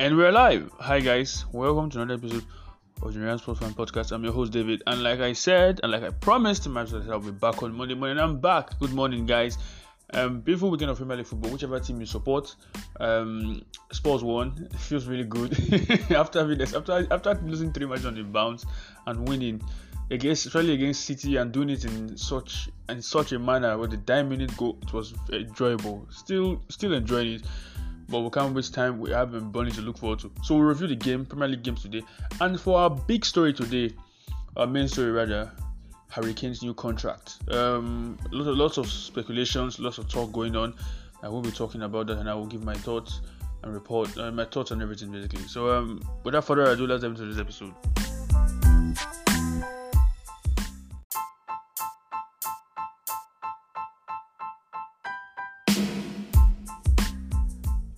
And 0.00 0.16
we're 0.16 0.30
live. 0.30 0.70
Hi 0.78 1.00
guys, 1.00 1.44
welcome 1.50 1.90
to 1.90 2.00
another 2.00 2.24
episode 2.24 2.44
of 3.02 3.12
the 3.12 3.18
Nigerian 3.18 3.38
Sports 3.38 3.58
Fan 3.58 3.74
Podcast. 3.74 4.12
I'm 4.12 4.22
your 4.22 4.32
host 4.32 4.52
David, 4.52 4.80
and 4.86 5.02
like 5.02 5.18
I 5.18 5.32
said, 5.32 5.80
and 5.82 5.90
like 5.90 6.04
I 6.04 6.10
promised 6.10 6.62
to 6.62 6.68
myself, 6.68 7.02
I'll 7.10 7.18
be 7.18 7.32
back 7.32 7.64
on 7.64 7.74
Monday 7.74 7.96
morning. 7.96 8.16
I'm 8.20 8.38
back. 8.38 8.78
Good 8.78 8.92
morning, 8.92 9.26
guys. 9.26 9.58
Um, 10.14 10.40
beautiful 10.40 10.70
weekend 10.70 10.92
of 10.92 10.98
Premier 10.98 11.16
League 11.16 11.26
football. 11.26 11.50
Whichever 11.50 11.80
team 11.80 11.98
you 11.98 12.06
support, 12.06 12.54
um, 13.00 13.60
Spurs 13.90 14.22
won. 14.22 14.68
Feels 14.78 15.06
really 15.06 15.24
good 15.24 15.52
after 16.12 16.48
after 16.62 17.08
after 17.10 17.34
losing 17.44 17.72
three 17.72 17.86
matches 17.86 18.06
on 18.06 18.14
the 18.14 18.22
bounce 18.22 18.66
and 19.08 19.28
winning 19.28 19.60
against 20.12 20.46
especially 20.46 20.74
against 20.74 21.06
City 21.06 21.38
and 21.38 21.50
doing 21.50 21.70
it 21.70 21.84
in 21.84 22.16
such 22.16 22.68
in 22.88 23.02
such 23.02 23.32
a 23.32 23.38
manner 23.40 23.76
with 23.76 23.90
the 23.90 23.96
10 23.96 24.28
minute 24.28 24.56
goal. 24.56 24.78
It 24.80 24.92
was 24.92 25.12
enjoyable. 25.32 26.06
Still 26.10 26.62
still 26.68 26.92
enjoying 26.92 27.32
it 27.32 27.42
but 28.08 28.20
we 28.20 28.30
can't 28.30 28.54
waste 28.54 28.74
time. 28.74 28.98
We 28.98 29.10
have 29.10 29.34
a 29.34 29.40
Burnley 29.40 29.72
to 29.72 29.82
look 29.82 29.98
forward 29.98 30.20
to. 30.20 30.30
So 30.42 30.54
we'll 30.56 30.64
review 30.64 30.86
the 30.86 30.96
game, 30.96 31.26
Premier 31.26 31.48
League 31.48 31.62
games 31.62 31.82
today. 31.82 32.02
And 32.40 32.60
for 32.60 32.78
our 32.78 32.90
big 32.90 33.24
story 33.24 33.52
today, 33.52 33.94
our 34.56 34.66
main 34.66 34.88
story 34.88 35.10
rather, 35.10 35.50
Harry 36.08 36.34
Kane's 36.34 36.62
new 36.62 36.74
contract. 36.74 37.38
Um, 37.50 38.18
lots 38.30 38.48
of, 38.48 38.56
lots 38.56 38.78
of 38.78 38.90
speculations, 38.90 39.78
lots 39.78 39.98
of 39.98 40.08
talk 40.08 40.32
going 40.32 40.56
on. 40.56 40.74
I 41.22 41.28
will 41.28 41.42
be 41.42 41.50
talking 41.50 41.82
about 41.82 42.06
that, 42.06 42.18
and 42.18 42.30
I 42.30 42.34
will 42.34 42.46
give 42.46 42.64
my 42.64 42.74
thoughts 42.74 43.20
and 43.62 43.74
report 43.74 44.16
uh, 44.18 44.30
my 44.30 44.44
thoughts 44.44 44.70
on 44.72 44.80
everything 44.80 45.10
basically. 45.10 45.42
So 45.48 45.76
um, 45.76 46.00
without 46.24 46.44
further 46.44 46.70
ado, 46.70 46.86
let's 46.86 47.02
dive 47.02 47.12
into 47.12 47.26
this 47.26 47.38
episode. 47.38 47.74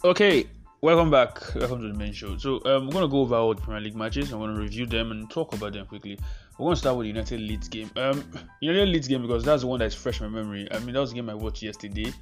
Okay, 0.03 0.47
welcome 0.81 1.11
back. 1.11 1.55
Welcome 1.55 1.83
to 1.83 1.89
the 1.89 1.99
main 1.99 2.15
show. 2.15 2.35
So 2.39 2.55
um, 2.65 2.87
we're 2.87 2.93
gonna 2.95 3.09
go 3.09 3.21
over 3.21 3.35
all 3.35 3.55
the 3.55 3.61
Premier 3.61 3.83
League 3.83 3.95
matches. 3.95 4.33
I'm 4.33 4.41
gonna 4.41 4.59
review 4.59 4.87
them 4.87 5.11
and 5.11 5.29
talk 5.29 5.53
about 5.53 5.75
them 5.75 5.85
quickly. 5.85 6.19
We're 6.57 6.69
gonna 6.69 6.77
start 6.77 6.97
with 6.97 7.05
the 7.05 7.09
United 7.09 7.39
Leeds 7.39 7.69
game. 7.69 7.91
Um, 7.97 8.25
United 8.63 8.89
Leeds 8.89 9.09
game 9.09 9.21
because 9.21 9.45
that's 9.45 9.61
the 9.61 9.69
one 9.69 9.79
that's 9.79 9.95
fresh 9.95 10.23
in 10.23 10.33
my 10.33 10.41
memory. 10.41 10.67
I 10.73 10.79
mean, 10.79 10.95
that 10.95 11.01
was 11.01 11.11
the 11.11 11.17
game 11.17 11.29
I 11.29 11.35
watched 11.35 11.63
yesterday. 11.63 12.15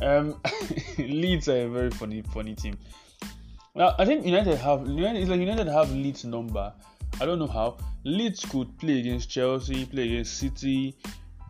Um, 0.00 0.40
Leeds 0.98 1.48
are 1.48 1.62
a 1.62 1.68
very 1.68 1.90
funny, 1.90 2.22
funny 2.32 2.54
team. 2.54 2.78
Now 3.74 3.96
I 3.98 4.04
think 4.04 4.24
United 4.24 4.56
have 4.58 4.86
United 4.86 5.22
is 5.22 5.28
like 5.28 5.40
United 5.40 5.66
have 5.66 5.90
Leeds 5.90 6.24
number. 6.24 6.72
I 7.20 7.26
don't 7.26 7.40
know 7.40 7.48
how 7.48 7.76
Leeds 8.04 8.44
could 8.44 8.78
play 8.78 9.00
against 9.00 9.28
Chelsea, 9.30 9.84
play 9.84 10.04
against 10.04 10.38
City, 10.38 10.94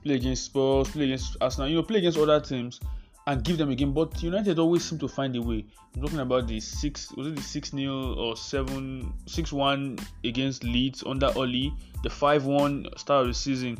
play 0.02 0.14
against 0.14 0.46
Spurs, 0.46 0.88
play 0.88 1.04
against 1.04 1.36
Arsenal. 1.38 1.68
You 1.68 1.76
know, 1.76 1.82
play 1.82 1.98
against 1.98 2.16
other 2.16 2.40
teams 2.40 2.80
and 3.26 3.42
give 3.42 3.58
them 3.58 3.70
a 3.70 3.74
game. 3.74 3.92
But 3.92 4.22
United 4.22 4.58
always 4.58 4.84
seem 4.84 4.98
to 5.00 5.08
find 5.08 5.34
a 5.36 5.42
way. 5.42 5.64
I'm 5.94 6.02
talking 6.02 6.20
about 6.20 6.46
the 6.46 6.60
six 6.60 7.12
was 7.12 7.26
it 7.26 7.36
the 7.36 7.42
six 7.42 7.70
0 7.70 8.14
or 8.14 8.36
seven 8.36 9.12
six 9.26 9.52
one 9.52 9.98
against 10.24 10.64
Leeds 10.64 11.02
under 11.06 11.32
Ole, 11.36 11.72
the 12.02 12.10
five 12.10 12.44
one 12.44 12.86
start 12.96 13.22
of 13.22 13.28
the 13.28 13.34
season 13.34 13.78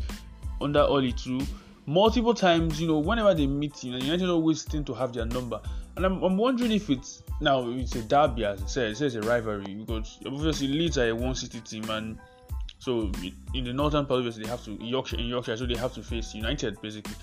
under 0.60 0.80
Ole 0.80 1.12
too. 1.12 1.40
Multiple 1.88 2.34
times, 2.34 2.80
you 2.80 2.88
know, 2.88 2.98
whenever 2.98 3.32
they 3.32 3.46
meet, 3.46 3.84
you 3.84 3.92
know, 3.92 3.98
United 3.98 4.28
always 4.28 4.64
tend 4.64 4.86
to 4.88 4.94
have 4.94 5.12
their 5.12 5.26
number. 5.26 5.60
And 5.94 6.04
I'm, 6.04 6.20
I'm 6.22 6.36
wondering 6.36 6.72
if 6.72 6.90
it's 6.90 7.22
now 7.40 7.68
it's 7.70 7.94
a 7.94 8.02
derby 8.02 8.44
as 8.44 8.62
I 8.62 8.66
said, 8.66 8.90
it 8.90 8.96
says 8.96 9.14
a 9.14 9.20
rivalry 9.22 9.74
because 9.74 10.18
obviously 10.26 10.68
Leeds 10.68 10.98
are 10.98 11.08
a 11.08 11.14
one 11.14 11.34
city 11.34 11.60
team 11.60 11.88
and 11.90 12.18
so 12.78 13.10
in 13.54 13.64
the 13.64 13.72
northern 13.72 14.04
part 14.04 14.18
obviously 14.18 14.44
they 14.44 14.50
have 14.50 14.64
to 14.64 14.72
Yorkshire 14.72 15.16
in 15.16 15.26
Yorkshire, 15.26 15.56
so 15.56 15.66
they 15.66 15.76
have 15.76 15.94
to 15.94 16.02
face 16.02 16.34
United 16.34 16.80
basically 16.82 17.14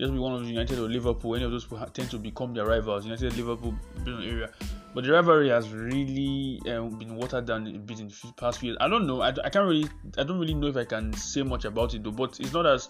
just 0.00 0.12
be 0.12 0.18
one 0.18 0.32
of 0.32 0.44
United 0.44 0.78
or 0.78 0.88
Liverpool. 0.88 1.36
Any 1.36 1.44
of 1.44 1.52
those 1.52 1.66
tend 1.92 2.10
to 2.10 2.18
become 2.18 2.54
their 2.54 2.66
rivals. 2.66 3.04
United, 3.04 3.36
Liverpool, 3.36 3.74
area. 4.06 4.50
But 4.94 5.04
the 5.04 5.12
rivalry 5.12 5.50
has 5.50 5.68
really 5.68 6.60
um, 6.68 6.98
been 6.98 7.14
watered 7.16 7.46
down 7.46 7.66
a 7.66 7.78
bit 7.78 8.00
in 8.00 8.08
the 8.08 8.32
past 8.36 8.58
few 8.58 8.70
years. 8.70 8.78
I 8.80 8.88
don't 8.88 9.06
know. 9.06 9.20
I, 9.20 9.28
I 9.28 9.50
can't 9.50 9.66
really. 9.68 9.88
I 10.18 10.24
don't 10.24 10.40
really 10.40 10.54
know 10.54 10.66
if 10.66 10.76
I 10.76 10.84
can 10.84 11.12
say 11.12 11.42
much 11.42 11.64
about 11.64 11.94
it 11.94 12.02
though. 12.02 12.10
But 12.10 12.40
it's 12.40 12.52
not 12.52 12.66
as 12.66 12.88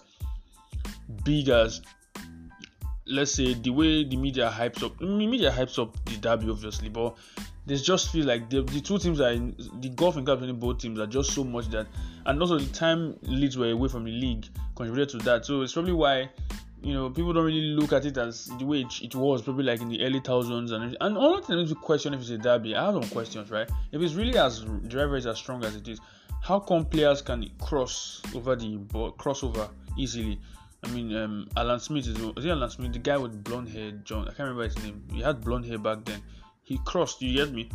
big 1.23 1.49
as 1.49 1.81
let's 3.05 3.33
say 3.33 3.53
the 3.53 3.69
way 3.69 4.03
the 4.03 4.15
media 4.15 4.51
hypes 4.53 4.83
up. 4.83 4.99
Mean, 5.01 5.29
media 5.29 5.51
hypes 5.51 5.77
up 5.77 5.93
the 6.05 6.17
derby 6.17 6.49
obviously, 6.49 6.89
but 6.89 7.17
there's 7.65 7.81
just 7.81 8.11
feel 8.11 8.25
like 8.25 8.49
the, 8.49 8.61
the 8.63 8.81
two 8.81 8.97
teams 8.97 9.21
are 9.21 9.31
in, 9.31 9.55
the 9.81 9.89
golf 9.89 10.15
and 10.15 10.25
captaining 10.25 10.57
both 10.57 10.79
teams 10.79 10.99
are 10.99 11.07
just 11.07 11.31
so 11.33 11.43
much 11.43 11.67
that, 11.69 11.87
and 12.25 12.41
also 12.41 12.57
the 12.57 12.73
time 12.73 13.17
Leeds 13.23 13.57
were 13.57 13.69
away 13.69 13.87
from 13.87 14.05
the 14.05 14.11
league 14.11 14.47
contributed 14.75 15.09
to 15.09 15.17
that. 15.25 15.45
So 15.45 15.61
it's 15.61 15.73
probably 15.73 15.93
why 15.93 16.29
you 16.83 16.93
know, 16.93 17.09
people 17.09 17.31
don't 17.33 17.45
really 17.45 17.75
look 17.75 17.93
at 17.93 18.05
it 18.05 18.17
as 18.17 18.45
the 18.57 18.65
way 18.65 18.81
it, 18.81 19.01
it 19.01 19.15
was 19.15 19.41
probably 19.41 19.63
like 19.63 19.81
in 19.81 19.89
the 19.89 20.03
early 20.03 20.19
thousands. 20.19 20.71
And 20.71 20.97
and 20.99 21.17
all 21.17 21.37
of 21.37 21.47
them 21.47 21.67
to 21.67 21.75
question 21.75 22.13
if 22.13 22.21
it's 22.21 22.29
a 22.29 22.37
derby. 22.37 22.75
I 22.75 22.85
have 22.85 22.93
some 22.93 23.09
questions, 23.11 23.51
right? 23.51 23.69
If 23.91 24.01
it's 24.01 24.15
really 24.15 24.37
as 24.37 24.65
driver 24.87 25.15
is 25.15 25.27
as 25.27 25.37
strong 25.37 25.63
as 25.63 25.75
it 25.75 25.87
is, 25.87 25.99
how 26.41 26.59
come 26.59 26.85
players 26.85 27.21
can 27.21 27.49
cross 27.61 28.21
over 28.33 28.55
the 28.55 28.77
ball, 28.77 29.11
cross 29.11 29.43
over 29.43 29.69
easily? 29.97 30.39
I 30.83 30.89
mean, 30.89 31.15
um, 31.15 31.47
Alan 31.55 31.79
Smith 31.79 32.07
is, 32.07 32.17
is 32.17 32.45
Alan 32.47 32.69
Smith, 32.71 32.93
the 32.93 32.99
guy 32.99 33.17
with 33.17 33.43
blonde 33.43 33.69
hair, 33.69 33.91
John. 34.03 34.23
I 34.23 34.33
can't 34.33 34.49
remember 34.49 34.63
his 34.63 34.77
name. 34.79 35.03
He 35.13 35.21
had 35.21 35.41
blonde 35.41 35.65
hair 35.65 35.77
back 35.77 36.03
then. 36.05 36.23
He 36.63 36.79
crossed. 36.85 37.21
You 37.21 37.45
get 37.45 37.53
me? 37.53 37.69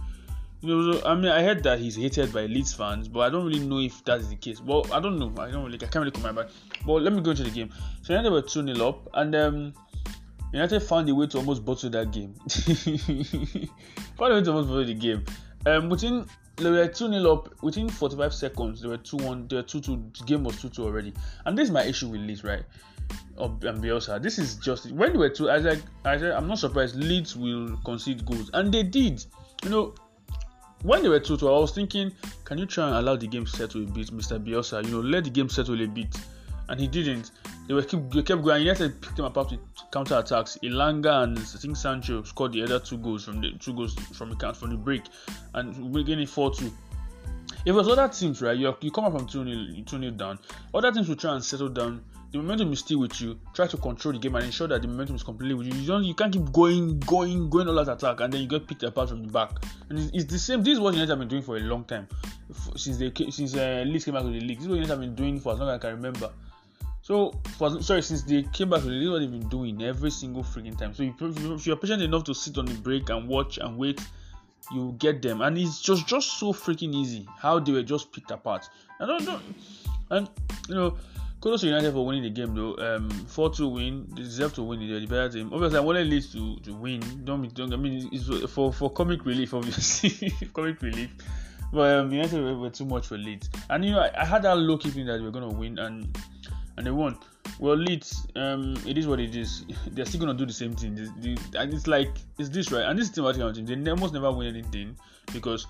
I 0.63 1.15
mean, 1.15 1.27
I 1.29 1.43
heard 1.43 1.63
that 1.65 1.79
he's 1.79 1.97
hated 1.97 2.33
by 2.33 2.47
Leeds 2.47 2.73
fans, 2.73 3.09
but 3.09 3.21
I 3.21 3.31
don't 3.31 3.47
really 3.47 3.61
know 3.61 3.79
if 3.79 4.05
that 4.05 4.21
is 4.21 4.31
the 4.31 4.37
case. 4.37 4.61
Well, 4.61 4.87
I 4.93 5.01
don't 5.01 5.19
know. 5.19 5.33
I 5.39 5.51
don't 5.51 5.65
really. 5.65 5.77
I 5.77 5.87
can't 5.87 5.97
really 5.97 6.11
comment. 6.11 6.49
But 6.85 7.03
let 7.03 7.13
me 7.13 7.21
go 7.21 7.31
into 7.31 7.45
the 7.45 7.51
game. 7.51 7.71
So 8.03 8.13
United 8.13 8.33
were 8.33 8.43
two 8.43 8.67
0 8.67 8.89
up, 8.89 9.09
and 9.15 9.35
um, 9.37 9.75
United 10.53 10.81
found 10.81 11.09
a 11.09 11.15
way 11.15 11.27
to 11.27 11.39
almost 11.39 11.65
bottle 11.65 11.91
that 11.91 12.11
game. 12.11 12.35
found 14.17 14.33
a 14.33 14.37
way 14.37 14.43
to 14.43 14.51
almost 14.51 14.69
bottle 14.69 14.85
the 14.85 14.95
game. 14.95 15.25
Um, 15.67 15.89
within 15.89 16.27
they 16.57 16.71
were 16.71 16.89
2 16.89 16.95
0 16.95 17.33
up 17.33 17.63
within 17.63 17.89
45 17.89 18.33
seconds. 18.33 18.81
They 18.81 18.89
were 18.89 18.97
2 18.97 19.19
1. 19.19 19.49
They 19.49 19.57
were 19.57 19.63
2 19.63 19.81
2. 19.81 20.13
The 20.19 20.25
game 20.25 20.45
was 20.45 20.61
2 20.61 20.71
2 20.71 20.85
already. 20.85 21.13
And 21.45 21.57
this 21.57 21.65
is 21.65 21.71
my 21.71 21.85
issue 21.85 22.09
with 22.09 22.23
Leeds, 22.23 22.45
right? 22.45 22.63
Of 23.37 23.63
and 23.65 23.83
Bielsa. 23.83 24.23
This 24.23 24.39
is 24.39 24.57
just 24.57 24.91
when 24.91 25.13
they 25.13 25.19
were 25.19 25.29
2. 25.29 25.51
I 25.51 25.61
said, 25.61 25.83
I 26.05 26.19
said, 26.19 26.33
I'm 26.33 26.49
not 26.49 26.59
surprised 26.59 26.97
Leeds 26.97 27.37
will 27.37 27.77
concede 27.85 28.25
goals. 28.25 28.51
And 28.55 28.73
they 28.73 28.83
did. 28.83 29.25
You 29.65 29.71
know, 29.71 29.95
when 30.87 31.03
they 31.03 31.09
were 31.09 31.19
2 31.19 31.37
2, 31.37 31.49
I 31.49 31.59
was 31.59 31.73
thinking, 31.73 32.13
can 32.45 32.59
you 32.59 32.67
try 32.67 32.87
and 32.87 32.97
allow 32.97 33.17
the 33.17 33.27
game 33.27 33.47
settle 33.47 33.83
a 33.83 33.87
bit, 33.87 34.09
Mr. 34.09 34.43
Bielsa? 34.43 34.85
You 34.85 34.93
know, 34.93 35.01
let 35.01 35.25
the 35.25 35.31
game 35.31 35.49
settle 35.49 35.81
a 35.83 35.87
bit. 35.87 36.17
And 36.69 36.81
he 36.81 36.87
didn't. 36.87 37.33
They 37.67 37.75
were 37.75 37.83
keep 37.83 38.11
they 38.11 38.23
kept 38.23 38.43
going. 38.43 38.63
United 38.63 39.01
picked 39.01 39.17
them 39.17 39.27
apart 39.27 39.51
with 39.51 39.61
counter 39.93 40.19
attacks. 40.19 40.59
Elanga 40.63 41.23
and 41.23 41.39
I 41.39 41.43
think 41.43 41.77
Sancho 41.77 42.23
scored 42.23 42.53
the 42.53 42.63
other 42.63 42.81
two 42.81 42.99
goals 42.99 43.25
from 43.25 43.41
the 43.41 43.53
two 43.61 43.73
goals 43.73 43.95
from 43.95 44.31
the 44.31 44.37
count 44.37 44.57
from 44.57 44.71
the 44.71 44.77
break, 44.77 45.03
and 45.55 45.95
we're 45.95 46.03
getting 46.03 46.27
four 46.27 46.53
two. 46.53 46.73
If 47.65 47.71
it 47.71 47.73
was 47.73 47.89
other 47.89 48.09
teams, 48.09 48.43
right, 48.43 48.57
you, 48.57 48.77
you 48.81 48.91
come 48.93 49.05
up 49.05 49.13
from 49.13 49.27
2 49.27 49.45
0 49.45 49.85
two 49.87 49.99
nil 49.99 50.13
down, 50.13 50.39
other 50.73 50.93
teams 50.93 51.09
will 51.09 51.17
try 51.17 51.35
and 51.35 51.45
settle 51.45 51.69
down. 51.69 52.05
The 52.37 52.43
momentum 52.43 52.71
is 52.75 52.81
still 52.81 52.99
with 52.99 53.19
you. 53.19 53.39
Try 53.55 53.67
to 53.67 53.79
control 53.79 54.13
the 54.13 54.19
game 54.19 54.35
and 54.35 54.45
ensure 54.45 54.69
that 54.69 54.83
the 54.83 54.89
momentum 54.89 55.17
is 55.17 55.23
completely 55.23 55.55
with 55.55 55.69
you. 55.69 55.81
You 55.81 55.87
don't, 55.87 56.05
you 56.05 56.13
can't 56.13 56.31
keep 56.31 56.53
going, 56.53 57.01
going, 57.01 57.49
going 57.49 57.67
all 57.67 57.81
out 57.81 57.89
attack, 57.89 58.21
and 58.21 58.31
then 58.31 58.43
you 58.43 58.47
get 58.47 58.67
picked 58.67 58.83
apart 58.83 59.09
from 59.09 59.25
the 59.25 59.33
back. 59.33 59.53
And 59.89 59.99
it's, 59.99 60.11
it's 60.13 60.25
the 60.27 60.39
same. 60.39 60.63
This 60.63 60.75
is 60.75 60.81
what 60.81 60.93
United 60.93 61.09
have 61.09 61.19
been 61.19 61.29
doing 61.29 61.41
for 61.41 61.57
a 61.57 61.61
long 61.61 61.85
time, 61.85 62.07
since 62.77 62.99
they 62.99 63.11
since 63.31 63.57
uh, 63.57 63.85
Leeds 63.87 64.05
came 64.05 64.13
back 64.13 64.25
to 64.25 64.29
the 64.29 64.41
league. 64.41 64.59
This 64.59 64.65
is 64.65 64.69
what 64.69 64.75
United 64.75 64.91
have 64.91 65.01
been 65.01 65.15
doing 65.15 65.41
for 65.41 65.55
as 65.55 65.61
long 65.61 65.71
as 65.71 65.77
I 65.77 65.79
can 65.79 65.95
remember. 65.95 66.31
So, 67.01 67.33
for, 67.57 67.81
sorry, 67.81 68.03
since 68.03 68.23
they 68.25 68.43
came 68.43 68.69
back, 68.69 68.83
this 68.83 68.91
is 68.91 69.09
what 69.09 69.21
they've 69.21 69.31
been 69.31 69.49
doing 69.49 69.83
every 69.83 70.11
single 70.11 70.43
freaking 70.45 70.77
time. 70.77 70.93
So, 70.93 71.05
if 71.05 71.67
you're 71.67 71.77
patient 71.77 72.03
enough 72.03 72.25
to 72.25 72.35
sit 72.35 72.59
on 72.59 72.67
the 72.67 72.75
break 72.75 73.09
and 73.09 73.29
watch 73.29 73.57
and 73.57 73.79
wait, 73.79 73.99
you 74.75 74.95
get 74.99 75.23
them. 75.23 75.41
And 75.41 75.57
it's 75.57 75.81
just 75.81 76.07
just 76.07 76.39
so 76.39 76.53
freaking 76.53 76.95
easy 76.95 77.27
how 77.39 77.61
they 77.61 77.73
were 77.73 77.83
just 77.83 78.13
picked 78.13 78.31
apart. 78.31 78.69
I 79.01 79.07
don't 79.07 79.25
know. 79.25 79.41
And, 80.11 80.29
you 80.69 80.75
know, 80.75 80.97
kudos 81.41 81.61
to 81.61 81.67
United 81.67 81.93
for 81.93 82.07
winning 82.07 82.23
the 82.23 82.31
game 82.31 82.55
though. 82.55 82.77
Um, 82.77 83.09
4 83.11 83.51
2 83.51 83.69
win, 83.69 84.07
they 84.15 84.23
deserve 84.23 84.55
to 84.55 84.63
win. 84.63 84.81
They're 84.89 85.01
the 85.01 85.07
better 85.07 85.29
team. 85.29 85.51
Obviously, 85.53 85.79
I 85.79 85.83
wanted 85.83 86.07
Leeds 86.07 86.33
to, 86.33 86.57
to 86.61 86.75
win. 86.75 87.01
Don't 87.25 87.43
be, 87.43 87.49
don't, 87.49 87.73
I 87.73 87.77
mean, 87.77 88.09
it's 88.13 88.53
for, 88.53 88.73
for 88.73 88.91
comic 88.91 89.25
relief, 89.25 89.55
obviously. 89.55 90.31
comic 90.55 90.81
relief. 90.83 91.11
But 91.73 91.97
um, 91.97 92.13
United 92.13 92.43
were, 92.43 92.57
were, 92.57 92.71
too 92.71 92.85
much 92.85 93.09
for 93.09 93.19
Leeds. 93.19 93.51
And, 93.69 93.85
you 93.85 93.93
know, 93.93 94.01
I, 94.01 94.23
I 94.23 94.25
had 94.25 94.43
that 94.43 94.57
low 94.57 94.79
keeping 94.79 95.07
that 95.07 95.21
we 95.21 95.29
are 95.29 95.33
to 95.33 95.49
win. 95.49 95.79
And 95.79 96.17
and 96.77 96.87
they 96.87 96.91
won. 96.91 97.19
Well, 97.59 97.77
Leeds, 97.77 98.27
um, 98.37 98.77
it 98.87 98.99
is 98.99 99.07
what 99.07 99.21
it 99.21 99.35
is. 99.35 99.65
They're 99.89 100.05
still 100.05 100.21
gonna 100.21 100.35
do 100.35 100.47
the 100.47 100.53
same 100.53 100.75
thing. 100.75 100.99
And 101.55 101.73
it's 101.75 101.87
like 101.87 102.11
it's 102.39 102.49
this 102.49 102.71
right, 102.71 102.85
and 102.85 102.99
this 102.99 103.11
team 103.11 103.25
team 103.53 103.85
they 103.85 103.91
almost 103.91 104.15
never 104.15 104.31
win 104.33 104.49
anything 104.49 104.97
because 105.33 105.67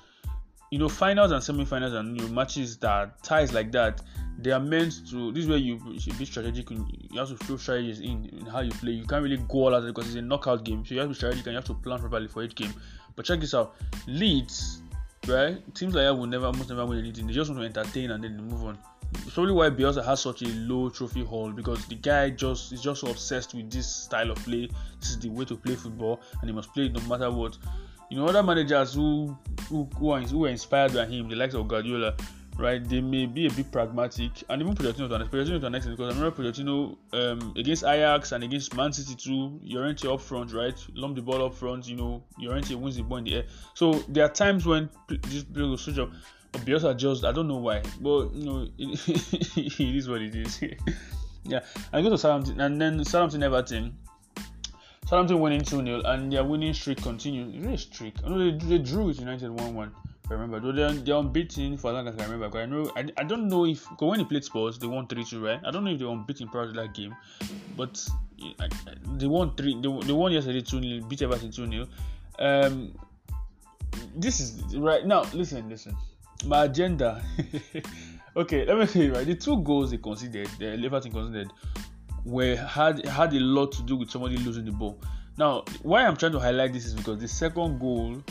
you 0.71 0.79
know 0.79 0.89
finals 0.89 1.33
and 1.33 1.43
semi-finals 1.43 1.93
and 1.93 2.19
you 2.21 2.27
know, 2.27 2.33
matches 2.33 2.77
that 2.79 3.23
ties 3.23 3.53
like 3.53 3.73
that 3.73 4.01
they 4.39 4.51
are 4.51 4.61
meant 4.61 5.09
to. 5.11 5.33
This 5.33 5.47
way 5.47 5.57
you 5.57 5.81
should 5.99 6.19
be 6.19 6.27
strategic. 6.27 6.71
You 6.71 6.79
have 7.17 7.29
to 7.29 7.37
throw 7.37 7.57
strategies 7.57 8.01
in, 8.01 8.27
in 8.27 8.45
how 8.47 8.61
you 8.61 8.71
play. 8.73 8.93
You 8.93 9.07
can't 9.07 9.23
really 9.23 9.39
go 9.39 9.67
all 9.67 9.75
out 9.75 9.85
because 9.85 10.09
it's 10.09 10.17
a 10.17 10.23
knockout 10.23 10.63
game, 10.65 10.85
so 10.85 10.95
you 10.95 11.01
have 11.01 11.09
to 11.09 11.15
be 11.15 11.15
strategic 11.15 11.47
and 11.47 11.53
you 11.53 11.57
have 11.57 11.65
to 11.65 11.75
plan 11.75 11.99
properly 12.01 12.29
for 12.29 12.43
each 12.43 12.55
game. 12.55 12.75
But 13.15 13.25
check 13.25 13.41
this 13.41 13.55
out, 13.55 13.77
Leeds, 14.07 14.83
right? 15.27 15.63
Teams 15.75 15.95
like 15.95 16.05
that 16.05 16.15
will 16.15 16.27
never, 16.27 16.47
almost 16.47 16.69
never 16.69 16.85
win 16.85 16.99
anything. 16.99 17.27
They 17.27 17.33
just 17.33 17.51
want 17.51 17.63
to 17.63 17.67
entertain 17.67 18.11
and 18.11 18.23
then 18.23 18.37
move 18.37 18.65
on 18.65 18.79
it's 19.15 19.35
probably 19.35 19.53
why 19.53 19.71
Bielsa 19.71 20.05
has 20.05 20.21
such 20.21 20.43
a 20.43 20.49
low 20.49 20.91
trophy 20.91 21.25
haul 21.25 21.51
because 21.51 21.85
the 21.87 21.95
guy 21.95 22.31
just 22.31 22.73
is 22.73 22.81
just 22.81 23.01
so 23.01 23.09
obsessed 23.09 23.55
with 23.55 23.71
this 23.71 23.87
style 23.87 24.31
of 24.31 24.39
play. 24.39 24.69
This 25.01 25.11
is 25.11 25.19
the 25.21 25.29
way 25.29 25.45
to 25.45 25.57
play 25.57 25.75
football, 25.75 26.21
and 26.41 26.51
he 26.51 26.55
must 26.55 26.73
play 26.75 26.87
it 26.87 26.93
no 26.93 27.01
matter 27.03 27.31
what. 27.31 27.57
You 28.11 28.19
know, 28.19 28.27
other 28.27 28.43
managers 28.43 28.95
who 28.95 29.37
who 29.69 29.89
who 29.99 30.11
are, 30.11 30.21
who 30.21 30.45
are 30.45 30.49
inspired 30.49 30.95
by 30.95 31.07
him, 31.07 31.29
the 31.29 31.37
likes 31.37 31.55
of 31.55 31.67
Guardiola, 31.67 32.15
right? 32.57 32.87
They 32.89 33.01
may 33.01 33.27
be 33.27 33.47
a 33.47 33.51
bit 33.51 33.71
pragmatic, 33.73 34.45
and 34.49 34.63
even 34.63 34.75
Pochettino 34.75 35.09
to 35.09 35.15
an 35.15 35.29
Pochettino 35.29 35.61
to 35.61 35.67
an 35.67 35.75
extent 35.75 35.97
because 35.97 36.15
I 36.15 36.19
remember 36.19 36.43
Pochettino 36.43 36.97
um, 37.13 37.55
against 37.57 37.85
Ajax 37.85 38.33
and 38.33 38.45
against 38.45 38.75
Man 38.77 38.93
City 38.93 39.15
too. 39.15 39.61
Llorente 39.63 40.09
up 40.09 40.21
front, 40.21 40.53
right? 40.53 40.79
Lump 40.95 41.17
the 41.17 41.23
ball 41.23 41.45
up 41.45 41.55
front. 41.55 41.89
You 41.89 41.97
know, 41.97 42.23
Llorente 42.39 42.75
wins 42.75 42.97
the 42.97 43.03
ball 43.03 43.19
in 43.19 43.25
the 43.25 43.37
air. 43.37 43.45
So 43.75 43.93
there 44.09 44.25
are 44.25 44.31
times 44.31 44.67
when 44.67 44.89
this 45.09 45.45
player 45.45 45.67
will 45.67 45.77
switch 45.77 45.99
up. 45.99 46.11
Bielsa 46.53 46.97
just 46.97 47.25
I 47.25 47.33
don't 47.33 47.49
know 47.49 47.59
why, 47.59 47.83
but 48.01 48.33
you 48.35 48.45
know 48.45 48.69
it, 48.79 49.09
it 49.57 49.97
is 49.97 50.09
what 50.09 50.23
it 50.23 50.35
is. 50.35 50.63
yeah, 51.45 51.61
I 51.93 52.01
go 52.01 52.11
to 52.11 52.19
Southampton 52.19 52.61
and 52.61 52.81
then 52.81 53.05
Southampton 53.05 53.43
Everton. 53.43 53.97
Southampton 55.07 55.39
winning 55.39 55.61
2 55.61 55.85
0 55.85 56.03
and 56.05 56.33
their 56.33 56.43
winning 56.43 56.75
streak 56.75 57.01
continues. 57.01 57.55
Is 57.55 57.67
a 57.67 57.79
streak? 57.79 58.17
I 58.25 58.29
know 58.29 58.39
they, 58.39 58.67
they 58.67 58.79
drew 58.79 59.05
with 59.05 59.21
United 59.21 59.51
1 59.51 59.73
1. 59.73 59.93
I 60.29 60.33
remember. 60.33 60.73
They're, 60.73 60.91
they're 60.91 61.15
unbeaten 61.15 61.77
for 61.79 61.91
as 61.91 61.95
long 61.95 62.09
as 62.09 62.19
I 62.19 62.25
remember. 62.29 62.59
I 62.59 62.67
know 62.67 62.91
I, 62.97 63.07
I 63.17 63.23
don't 63.23 63.47
know 63.47 63.67
if 63.67 63.89
because 63.89 64.11
when 64.11 64.19
they 64.19 64.25
played 64.25 64.43
Spurs 64.43 64.81
they 64.81 64.89
won 64.89 65.07
3 65.07 65.23
2, 65.23 65.47
right? 65.47 65.61
I 65.65 65.71
don't 65.71 65.85
know 65.85 65.93
if 65.93 66.01
they 66.01 66.05
were 66.05 66.11
unbeaten 66.11 66.49
prior 66.49 66.67
to 66.67 66.73
that 66.73 66.93
game. 66.93 67.15
But 67.77 68.05
I, 68.59 68.69
they 69.15 69.29
won 69.29 69.55
three 69.55 69.81
they, 69.81 70.07
they 70.07 70.13
won 70.13 70.33
yesterday 70.33 70.61
2 70.61 70.83
0, 70.83 71.07
beat 71.07 71.23
Everton 71.23 71.53
2 71.53 71.71
0. 71.71 71.87
Um 72.41 72.99
this 74.17 74.41
is 74.41 74.77
right 74.77 75.07
now 75.07 75.23
listen, 75.33 75.69
listen. 75.69 75.97
My 76.47 76.65
agenda 76.65 77.23
okay, 78.37 78.67
let 78.67 78.77
me 78.77 78.87
say 78.87 79.09
right. 79.09 79.25
The 79.25 79.37
two 79.37 79.63
goals 79.63 79.93
they 79.93 79.99
considered, 79.99 80.49
the 80.59 80.85
Everton 80.85 81.13
considered 81.13 81.53
were 82.27 82.57
had 82.57 83.07
had 83.07 83.33
a 83.33 83.41
lot 83.41 83.73
to 83.73 83.83
do 83.83 83.97
with 83.97 84.11
somebody 84.11 84.37
losing 84.37 84.65
the 84.65 84.73
ball. 84.73 84.99
Now, 85.39 85.65
why 85.83 86.05
I'm 86.05 86.17
trying 86.17 86.33
to 86.33 86.41
highlight 86.41 86.73
this 86.73 86.85
is 86.85 86.95
because 86.95 87.19
the 87.21 87.29
second 87.29 87.79
goal 87.79 88.23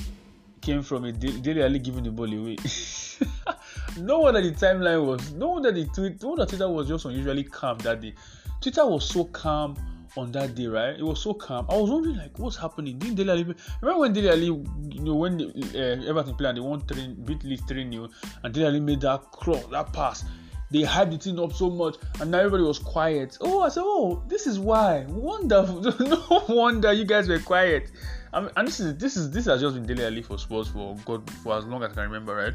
came 0.61 0.81
from 0.81 1.05
a 1.05 1.11
Dele 1.11 1.63
Alli 1.63 1.79
giving 1.79 2.03
the 2.03 2.11
ball 2.11 2.31
away. 2.31 2.57
no 3.97 4.19
wonder 4.19 4.41
the 4.41 4.51
timeline 4.51 5.05
was, 5.05 5.33
no 5.33 5.49
wonder 5.49 5.71
the 5.71 5.85
tweet, 5.85 6.21
no 6.21 6.29
wonder 6.29 6.45
Twitter 6.45 6.67
was 6.67 6.87
just 6.87 7.05
unusually 7.05 7.43
calm 7.43 7.77
that 7.79 8.01
day. 8.01 8.13
Twitter 8.59 8.85
was 8.85 9.07
so 9.07 9.25
calm 9.25 9.75
on 10.17 10.31
that 10.31 10.55
day, 10.55 10.67
right? 10.67 10.97
It 10.97 11.03
was 11.03 11.21
so 11.21 11.33
calm. 11.33 11.67
I 11.69 11.77
was 11.77 11.89
wondering 11.89 12.17
like, 12.17 12.37
what's 12.39 12.57
happening? 12.57 12.97
Didn't 12.97 13.15
Dele 13.15 13.31
Alli? 13.31 13.55
Remember 13.81 13.99
when 14.01 14.13
Dele 14.13 14.29
Alli, 14.29 14.45
you 14.45 15.01
know, 15.01 15.15
when 15.15 15.41
uh, 15.41 16.09
Everton 16.09 16.35
played 16.35 16.49
and 16.49 16.57
they 16.57 16.61
won 16.61 16.81
three, 16.81 17.13
beat 17.23 17.43
Leeds 17.43 17.63
three 17.67 17.89
0 17.89 18.09
and 18.43 18.53
Dele 18.53 18.65
Alli 18.67 18.79
made 18.79 19.01
that 19.01 19.21
cross, 19.31 19.63
that 19.67 19.93
pass 19.93 20.25
they 20.71 20.81
hyped 20.81 21.11
the 21.11 21.17
thing 21.17 21.39
up 21.39 21.53
so 21.53 21.69
much 21.69 21.95
and 22.19 22.31
now 22.31 22.39
everybody 22.39 22.63
was 22.63 22.79
quiet. 22.79 23.37
Oh, 23.41 23.61
I 23.61 23.69
said, 23.69 23.83
oh, 23.85 24.23
this 24.27 24.47
is 24.47 24.59
why. 24.59 25.05
Wonderful. 25.07 25.81
no 25.99 26.43
wonder 26.49 26.91
you 26.91 27.05
guys 27.05 27.27
were 27.27 27.39
quiet. 27.39 27.91
I 28.33 28.41
mean, 28.41 28.49
and 28.57 28.67
this 28.67 28.79
is 28.79 28.97
this 28.97 29.15
is 29.15 29.31
this 29.31 29.45
has 29.45 29.61
just 29.61 29.75
been 29.75 29.85
Dele 29.85 30.05
Alli 30.05 30.21
for 30.21 30.37
Spurs 30.37 30.67
for 30.67 30.97
God 31.05 31.29
for 31.43 31.57
as 31.57 31.65
long 31.65 31.83
as 31.83 31.91
I 31.91 31.93
can 31.95 32.03
remember, 32.03 32.35
right? 32.35 32.53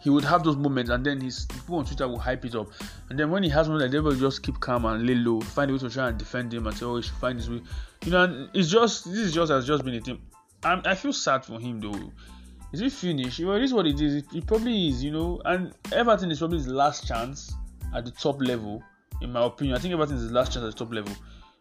He 0.00 0.10
would 0.10 0.24
have 0.24 0.44
those 0.44 0.56
moments 0.56 0.90
and 0.90 1.04
then 1.04 1.20
his 1.20 1.46
people 1.46 1.76
on 1.78 1.84
Twitter 1.84 2.06
will 2.06 2.18
hype 2.18 2.44
it 2.44 2.54
up. 2.54 2.68
And 3.10 3.18
then 3.18 3.30
when 3.30 3.42
he 3.42 3.48
has 3.50 3.68
one, 3.68 3.78
like 3.80 3.90
they 3.90 4.00
will 4.00 4.14
just 4.14 4.42
keep 4.42 4.58
calm 4.60 4.84
and 4.84 5.06
lay 5.06 5.14
low, 5.14 5.40
find 5.40 5.70
a 5.70 5.74
way 5.74 5.78
to 5.80 5.90
try 5.90 6.08
and 6.08 6.18
defend 6.18 6.54
him 6.54 6.66
and 6.66 6.76
say, 6.76 6.86
Oh, 6.86 6.96
he 6.96 7.02
should 7.02 7.14
find 7.14 7.38
his 7.38 7.50
way. 7.50 7.60
You 8.04 8.12
know, 8.12 8.48
it's 8.54 8.68
just 8.68 9.04
this 9.04 9.18
is 9.18 9.34
just 9.34 9.52
has 9.52 9.66
just 9.66 9.84
been 9.84 9.94
a 9.94 10.00
thing. 10.00 10.20
i 10.64 10.80
I 10.84 10.94
feel 10.94 11.12
sad 11.12 11.44
for 11.44 11.60
him 11.60 11.80
though 11.80 12.12
is 12.76 12.82
it 12.82 12.92
finished? 12.92 13.40
Well, 13.40 13.56
it 13.56 13.62
is 13.62 13.72
what 13.72 13.86
it 13.86 14.00
is. 14.00 14.16
It, 14.16 14.26
it 14.34 14.46
probably 14.46 14.88
is, 14.88 15.02
you 15.02 15.10
know. 15.10 15.40
And 15.44 15.72
Everton 15.92 16.30
is 16.30 16.38
probably 16.38 16.58
his 16.58 16.68
last 16.68 17.06
chance 17.06 17.54
at 17.94 18.04
the 18.04 18.10
top 18.10 18.40
level, 18.40 18.82
in 19.22 19.32
my 19.32 19.44
opinion. 19.44 19.76
I 19.76 19.80
think 19.80 19.94
Everton 19.94 20.16
is 20.16 20.24
his 20.24 20.32
last 20.32 20.52
chance 20.52 20.64
at 20.64 20.76
the 20.76 20.84
top 20.84 20.92
level. 20.92 21.12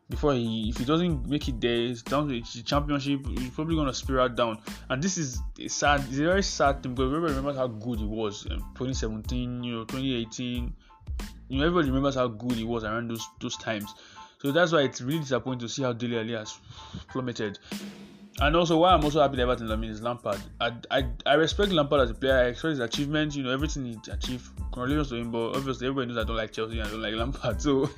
Before 0.10 0.34
he, 0.34 0.70
if 0.70 0.78
he 0.78 0.86
doesn't 0.86 1.28
make 1.28 1.48
it 1.48 1.60
there, 1.62 1.74
it's 1.74 2.02
down 2.02 2.28
to 2.28 2.34
the 2.34 2.64
championship. 2.64 3.26
He's 3.26 3.50
probably 3.50 3.76
gonna 3.76 3.94
spiral 3.94 4.30
down, 4.30 4.62
and 4.90 5.02
this 5.02 5.18
is 5.18 5.42
a 5.60 5.68
sad. 5.68 6.02
It's 6.02 6.20
a 6.20 6.24
very 6.24 6.44
sad 6.44 6.84
thing 6.84 6.94
because 6.94 7.10
everybody 7.10 7.34
remembers 7.34 7.58
how 7.58 7.68
good 7.68 8.00
he 8.00 8.06
was 8.06 8.46
in 8.46 8.60
2017, 8.60 9.64
you 9.64 9.72
know, 9.74 9.84
2018. 9.86 10.76
You 11.48 11.58
know, 11.58 11.66
everybody 11.66 11.88
remembers 11.88 12.16
how 12.16 12.28
good 12.28 12.54
he 12.54 12.64
was 12.64 12.84
around 12.84 13.10
those 13.10 13.28
those 13.40 13.58
times. 13.58 13.96
So 14.40 14.52
that's 14.52 14.74
why 14.74 14.82
it's 14.82 15.02
really 15.02 15.20
disappointing 15.20 15.62
to 15.62 15.70
see 15.70 15.82
how 15.82 15.94
Dele 15.94 16.34
has 16.34 16.60
plummeted. 17.10 17.58
And 18.42 18.56
also, 18.56 18.78
why 18.78 18.92
I'm 18.92 19.04
also 19.04 19.22
happy 19.22 19.42
I 19.42 19.76
mean 19.78 19.90
is 19.90 20.02
Lampard. 20.02 20.42
I, 20.60 20.74
I 20.92 21.08
I 21.26 21.36
respect 21.36 21.72
Lampard 21.72 22.02
as 22.02 22.10
a 22.10 22.14
player. 22.14 22.36
I 22.38 22.48
respect 22.48 22.72
his 22.72 22.80
achievements. 22.80 23.36
You 23.36 23.44
know 23.44 23.52
everything 23.52 23.86
he 23.86 23.98
achieved. 24.12 24.50
Congratulations 24.74 25.10
to 25.10 25.16
him. 25.16 25.32
But 25.32 25.56
obviously, 25.56 25.88
everybody 25.88 26.08
knows 26.12 26.22
I 26.22 26.28
don't 26.28 26.36
like 26.36 26.52
Chelsea. 26.52 26.82
I 26.82 26.90
don't 26.90 27.02
like 27.02 27.14
Lampard. 27.14 27.62
So 27.62 27.90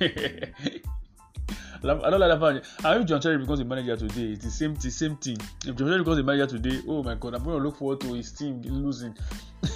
don't 1.82 2.20
like 2.20 2.30
Lampard. 2.30 2.64
And 2.84 3.00
if 3.02 3.08
John 3.08 3.20
Terry 3.20 3.38
becomes 3.38 3.58
a 3.58 3.64
manager 3.64 3.96
today, 3.96 4.32
it's 4.32 4.44
the 4.44 4.50
same 4.52 4.74
the 4.76 4.92
same 4.92 5.16
thing. 5.16 5.38
If 5.66 5.74
John 5.74 5.88
Terry 5.88 5.98
becomes 5.98 6.18
a 6.18 6.22
manager 6.22 6.46
today, 6.46 6.82
oh 6.86 7.02
my 7.02 7.16
God, 7.16 7.34
I'm 7.34 7.42
going 7.42 7.58
to 7.58 7.64
look 7.64 7.76
forward 7.76 8.00
to 8.02 8.14
his 8.14 8.30
team 8.30 8.62
losing. 8.62 9.16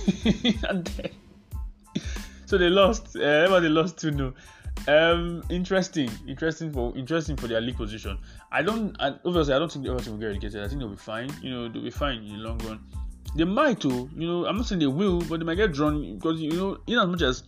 so 2.46 2.56
they 2.56 2.68
lost. 2.68 3.16
Uh, 3.16 3.20
Everton 3.20 3.74
lost 3.74 3.98
two 3.98 4.12
0 4.12 4.32
um, 4.88 5.44
interesting, 5.48 6.10
interesting 6.26 6.72
for 6.72 6.96
interesting 6.96 7.36
for 7.36 7.46
their 7.46 7.60
league 7.60 7.76
position. 7.76 8.18
I 8.50 8.62
don't, 8.62 8.96
I, 9.00 9.14
obviously, 9.24 9.54
I 9.54 9.58
don't 9.58 9.70
think 9.70 9.86
Everton 9.86 10.12
will 10.12 10.18
get 10.18 10.26
relegated. 10.26 10.62
I 10.62 10.68
think 10.68 10.80
they'll 10.80 10.88
be 10.88 10.96
fine. 10.96 11.30
You 11.40 11.50
know, 11.50 11.68
they'll 11.68 11.82
be 11.82 11.90
fine 11.90 12.18
in 12.18 12.32
the 12.32 12.38
long 12.38 12.58
run. 12.58 12.80
They 13.36 13.44
might 13.44 13.80
too. 13.80 14.10
You 14.16 14.26
know, 14.26 14.46
I'm 14.46 14.56
not 14.56 14.66
saying 14.66 14.80
they 14.80 14.86
will, 14.86 15.20
but 15.20 15.38
they 15.38 15.46
might 15.46 15.54
get 15.54 15.72
drawn 15.72 16.16
because 16.16 16.40
you 16.40 16.50
know, 16.50 16.78
in 16.86 16.98
as 16.98 17.06
much 17.06 17.22
as 17.22 17.44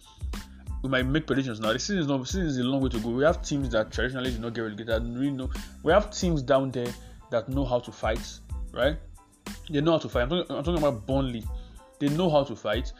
we 0.83 0.89
might 0.89 1.07
make 1.07 1.27
predictions 1.27 1.61
now, 1.61 1.73
the 1.73 1.79
season 1.79 1.99
is 1.99 2.07
not, 2.07 2.27
season 2.27 2.47
is 2.47 2.59
a 2.59 2.63
long 2.63 2.81
way 2.81 2.89
to 2.91 3.01
go. 3.01 3.11
We 3.11 3.25
have 3.25 3.43
teams 3.43 3.71
that 3.71 3.91
traditionally 3.91 4.31
do 4.31 4.39
not 4.39 4.55
get 4.55 4.63
relegated. 4.63 5.03
Really 5.03 5.31
know, 5.31 5.51
we 5.83 5.93
have 5.93 6.11
teams 6.11 6.43
down 6.43 6.71
there 6.71 6.93
that 7.31 7.49
know 7.49 7.65
how 7.65 7.81
to 7.81 7.91
fight, 7.91 8.39
right? 8.73 8.97
They 9.71 9.81
know 9.81 9.93
how 9.93 9.99
to 9.99 10.09
fight. 10.09 10.23
I'm 10.23 10.29
talking, 10.29 10.57
I'm 10.57 10.65
talking 10.65 10.79
about 10.79 11.07
Burnley. 11.07 11.45
They 11.99 12.09
know 12.09 12.31
how 12.31 12.45
to 12.45 12.55
fight 12.55 12.93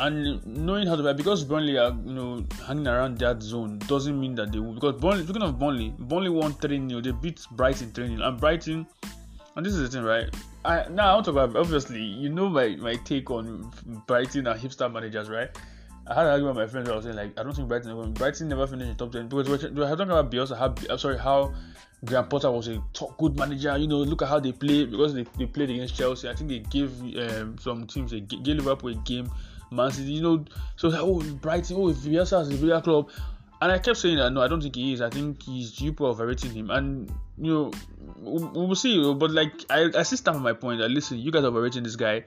and 0.00 0.44
knowing 0.46 0.86
how 0.86 0.96
to 0.96 1.02
fight 1.02 1.16
because 1.16 1.44
Burnley 1.44 1.78
are 1.78 1.90
you 2.04 2.12
know 2.12 2.44
hanging 2.66 2.86
around 2.86 3.18
that 3.18 3.42
zone 3.42 3.78
doesn't 3.86 4.18
mean 4.18 4.34
that 4.34 4.52
they 4.52 4.58
will 4.58 4.74
because 4.74 5.00
Burnley 5.00 5.24
speaking 5.24 5.42
of 5.42 5.58
Burnley 5.58 5.94
Burnley 5.98 6.28
won 6.28 6.52
3 6.52 6.88
0 6.88 7.00
they 7.00 7.12
beat 7.12 7.40
Brighton 7.52 7.90
3 7.92 8.16
0 8.16 8.22
and 8.22 8.40
Brighton 8.40 8.86
and 9.54 9.64
this 9.64 9.74
is 9.74 9.80
the 9.80 9.88
thing 9.88 10.04
right 10.04 10.28
I 10.64 10.86
now 10.90 11.12
I 11.12 11.14
want 11.14 11.24
to 11.26 11.32
talk 11.32 11.44
about 11.44 11.60
obviously 11.60 12.02
you 12.02 12.28
know 12.28 12.48
my 12.48 12.76
my 12.76 12.94
take 12.96 13.30
on 13.30 13.70
Brighton 14.06 14.46
and 14.46 14.60
hipster 14.60 14.92
managers 14.92 15.30
right 15.30 15.48
I 16.06 16.14
had 16.14 16.26
an 16.26 16.32
argument 16.32 16.56
with 16.56 16.66
my 16.66 16.70
friends 16.70 16.88
I 16.90 16.94
was 16.94 17.04
saying 17.04 17.16
like 17.16 17.38
I 17.38 17.42
don't 17.42 17.54
think 17.54 17.68
Brighton 17.68 18.12
Brighton 18.12 18.48
never 18.48 18.66
finished 18.66 18.90
in 18.90 18.96
top 18.96 19.12
10 19.12 19.28
because 19.28 19.48
we're, 19.48 19.72
we're 19.72 19.88
talking 19.88 20.10
about 20.10 20.30
Bielsa 20.30 20.58
how 20.58 20.74
I'm 20.90 20.98
sorry 20.98 21.18
how 21.18 21.54
Graham 22.04 22.28
Potter 22.28 22.50
was 22.50 22.68
a 22.68 22.80
top, 22.92 23.16
good 23.16 23.38
manager. 23.38 23.76
You 23.76 23.88
know, 23.88 23.96
look 23.96 24.20
at 24.20 24.28
how 24.28 24.38
they 24.38 24.52
play 24.52 24.84
because 24.84 25.14
they, 25.14 25.24
they 25.38 25.46
played 25.46 25.70
against 25.70 25.96
Chelsea. 25.96 26.28
I 26.28 26.34
think 26.34 26.50
they 26.50 26.58
gave 26.58 26.92
um, 27.16 27.56
some 27.58 27.86
teams 27.86 28.10
they 28.10 28.20
gave 28.20 28.56
Liverpool 28.56 28.90
a 28.90 28.94
game 28.96 29.30
Man 29.70 29.90
City, 29.90 30.12
you 30.12 30.22
know. 30.22 30.44
So 30.76 30.90
oh, 30.94 31.20
Brighton, 31.20 31.76
oh, 31.76 31.92
Bielsa 31.92 32.38
has 32.38 32.48
a 32.48 32.54
bigger 32.56 32.80
club, 32.80 33.10
and 33.60 33.72
I 33.72 33.78
kept 33.78 33.98
saying 33.98 34.18
that 34.18 34.30
no, 34.30 34.42
I 34.42 34.48
don't 34.48 34.60
think 34.60 34.76
he 34.76 34.92
is. 34.92 35.00
I 35.00 35.10
think 35.10 35.42
he's 35.42 35.80
of 35.82 36.00
overrating 36.00 36.52
him, 36.52 36.70
and 36.70 37.10
you 37.38 37.52
know, 37.52 37.72
we 38.20 38.66
will 38.66 38.74
see. 38.74 39.02
Oh, 39.02 39.14
but 39.14 39.30
like, 39.30 39.52
I, 39.70 39.90
I 39.94 40.02
still 40.02 40.18
stand 40.18 40.36
on 40.36 40.42
my 40.42 40.52
point 40.52 40.80
that 40.80 40.90
listen, 40.90 41.18
you 41.18 41.30
guys 41.30 41.44
are 41.44 41.48
overrating 41.48 41.82
this 41.82 41.96
guy. 41.96 42.24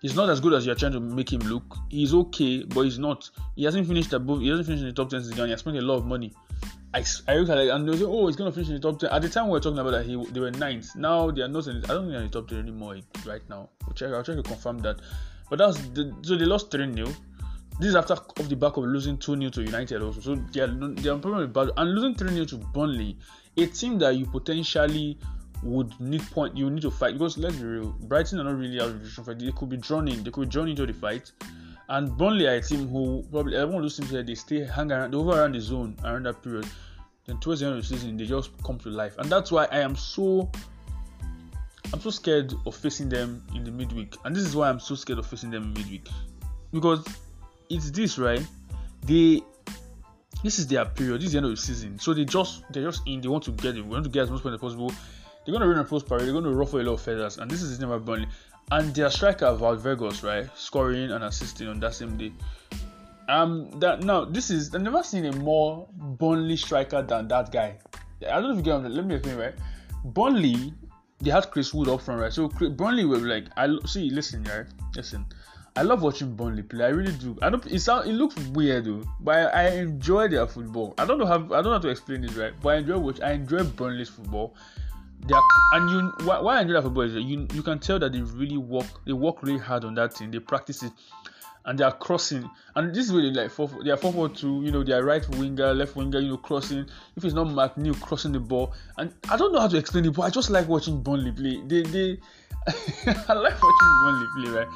He's 0.00 0.16
not 0.16 0.28
as 0.30 0.40
good 0.40 0.52
as 0.52 0.66
you're 0.66 0.74
trying 0.74 0.92
to 0.92 1.00
make 1.00 1.32
him 1.32 1.40
look. 1.40 1.76
He's 1.88 2.12
okay, 2.12 2.64
but 2.64 2.82
he's 2.82 2.98
not. 2.98 3.30
He 3.54 3.64
hasn't 3.64 3.86
finished 3.86 4.12
above. 4.12 4.40
He 4.40 4.48
hasn't 4.48 4.66
finished 4.66 4.82
in 4.82 4.88
the 4.88 4.94
top 4.94 5.10
ten 5.10 5.22
season. 5.22 5.44
He 5.44 5.50
has 5.50 5.60
spent 5.60 5.76
a 5.76 5.80
lot 5.80 5.98
of 5.98 6.06
money. 6.06 6.32
I, 6.94 7.04
I 7.28 7.36
look 7.36 7.48
at 7.48 7.58
it 7.58 7.68
and 7.68 7.88
they 7.88 7.96
say, 7.96 8.04
oh, 8.04 8.26
he's 8.26 8.36
gonna 8.36 8.52
finish 8.52 8.68
in 8.68 8.74
the 8.74 8.80
top 8.80 8.98
ten. 8.98 9.10
At 9.10 9.22
the 9.22 9.28
time 9.28 9.46
we 9.46 9.52
were 9.52 9.60
talking 9.60 9.78
about 9.78 9.92
that, 9.92 10.04
he 10.04 10.16
they 10.32 10.40
were 10.40 10.50
ninth. 10.50 10.96
Now 10.96 11.30
they 11.30 11.42
are 11.42 11.48
not. 11.48 11.66
In, 11.66 11.84
I 11.84 11.88
don't 11.88 12.02
think 12.02 12.12
they're 12.12 12.20
in 12.20 12.30
the 12.30 12.40
top 12.40 12.48
ten 12.48 12.58
anymore 12.58 12.96
right 13.24 13.40
now. 13.48 13.70
I'll 13.86 13.94
check. 13.94 14.12
I'll 14.12 14.24
try 14.24 14.34
to 14.34 14.42
confirm 14.42 14.80
that. 14.80 15.00
But 15.52 15.58
that's 15.58 15.76
the, 15.88 16.16
so 16.22 16.34
they 16.34 16.46
lost 16.46 16.70
3 16.70 16.94
0. 16.94 17.08
This 17.78 17.90
is 17.90 17.94
after 17.94 18.14
off 18.14 18.48
the 18.48 18.56
back 18.56 18.78
of 18.78 18.84
losing 18.84 19.18
2 19.18 19.36
0 19.36 19.50
to 19.50 19.62
United 19.62 20.00
also. 20.00 20.20
So 20.20 20.34
they 20.34 20.60
are 20.60 20.66
they 20.66 21.10
are 21.10 21.18
probably 21.18 21.46
bad 21.46 21.68
and 21.76 21.94
losing 21.94 22.14
3 22.14 22.30
0 22.30 22.46
to 22.46 22.56
Burnley, 22.56 23.18
a 23.58 23.66
team 23.66 23.98
that 23.98 24.16
you 24.16 24.24
potentially 24.24 25.18
would 25.62 25.92
need 26.00 26.22
point 26.30 26.56
you 26.56 26.70
need 26.70 26.80
to 26.80 26.90
fight 26.90 27.12
because 27.12 27.36
let's 27.36 27.56
be 27.56 27.64
real, 27.64 27.94
Brighton 28.00 28.40
are 28.40 28.44
not 28.44 28.56
really 28.56 28.80
out 28.80 28.88
of 28.88 29.02
the 29.02 29.22
fight. 29.22 29.40
They 29.40 29.52
could 29.52 29.68
be 29.68 29.76
drawn 29.76 30.08
in, 30.08 30.24
they 30.24 30.30
could 30.30 30.48
be 30.48 30.50
drawn 30.50 30.68
into 30.70 30.86
the 30.86 30.94
fight. 30.94 31.30
And 31.90 32.16
Burnley 32.16 32.46
are 32.46 32.54
a 32.54 32.62
team 32.62 32.88
who 32.88 33.22
probably 33.30 33.54
everyone 33.54 33.86
teams 33.86 34.08
here 34.08 34.22
they 34.22 34.34
stay 34.34 34.64
hang 34.64 34.90
around 34.90 35.10
they 35.10 35.18
over 35.18 35.32
around 35.32 35.54
the 35.54 35.60
zone 35.60 35.98
around 36.02 36.24
that 36.24 36.42
period. 36.42 36.66
Then 37.26 37.40
towards 37.40 37.60
the 37.60 37.66
end 37.66 37.76
of 37.76 37.82
the 37.82 37.86
season 37.86 38.16
they 38.16 38.24
just 38.24 38.52
come 38.64 38.78
to 38.78 38.88
life. 38.88 39.18
And 39.18 39.28
that's 39.28 39.52
why 39.52 39.66
I 39.66 39.80
am 39.80 39.96
so 39.96 40.50
I'm 41.92 42.00
so 42.00 42.10
scared 42.10 42.54
of 42.66 42.74
facing 42.74 43.08
them 43.08 43.44
in 43.54 43.64
the 43.64 43.70
midweek, 43.70 44.16
and 44.24 44.34
this 44.34 44.44
is 44.44 44.56
why 44.56 44.68
I'm 44.68 44.80
so 44.80 44.94
scared 44.94 45.18
of 45.18 45.26
facing 45.26 45.50
them 45.50 45.64
in 45.64 45.74
midweek 45.74 46.08
because 46.72 47.06
it's 47.68 47.90
this 47.90 48.18
right. 48.18 48.44
They 49.04 49.42
this 50.42 50.58
is 50.58 50.66
their 50.66 50.84
period. 50.84 51.20
This 51.20 51.26
is 51.26 51.32
the 51.32 51.38
end 51.38 51.46
of 51.46 51.50
the 51.52 51.56
season, 51.56 51.98
so 51.98 52.14
they 52.14 52.24
just 52.24 52.64
they're 52.70 52.84
just 52.84 53.02
in. 53.06 53.20
They 53.20 53.28
want 53.28 53.44
to 53.44 53.52
get 53.52 53.76
it. 53.76 53.82
We 53.82 53.90
want 53.90 54.04
to 54.04 54.10
get 54.10 54.22
as 54.24 54.30
much 54.30 54.42
points 54.42 54.54
as 54.54 54.60
possible. 54.60 54.92
They're 55.44 55.58
to 55.58 55.66
run 55.66 55.78
a 55.78 55.84
post 55.84 56.06
parade. 56.06 56.28
They're 56.28 56.40
to 56.40 56.50
ruffle 56.50 56.80
a 56.80 56.82
lot 56.82 56.94
of 56.94 57.02
feathers, 57.02 57.38
and 57.38 57.50
this 57.50 57.62
is 57.62 57.78
never 57.78 57.98
Burnley. 57.98 58.28
And 58.70 58.94
their 58.94 59.10
striker 59.10 59.46
Wout 59.46 59.82
Weghorst, 59.82 60.22
right, 60.22 60.48
scoring 60.56 61.10
and 61.10 61.24
assisting 61.24 61.68
on 61.68 61.80
that 61.80 61.94
same 61.94 62.16
day. 62.16 62.32
Um, 63.28 63.70
that 63.80 64.02
now 64.02 64.24
this 64.24 64.50
is 64.50 64.74
I've 64.74 64.82
never 64.82 65.02
seen 65.02 65.26
a 65.26 65.32
more 65.32 65.88
Burnley 65.92 66.56
striker 66.56 67.02
than 67.02 67.28
that 67.28 67.52
guy. 67.52 67.78
I 68.26 68.40
don't 68.40 68.44
know 68.44 68.50
if 68.52 68.56
you 68.58 68.62
get 68.62 68.74
on. 68.74 68.94
Let 68.94 69.04
me 69.04 69.16
explain, 69.16 69.36
right? 69.36 69.54
Burnley 70.04 70.74
they 71.22 71.30
had 71.30 71.50
Chris 71.50 71.72
Wood 71.72 71.88
up 71.88 72.02
front, 72.02 72.20
right? 72.20 72.32
So 72.32 72.48
Burnley 72.48 73.04
were 73.04 73.18
like, 73.18 73.44
I 73.56 73.68
see, 73.86 74.10
listen, 74.10 74.44
right, 74.44 74.66
listen. 74.96 75.24
I 75.74 75.82
love 75.82 76.02
watching 76.02 76.34
Burnley 76.34 76.62
play. 76.62 76.84
I 76.84 76.88
really 76.88 77.12
do. 77.12 77.38
I 77.40 77.48
don't. 77.48 77.64
It 77.66 77.80
sound. 77.80 78.08
It 78.08 78.12
looks 78.12 78.36
weird 78.48 78.84
though, 78.84 79.02
but 79.20 79.54
I, 79.54 79.68
I 79.68 79.68
enjoy 79.76 80.28
their 80.28 80.46
football. 80.46 80.94
I 80.98 81.06
don't 81.06 81.18
know 81.18 81.24
how. 81.24 81.36
I 81.36 81.62
don't 81.62 81.64
know 81.64 81.72
how 81.72 81.78
to 81.78 81.88
explain 81.88 82.24
it 82.24 82.36
right, 82.36 82.52
but 82.60 82.74
I 82.74 82.76
enjoy 82.78 82.98
watch. 82.98 83.20
I 83.22 83.32
enjoy 83.32 83.64
Burnley's 83.64 84.10
football. 84.10 84.54
They 85.26 85.34
are, 85.34 85.42
and 85.72 85.90
you. 85.90 86.26
Why, 86.26 86.40
why 86.40 86.58
I 86.58 86.62
enjoy 86.62 86.74
that 86.74 86.82
football 86.82 87.04
is 87.04 87.14
that 87.14 87.22
you 87.22 87.46
you 87.54 87.62
can 87.62 87.78
tell 87.78 87.98
that 88.00 88.12
they 88.12 88.20
really 88.20 88.58
work. 88.58 88.86
They 89.06 89.14
work 89.14 89.42
really 89.42 89.60
hard 89.60 89.84
on 89.84 89.94
that 89.94 90.12
thing. 90.12 90.30
They 90.30 90.40
practice 90.40 90.82
it 90.82 90.92
and 91.64 91.78
they 91.78 91.84
are 91.84 91.92
crossing. 91.92 92.48
And 92.74 92.94
this 92.94 93.06
is 93.06 93.12
really 93.12 93.30
like 93.30 93.50
four, 93.50 93.70
they 93.84 93.90
are 93.90 93.96
four 93.96 94.12
four 94.12 94.28
two. 94.28 94.62
You 94.62 94.70
know, 94.70 94.82
they 94.82 94.92
are 94.92 95.04
right 95.04 95.26
winger, 95.36 95.74
left 95.74 95.96
winger. 95.96 96.20
You 96.20 96.30
know, 96.30 96.36
crossing. 96.36 96.86
If 97.16 97.24
it's 97.24 97.34
not 97.34 97.46
McNeil 97.46 98.00
crossing 98.00 98.32
the 98.32 98.40
ball, 98.40 98.74
and 98.98 99.12
I 99.28 99.36
don't 99.36 99.52
know 99.52 99.60
how 99.60 99.68
to 99.68 99.76
explain 99.76 100.04
it, 100.04 100.14
but 100.14 100.22
I 100.22 100.30
just 100.30 100.50
like 100.50 100.68
watching 100.68 101.02
Burnley 101.02 101.32
play. 101.32 101.62
They 101.66 101.82
they, 101.82 102.18
I 103.28 103.32
like 103.34 103.60
watching 103.62 103.92
Burnley 104.02 104.26
play, 104.36 104.50
right? 104.58 104.68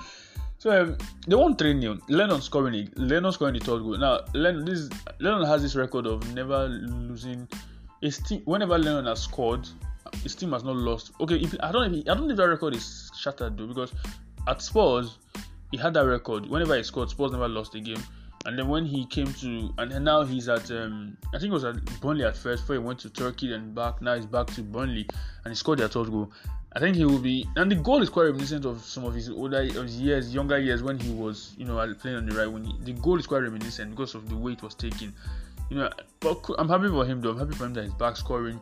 So 0.58 0.82
um, 0.82 0.96
they 1.26 1.36
won 1.36 1.54
3 1.54 1.80
0. 1.80 1.98
Lennon 2.08 2.40
scoring 2.40 2.74
it. 2.74 2.98
Lennon 2.98 3.30
scoring 3.30 3.54
the 3.54 3.60
third 3.60 3.82
goal. 3.82 3.98
Now 3.98 4.20
Lennon 4.34 4.64
this 4.64 4.88
Lennon 5.20 5.44
has 5.46 5.62
this 5.62 5.76
record 5.76 6.06
of 6.06 6.34
never 6.34 6.66
losing 6.68 7.46
his 8.00 8.18
team 8.18 8.42
whenever 8.44 8.78
Lennon 8.78 9.06
has 9.06 9.22
scored, 9.22 9.68
his 10.22 10.34
team 10.34 10.52
has 10.52 10.64
not 10.64 10.76
lost. 10.76 11.12
Okay, 11.20 11.36
if 11.36 11.54
I 11.60 11.72
don't 11.72 11.94
if 11.94 12.08
I 12.08 12.14
don't 12.14 12.26
know 12.26 12.30
if 12.30 12.36
that 12.36 12.48
record 12.48 12.74
is 12.74 13.10
shattered 13.16 13.56
though, 13.58 13.66
because 13.66 13.92
at 14.48 14.62
Spurs 14.62 15.18
he 15.76 15.82
had 15.82 15.92
that 15.94 16.06
record. 16.06 16.48
Whenever 16.48 16.74
he 16.76 16.82
scored, 16.82 17.10
Spurs 17.10 17.32
never 17.32 17.48
lost 17.48 17.74
a 17.74 17.80
game. 17.80 18.02
And 18.46 18.58
then 18.58 18.68
when 18.68 18.86
he 18.86 19.04
came 19.04 19.32
to, 19.34 19.70
and 19.76 20.04
now 20.04 20.24
he's 20.24 20.48
at, 20.48 20.70
um, 20.70 21.16
I 21.34 21.38
think 21.38 21.50
it 21.50 21.52
was 21.52 21.64
at 21.64 21.84
Burnley 22.00 22.24
at 22.24 22.36
first, 22.36 22.62
before 22.62 22.76
he 22.76 22.78
went 22.80 23.00
to 23.00 23.10
Turkey 23.10 23.52
and 23.52 23.74
back. 23.74 24.00
Now 24.00 24.14
he's 24.14 24.24
back 24.24 24.46
to 24.48 24.62
Burnley, 24.62 25.06
and 25.44 25.52
he 25.52 25.54
scored 25.54 25.80
their 25.80 25.88
third 25.88 26.10
goal. 26.10 26.32
I 26.72 26.78
think 26.78 26.96
he 26.96 27.04
will 27.04 27.18
be, 27.18 27.46
and 27.56 27.70
the 27.70 27.74
goal 27.74 28.02
is 28.02 28.08
quite 28.08 28.24
reminiscent 28.24 28.64
of 28.64 28.82
some 28.82 29.04
of 29.04 29.14
his 29.14 29.28
older 29.28 29.62
years, 29.62 30.32
younger 30.32 30.58
years 30.58 30.82
when 30.82 30.98
he 30.98 31.12
was, 31.12 31.54
you 31.58 31.64
know, 31.64 31.94
playing 32.00 32.18
on 32.18 32.26
the 32.26 32.36
right. 32.36 32.46
wing. 32.46 32.72
the 32.82 32.92
goal 32.92 33.18
is 33.18 33.26
quite 33.26 33.42
reminiscent 33.42 33.90
because 33.90 34.14
of 34.14 34.28
the 34.28 34.36
way 34.36 34.52
it 34.52 34.62
was 34.62 34.74
taken. 34.74 35.12
You 35.68 35.78
know, 35.78 35.90
but 36.20 36.38
I'm 36.58 36.68
happy 36.68 36.88
for 36.88 37.04
him 37.04 37.20
though. 37.20 37.30
I'm 37.30 37.38
happy 37.38 37.54
for 37.54 37.64
him 37.64 37.74
that 37.74 37.84
he's 37.84 37.94
back 37.94 38.16
scoring. 38.16 38.60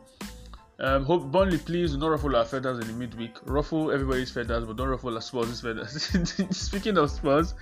Um, 0.80 1.04
hope 1.04 1.30
Burnley, 1.30 1.58
please 1.58 1.92
do 1.92 1.98
not 1.98 2.08
ruffle 2.08 2.34
our 2.34 2.44
feathers 2.44 2.80
in 2.80 2.88
the 2.88 2.92
midweek. 2.92 3.36
Ruffle 3.44 3.92
everybody's 3.92 4.30
feathers, 4.30 4.64
but 4.64 4.76
don't 4.76 4.88
ruffle 4.88 5.14
our 5.14 5.20
Spurs' 5.20 5.60
feathers. 5.60 6.10
Speaking 6.56 6.98
of 6.98 7.10
Spurs, 7.10 7.54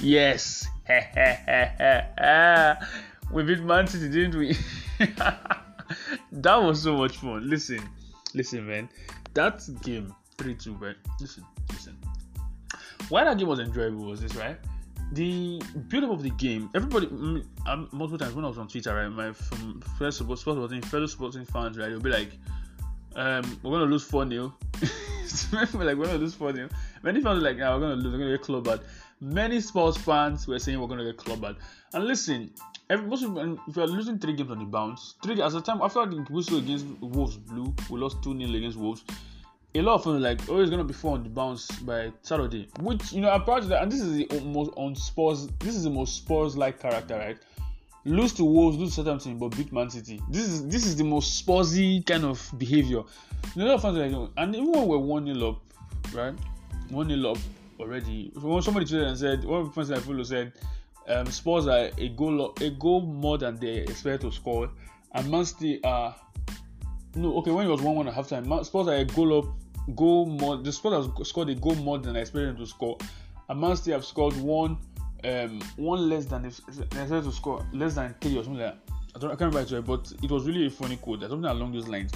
yes, 0.00 0.66
we 3.32 3.42
beat 3.44 3.62
Man 3.62 3.86
City, 3.86 4.08
didn't 4.08 4.36
we? 4.36 4.56
that 6.32 6.56
was 6.56 6.82
so 6.82 6.96
much 6.96 7.18
fun. 7.18 7.48
Listen, 7.48 7.80
listen, 8.34 8.66
man. 8.66 8.88
That 9.34 9.62
game, 9.82 10.12
three-two, 10.36 10.76
man. 10.78 10.96
Listen, 11.20 11.44
listen. 11.70 11.96
Why 13.08 13.22
that 13.24 13.38
game 13.38 13.46
was 13.46 13.60
enjoyable 13.60 14.06
was 14.06 14.20
this, 14.20 14.34
right? 14.34 14.58
The 15.12 15.62
build-up 15.88 16.10
of 16.10 16.22
the 16.22 16.30
game, 16.30 16.70
everybody, 16.74 17.06
um, 17.66 17.88
multiple 17.92 18.18
times 18.18 18.34
when 18.34 18.44
I 18.44 18.48
was 18.48 18.58
on 18.58 18.68
Twitter, 18.68 18.94
right, 18.94 19.08
my 19.08 19.32
from 19.32 19.80
first 19.98 20.18
sports 20.18 20.40
sporting 20.40 20.82
fellow 20.82 21.06
sporting 21.06 21.44
fans, 21.44 21.78
right, 21.78 21.88
they'll 21.88 22.00
be 22.00 22.10
like, 22.10 22.30
um, 23.14 23.58
we're 23.62 23.70
gonna 23.70 23.90
lose 23.90 24.04
four 24.04 24.28
0 24.28 24.52
like 25.52 25.72
we're 25.74 25.94
gonna 25.94 26.18
lose 26.18 26.34
four 26.34 26.52
0 26.52 26.68
Many 27.02 27.22
fans 27.22 27.42
were 27.42 27.48
like, 27.48 27.56
yeah, 27.56 27.74
we're 27.74 27.80
gonna 27.80 27.94
lose, 27.94 28.12
we're 28.12 28.18
gonna 28.18 28.36
get 28.36 28.42
clubbed. 28.42 28.82
Many 29.20 29.60
sports 29.60 29.96
fans 29.96 30.46
were 30.46 30.58
saying 30.58 30.78
we're 30.78 30.88
gonna 30.88 31.04
get 31.04 31.16
clubbed. 31.16 31.56
And 31.94 32.04
listen, 32.04 32.50
every, 32.90 33.06
most 33.06 33.24
of, 33.24 33.38
if 33.68 33.76
you're 33.76 33.86
losing 33.86 34.18
three 34.18 34.34
games 34.34 34.50
on 34.50 34.58
the 34.58 34.66
bounce, 34.66 35.14
three 35.22 35.40
as 35.40 35.54
a 35.54 35.62
time 35.62 35.80
after 35.80 36.04
the 36.04 36.16
whistle 36.30 36.58
against 36.58 36.84
Wolves 37.00 37.36
blew, 37.36 37.74
we 37.88 37.98
lost 37.98 38.22
two 38.22 38.36
0 38.36 38.54
against 38.54 38.76
Wolves 38.76 39.04
a 39.78 39.82
lot 39.82 39.94
of 39.96 40.04
fans 40.04 40.22
like, 40.22 40.40
oh, 40.48 40.60
it's 40.60 40.70
gonna 40.70 40.84
be 40.84 40.94
four 40.94 41.14
on 41.14 41.22
the 41.22 41.28
bounce 41.28 41.70
by 41.80 42.12
Saturday. 42.22 42.68
Which 42.80 43.12
you 43.12 43.20
know, 43.20 43.30
apart 43.30 43.62
from 43.62 43.70
that, 43.70 43.82
and 43.82 43.92
this 43.92 44.00
is 44.00 44.16
the 44.16 44.40
most 44.40 44.70
on 44.76 44.94
Spurs. 44.94 45.46
This 45.58 45.74
is 45.74 45.84
the 45.84 45.90
most 45.90 46.16
Spurs-like 46.16 46.80
character, 46.80 47.16
right? 47.16 47.38
Lose 48.04 48.32
to 48.34 48.44
Wolves, 48.44 48.76
lose 48.76 48.90
to 48.90 48.96
Southampton, 48.96 49.38
but 49.38 49.56
beat 49.56 49.72
Man 49.72 49.90
City. 49.90 50.20
This 50.30 50.46
is 50.46 50.66
this 50.68 50.86
is 50.86 50.96
the 50.96 51.04
most 51.04 51.44
Spursy 51.44 52.04
kind 52.06 52.24
of 52.24 52.50
behavior. 52.56 53.02
You 53.54 53.64
know, 53.64 53.66
a 53.66 53.68
lot 53.68 53.74
of 53.74 53.82
fans 53.82 53.98
like, 53.98 54.30
and 54.36 54.54
even 54.54 54.72
when 54.72 54.86
we're 54.86 54.98
one 54.98 55.26
0 55.26 55.48
up, 55.48 55.60
right? 56.14 56.34
One 56.90 57.08
0 57.08 57.32
up 57.32 57.38
already. 57.80 58.32
Somebody 58.34 58.86
tweeted 58.86 59.08
and 59.08 59.18
said, 59.18 59.44
one 59.44 59.62
of 59.62 59.66
the 59.68 59.72
fans 59.72 59.90
I 59.90 59.98
follow 59.98 60.22
said, 60.22 60.52
um, 61.08 61.26
Spurs 61.26 61.66
are 61.66 61.90
a 61.98 62.08
goal 62.10 62.54
a 62.60 62.70
goal 62.70 63.00
more 63.00 63.38
than 63.38 63.56
they 63.56 63.78
expect 63.78 64.22
to 64.22 64.30
score, 64.30 64.70
and 65.12 65.30
Man 65.30 65.44
City 65.44 65.80
are 65.84 66.14
no 67.16 67.36
okay 67.38 67.50
when 67.50 67.66
it 67.66 67.70
was 67.70 67.82
one 67.82 67.96
one 67.96 68.08
at 68.08 68.14
halftime. 68.14 68.64
Spurs 68.64 68.88
are 68.88 68.96
a 68.96 69.04
goal 69.04 69.38
up 69.38 69.46
goal 69.94 70.26
more. 70.26 70.56
The 70.56 70.72
Spurs 70.72 71.06
has 71.06 71.28
scored 71.28 71.50
a 71.50 71.54
goal 71.54 71.74
more 71.76 71.98
than 71.98 72.16
I 72.16 72.20
expected 72.20 72.56
to 72.58 72.66
score. 72.66 72.98
And 73.48 73.60
Man 73.60 73.76
City 73.76 73.92
have 73.92 74.04
scored 74.04 74.36
one, 74.36 74.78
um, 75.24 75.60
one 75.76 76.08
less 76.08 76.26
than 76.26 76.42
they 76.42 76.48
expected 76.48 77.24
to 77.24 77.32
score, 77.32 77.64
less 77.72 77.94
than 77.94 78.14
three 78.20 78.38
or 78.38 78.44
something 78.44 78.62
like 78.62 78.74
that. 78.74 78.94
I 79.14 79.18
don't, 79.18 79.30
I 79.30 79.36
can't 79.36 79.54
remember 79.54 79.76
it, 79.76 79.84
but 79.86 80.12
it 80.22 80.30
was 80.30 80.46
really 80.46 80.66
a 80.66 80.70
funny 80.70 80.96
quote. 80.96 81.20
Something 81.20 81.44
along 81.44 81.72
those 81.72 81.88
lines. 81.88 82.12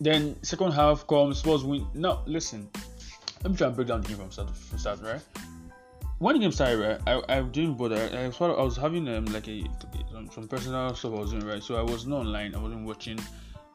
Then 0.00 0.36
second 0.42 0.72
half 0.72 1.06
comes, 1.06 1.38
Spurs 1.38 1.64
win. 1.64 1.86
Now 1.94 2.22
listen, 2.26 2.68
let 3.42 3.52
me 3.52 3.56
try 3.56 3.68
and 3.68 3.76
break 3.76 3.88
down 3.88 4.00
the 4.00 4.08
game 4.08 4.16
from 4.16 4.30
start 4.30 4.48
to 4.48 4.78
start, 4.78 5.00
right? 5.02 5.20
When 6.18 6.34
the 6.34 6.40
game 6.40 6.52
started, 6.52 6.78
right, 6.78 7.00
I, 7.28 7.38
I 7.38 7.42
didn't 7.42 7.74
bother. 7.74 7.96
I 7.96 8.26
was, 8.26 8.40
I 8.40 8.62
was 8.62 8.76
having 8.76 9.06
um, 9.08 9.26
like 9.26 9.48
a 9.48 9.64
some 10.32 10.48
personal 10.48 10.94
stuff 10.94 11.12
I 11.12 11.18
was 11.18 11.30
doing, 11.30 11.46
right? 11.46 11.62
So 11.62 11.76
I 11.76 11.82
was 11.82 12.06
not 12.06 12.20
online. 12.20 12.54
I 12.54 12.58
wasn't 12.58 12.86
watching 12.86 13.18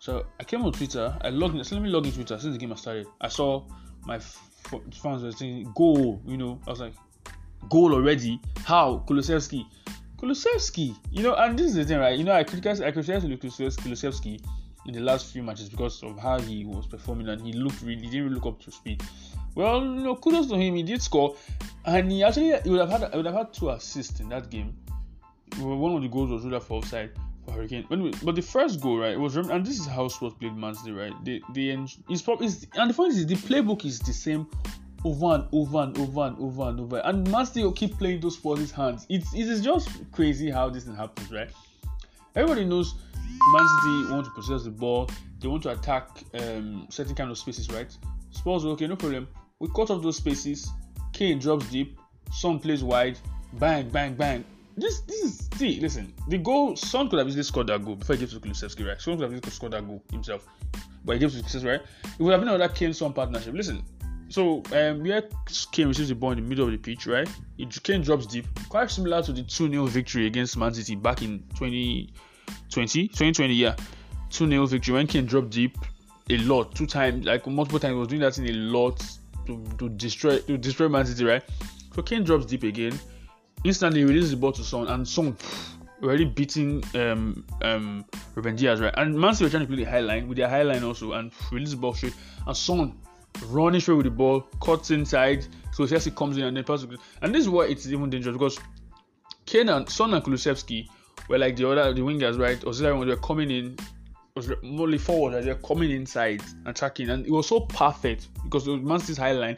so 0.01 0.25
I 0.39 0.43
came 0.43 0.63
on 0.65 0.71
Twitter. 0.71 1.15
I 1.21 1.29
logged 1.29 1.55
in. 1.55 1.63
So 1.63 1.75
let 1.75 1.83
me 1.83 1.89
log 1.89 2.07
in 2.07 2.11
Twitter 2.11 2.39
since 2.39 2.53
the 2.53 2.57
game 2.57 2.71
has 2.71 2.81
started. 2.81 3.05
I 3.21 3.27
saw 3.27 3.63
my 4.03 4.15
f- 4.15 4.41
fans 4.99 5.21
were 5.21 5.31
saying 5.31 5.71
goal. 5.75 6.19
You 6.25 6.37
know, 6.37 6.59
I 6.65 6.71
was 6.71 6.79
like, 6.79 6.95
goal 7.69 7.93
already? 7.93 8.41
How? 8.65 9.05
Kulusevski. 9.07 9.63
Kulusevski. 10.17 10.95
You 11.11 11.21
know, 11.21 11.35
and 11.35 11.57
this 11.57 11.67
is 11.67 11.75
the 11.75 11.85
thing, 11.85 11.99
right? 11.99 12.17
You 12.17 12.23
know, 12.23 12.31
I 12.31 12.43
criticized 12.43 12.81
I 12.81 12.89
criticized 12.89 13.27
Kulusevski 13.27 14.43
in 14.87 14.93
the 14.95 15.01
last 15.01 15.31
few 15.31 15.43
matches 15.43 15.69
because 15.69 16.01
of 16.01 16.17
how 16.17 16.39
he 16.39 16.65
was 16.65 16.87
performing 16.87 17.29
and 17.29 17.39
he 17.39 17.53
looked 17.53 17.83
really 17.83 18.01
he 18.01 18.09
didn't 18.09 18.23
really 18.23 18.35
look 18.37 18.47
up 18.47 18.59
to 18.61 18.71
speed. 18.71 19.03
Well, 19.53 19.83
you 19.83 20.01
know, 20.01 20.15
kudos 20.15 20.47
to 20.47 20.55
him. 20.55 20.73
He 20.77 20.81
did 20.81 21.03
score, 21.03 21.35
and 21.85 22.11
he 22.11 22.23
actually 22.23 22.59
he 22.63 22.71
would 22.71 22.79
have 22.79 22.89
had 22.89 23.11
he 23.11 23.17
would 23.17 23.27
have 23.27 23.35
had 23.35 23.53
two 23.53 23.69
assists 23.69 24.19
in 24.19 24.29
that 24.29 24.49
game. 24.49 24.75
One 25.59 25.95
of 25.95 26.01
the 26.01 26.07
goals 26.07 26.31
was 26.31 26.43
ruled 26.43 26.63
for 26.63 26.79
offside 26.79 27.11
for 27.45 27.51
Harry 27.51 27.67
Kane. 27.67 27.85
When 27.87 28.11
but 28.23 28.35
the 28.35 28.41
first 28.41 28.81
goal, 28.81 28.99
right, 28.99 29.19
was 29.19 29.35
and 29.35 29.65
this 29.65 29.79
is 29.79 29.85
how 29.85 30.07
Spurs 30.07 30.33
played 30.33 30.55
Man 30.55 30.75
City, 30.75 30.91
right? 30.91 31.13
The 31.23 31.41
the 31.53 31.71
it's 32.09 32.21
probably 32.21 32.47
and 32.75 32.89
the 32.89 32.93
point 32.93 33.13
is 33.13 33.25
the 33.25 33.35
playbook 33.35 33.85
is 33.85 33.99
the 33.99 34.13
same 34.13 34.47
over 35.03 35.35
and 35.35 35.47
over 35.51 35.79
and 35.79 35.97
over 35.97 36.21
and 36.21 36.39
over 36.39 36.69
and 36.69 36.79
over. 36.79 36.97
And 36.99 37.29
Man 37.31 37.45
City 37.45 37.63
will 37.63 37.71
keep 37.71 37.97
playing 37.97 38.21
those 38.21 38.35
Spurs' 38.35 38.71
hands. 38.71 39.05
It's 39.09 39.33
it 39.33 39.47
is 39.47 39.61
just 39.61 39.89
crazy 40.11 40.49
how 40.49 40.69
this 40.69 40.85
thing 40.85 40.95
happens, 40.95 41.31
right? 41.31 41.49
Everybody 42.35 42.65
knows 42.65 42.95
Man 43.53 43.67
City 43.67 44.13
want 44.13 44.25
to 44.25 44.31
possess 44.31 44.63
the 44.63 44.71
ball. 44.71 45.09
They 45.39 45.47
want 45.47 45.63
to 45.63 45.71
attack 45.71 46.23
um, 46.35 46.87
certain 46.89 47.15
kind 47.15 47.31
of 47.31 47.37
spaces, 47.37 47.69
right? 47.71 47.91
Spurs, 48.29 48.63
okay, 48.63 48.87
no 48.87 48.95
problem. 48.95 49.27
We 49.59 49.67
cut 49.69 49.89
off 49.89 50.01
those 50.01 50.17
spaces. 50.17 50.69
Kane 51.13 51.39
drops 51.39 51.69
deep. 51.69 51.99
Son 52.31 52.59
plays 52.59 52.83
wide. 52.83 53.17
Bang, 53.53 53.89
bang, 53.89 54.13
bang 54.13 54.45
this 54.77 55.01
this 55.01 55.23
is 55.23 55.49
see 55.55 55.79
listen 55.79 56.13
the 56.27 56.37
goal 56.37 56.75
Son 56.75 57.09
could 57.09 57.19
have 57.19 57.27
easily 57.27 57.43
scored 57.43 57.67
that 57.67 57.83
goal 57.83 57.95
before 57.95 58.15
he 58.15 58.21
gave 58.21 58.31
to 58.31 58.39
Kulusevski 58.39 58.87
right? 58.87 59.01
Son 59.01 59.15
could 59.15 59.23
have 59.23 59.33
easily 59.33 59.51
scored 59.51 59.73
that 59.73 59.85
goal 59.85 60.03
himself 60.11 60.47
but 61.03 61.13
he 61.13 61.19
gave 61.19 61.31
to 61.31 61.37
Kulusevski 61.39 61.65
right? 61.65 61.81
It 62.03 62.21
would 62.21 62.31
have 62.31 62.41
been 62.41 62.49
another 62.49 62.73
Kane 62.73 62.93
Son 62.93 63.13
partnership. 63.13 63.53
Listen 63.53 63.83
so 64.29 64.63
um 64.73 65.03
where 65.03 65.23
Kane 65.71 65.87
receives 65.87 66.09
the 66.09 66.15
ball 66.15 66.31
in 66.31 66.37
the 66.37 66.43
middle 66.43 66.65
of 66.65 66.71
the 66.71 66.77
pitch 66.77 67.05
right? 67.05 67.29
It, 67.57 67.83
Kane 67.83 68.01
drops 68.01 68.25
deep 68.25 68.47
quite 68.69 68.89
similar 68.89 69.21
to 69.23 69.33
the 69.33 69.43
2-0 69.43 69.87
victory 69.89 70.27
against 70.27 70.57
Man 70.57 70.73
City 70.73 70.95
back 70.95 71.21
in 71.21 71.39
2020 71.55 73.07
2020 73.07 73.53
yeah. 73.53 73.75
2-0 74.29 74.69
victory. 74.69 74.93
When 74.93 75.07
Kane 75.07 75.25
dropped 75.25 75.49
deep 75.49 75.77
a 76.29 76.37
lot 76.37 76.73
two 76.75 76.87
times 76.87 77.25
like 77.25 77.45
multiple 77.47 77.79
times 77.79 77.93
he 77.93 77.99
was 77.99 78.07
doing 78.07 78.21
that 78.21 78.37
in 78.37 78.47
a 78.47 78.53
lot 78.53 79.03
to, 79.47 79.63
to 79.77 79.89
destroy 79.89 80.39
to 80.39 80.57
destroy 80.57 80.87
Man 80.87 81.05
City 81.05 81.25
right? 81.25 81.43
So 81.93 82.01
Kane 82.01 82.23
drops 82.23 82.45
deep 82.45 82.63
again 82.63 82.97
instantly 83.63 84.03
releases 84.03 84.31
the 84.31 84.37
ball 84.37 84.51
to 84.51 84.63
Son, 84.63 84.87
and 84.87 85.07
Son 85.07 85.35
already 86.03 86.25
beating 86.25 86.83
um 86.95 87.45
um 87.61 88.05
Ruben 88.35 88.55
Dias, 88.55 88.79
right? 88.79 88.93
And 88.97 89.19
Man 89.19 89.33
City 89.33 89.45
were 89.45 89.49
trying 89.49 89.63
to 89.63 89.67
play 89.67 89.83
the 89.83 89.89
high 89.89 89.99
line 89.99 90.27
with 90.27 90.37
their 90.37 90.49
high 90.49 90.63
line 90.63 90.83
also 90.83 91.13
and 91.13 91.31
release 91.51 91.71
the 91.71 91.77
ball 91.77 91.93
straight. 91.93 92.15
And 92.47 92.55
Son 92.55 92.97
running 93.47 93.81
straight 93.81 93.95
with 93.95 94.05
the 94.05 94.11
ball, 94.11 94.41
cuts 94.61 94.91
inside, 94.91 95.45
so 95.71 95.87
Chelsea 95.87 96.11
comes 96.11 96.37
in 96.37 96.43
and 96.43 96.57
then 96.57 96.63
passes. 96.63 96.87
And 97.21 97.33
this 97.33 97.41
is 97.41 97.49
why 97.49 97.65
it's 97.65 97.87
even 97.87 98.09
dangerous 98.09 98.33
because 98.33 98.59
Kane 99.45 99.69
and 99.69 99.87
Son 99.89 100.13
and 100.13 100.23
Kulusevski 100.23 100.87
were 101.29 101.37
like 101.37 101.55
the 101.55 101.69
other 101.69 101.93
the 101.93 102.01
wingers, 102.01 102.39
right? 102.39 102.63
Auxiliary 102.65 102.97
ones 102.97 103.09
were 103.09 103.17
coming 103.17 103.51
in 103.51 103.77
was 104.35 104.49
mostly 104.63 104.97
forward 104.97 105.33
as 105.33 105.45
they're 105.45 105.55
coming 105.55 105.91
inside 105.91 106.41
attacking 106.65 107.09
and 107.09 107.25
it 107.25 107.31
was 107.31 107.47
so 107.47 107.59
perfect 107.59 108.29
because 108.43 108.65
it 108.65 108.71
was 108.71 108.81
Man 108.81 108.99
City's 108.99 109.17
high 109.17 109.33
line 109.33 109.57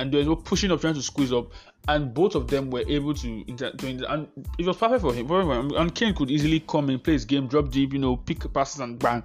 and 0.00 0.12
they 0.12 0.24
were 0.24 0.36
pushing 0.36 0.70
up, 0.70 0.80
trying 0.80 0.94
to 0.94 1.02
squeeze 1.02 1.32
up, 1.32 1.52
and 1.88 2.12
both 2.12 2.34
of 2.34 2.48
them 2.48 2.70
were 2.70 2.84
able 2.86 3.14
to 3.14 3.44
inter- 3.48 3.72
to 3.72 3.86
inter- 3.86 4.06
and 4.08 4.28
it 4.58 4.66
was 4.66 4.76
perfect 4.76 5.02
for 5.02 5.14
him. 5.14 5.30
And 5.30 5.94
Kane 5.94 6.14
could 6.14 6.30
easily 6.30 6.60
come 6.60 6.90
in, 6.90 6.98
play 6.98 7.14
his 7.14 7.24
game, 7.24 7.46
drop 7.46 7.70
deep, 7.70 7.92
you 7.92 7.98
know, 7.98 8.16
pick 8.16 8.52
passes 8.52 8.80
and 8.80 8.98
bang. 8.98 9.22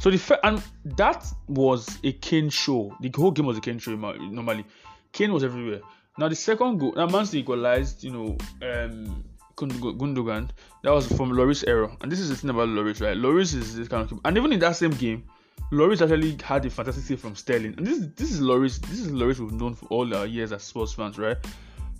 So 0.00 0.10
the 0.10 0.18
fa- 0.18 0.44
and 0.44 0.62
that 0.96 1.26
was 1.48 1.98
a 2.04 2.12
Kane 2.12 2.50
show. 2.50 2.96
The 3.00 3.10
whole 3.14 3.30
game 3.30 3.46
was 3.46 3.58
a 3.58 3.60
Kane 3.60 3.78
show 3.78 3.94
normally. 3.94 4.64
Kane 5.12 5.32
was 5.32 5.44
everywhere. 5.44 5.80
Now 6.18 6.28
the 6.28 6.36
second 6.36 6.78
goal, 6.78 6.92
now 6.96 7.06
Man 7.06 7.26
equalized, 7.32 8.04
you 8.04 8.10
know, 8.10 8.36
um, 8.62 9.24
Gundogan. 9.56 10.50
That 10.82 10.92
was 10.92 11.06
from 11.08 11.32
Lloris 11.32 11.64
error, 11.66 11.90
and 12.00 12.10
this 12.10 12.20
is 12.20 12.28
the 12.28 12.36
thing 12.36 12.50
about 12.50 12.68
Lloris, 12.68 13.00
right? 13.00 13.16
Lloris 13.16 13.54
is 13.54 13.76
this 13.76 13.88
kind 13.88 14.10
of, 14.10 14.20
and 14.24 14.36
even 14.36 14.52
in 14.52 14.60
that 14.60 14.76
same 14.76 14.90
game, 14.90 15.24
Lloris 15.72 16.02
actually 16.02 16.36
had 16.42 16.64
a 16.66 16.70
fantastic 16.70 17.04
save 17.04 17.20
from 17.20 17.34
Sterling, 17.34 17.74
and 17.76 17.86
this 17.86 17.98
this 18.16 18.32
is 18.32 18.40
Lloris. 18.40 18.80
This 18.80 19.00
is 19.00 19.10
Lloris 19.10 19.38
we've 19.38 19.52
known 19.52 19.74
for 19.74 19.86
all 19.86 20.14
our 20.14 20.26
years 20.26 20.52
as 20.52 20.62
sports 20.62 20.92
fans, 20.92 21.18
right? 21.18 21.36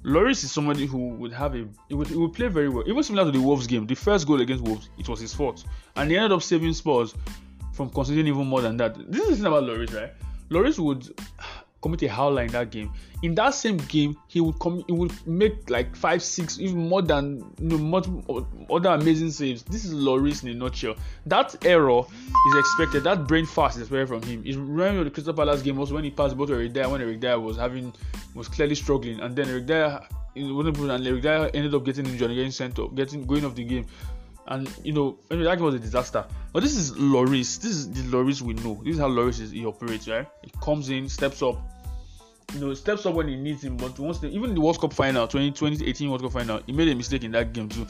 Lloris 0.05 0.45
is 0.45 0.53
somebody 0.53 0.87
who 0.87 1.09
would 1.15 1.33
have 1.33 1.55
a 1.55 1.67
he 1.89 1.95
would, 1.95 2.09
he 2.09 2.17
would 2.17 2.35
play 2.35 2.49
very 2.49 2.69
well, 2.69 2.85
even 2.87 3.03
similar 3.03 3.25
to 3.25 3.37
the 3.37 3.45
Wolves 3.45 3.67
game. 3.67 3.87
The 3.87 3.95
first 3.95 4.27
goal 4.27 4.41
against 4.41 4.63
Wolves, 4.65 4.91
it 4.99 5.09
was 5.09 5.21
his 5.21 5.35
fault, 5.35 5.65
and 5.97 6.11
he 6.11 6.17
ended 6.17 6.33
up 6.33 6.43
saving 6.43 6.75
Spurs 6.75 7.15
from 7.73 7.91
conceding 7.91 8.27
even 8.27 8.47
more 8.47 8.61
than 8.61 8.77
that. 8.77 8.97
This 9.11 9.23
is 9.23 9.29
the 9.31 9.37
thing 9.37 9.47
about 9.47 9.65
Lloris, 9.65 9.95
right? 9.95 10.13
Lloris 10.51 10.79
would 10.79 11.09
commit 11.85 12.03
a 12.03 12.09
howler 12.09 12.43
in 12.43 12.51
that 12.51 12.71
game. 12.71 12.91
In 13.23 13.35
that 13.35 13.53
same 13.53 13.77
game, 13.77 14.17
he 14.27 14.41
would 14.41 14.59
come, 14.59 14.83
he 14.87 14.93
would 14.93 15.13
make 15.27 15.69
like 15.69 15.95
five, 15.95 16.23
six, 16.23 16.59
even 16.59 16.89
more 16.89 17.03
than 17.03 17.45
you 17.61 17.69
know, 17.69 17.79
much 17.79 18.07
other 18.71 18.89
amazing 18.89 19.31
saves. 19.31 19.63
This 19.65 19.85
is 19.85 19.93
Lloris 19.93 20.43
in 20.43 20.49
a 20.49 20.55
nutshell. 20.55 20.97
That 21.27 21.55
error 21.67 22.01
is 22.01 22.57
expected. 22.57 23.05
That 23.05 23.29
brain 23.29 23.45
fast 23.45 23.77
is 23.77 23.83
expected 23.83 24.09
from 24.09 24.23
him. 24.23 24.43
It's 24.47 24.57
remember 24.57 25.05
the 25.05 25.11
Crystal 25.11 25.35
Palace 25.35 25.61
game 25.61 25.79
also 25.79 25.95
when 25.95 26.05
he 26.05 26.11
passed 26.11 26.39
both 26.39 26.49
Eric 26.49 26.73
Dier 26.73 26.89
when 26.89 27.03
Eric 27.03 27.21
Dier 27.21 27.39
was 27.39 27.59
having 27.59 27.93
was 28.35 28.49
clearly 28.49 28.75
struggling, 28.75 29.21
and 29.21 29.37
then 29.37 29.49
Eric 29.51 29.67
wasn't 30.37 30.79
and 30.79 31.07
Eric 31.07 31.23
Dier 31.23 31.51
ended 31.53 31.75
up 31.75 31.85
getting 31.85 32.07
injured, 32.07 32.31
getting 32.31 32.51
sent 32.51 32.79
off, 32.79 32.95
getting 32.95 33.27
going 33.27 33.45
off 33.45 33.55
the 33.55 33.65
game. 33.65 33.87
And 34.47 34.71
you 34.83 34.93
know, 34.93 35.19
that 35.29 35.57
game 35.57 35.65
was 35.65 35.75
a 35.75 35.79
disaster. 35.79 36.25
But 36.53 36.63
this 36.63 36.77
is 36.77 36.93
Lloris. 36.93 37.61
This 37.61 37.73
is 37.73 37.91
the 37.91 38.03
Lloris 38.03 38.41
we 38.41 38.55
know. 38.55 38.81
This 38.85 38.95
is 38.95 39.01
how 39.01 39.09
Lloris 39.09 39.41
is, 39.41 39.51
he 39.51 39.65
operates, 39.67 40.09
right? 40.09 40.27
He 40.43 40.51
comes 40.63 40.91
in, 40.91 41.09
steps 41.09 41.43
up, 41.43 41.57
you 42.55 42.61
know, 42.61 42.73
steps 42.75 43.05
up 43.05 43.15
when 43.15 43.29
he 43.29 43.37
needs 43.37 43.63
him. 43.63 43.77
But 43.77 43.99
once 43.99 44.19
the, 44.19 44.29
even 44.29 44.55
the 44.55 44.61
World 44.61 44.81
Cup 44.81 44.93
final, 44.93 45.27
20, 45.27 45.51
2018 45.51 46.09
World 46.09 46.23
Cup 46.23 46.33
final, 46.33 46.61
he 46.67 46.73
made 46.73 46.89
a 46.89 46.95
mistake 46.95 47.25
in 47.25 47.33
that 47.33 47.53
game 47.53 47.69
too. 47.69 47.87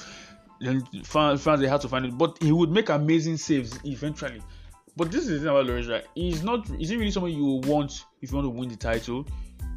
Then 0.61 0.85
fans, 1.05 1.43
fans 1.43 1.61
they 1.61 1.69
had 1.69 1.81
to 1.83 1.89
find 1.89 2.07
it, 2.07 2.17
but 2.17 2.43
he 2.43 2.53
would 2.53 2.71
make 2.71 2.89
amazing 2.89 3.37
saves 3.37 3.79
eventually. 3.85 4.41
But 4.97 5.11
this 5.11 5.23
is 5.23 5.29
the 5.29 5.39
thing 5.39 5.49
about 5.49 5.67
Lloris, 5.67 5.91
right? 5.91 6.05
He's 6.15 6.43
not. 6.43 6.69
Is 6.81 6.89
he 6.89 6.97
really 6.97 7.11
somebody 7.11 7.35
you 7.35 7.61
want 7.65 8.05
if 8.23 8.31
you 8.31 8.37
want 8.37 8.47
to 8.47 8.51
win 8.51 8.69
the 8.69 8.77
title? 8.77 9.27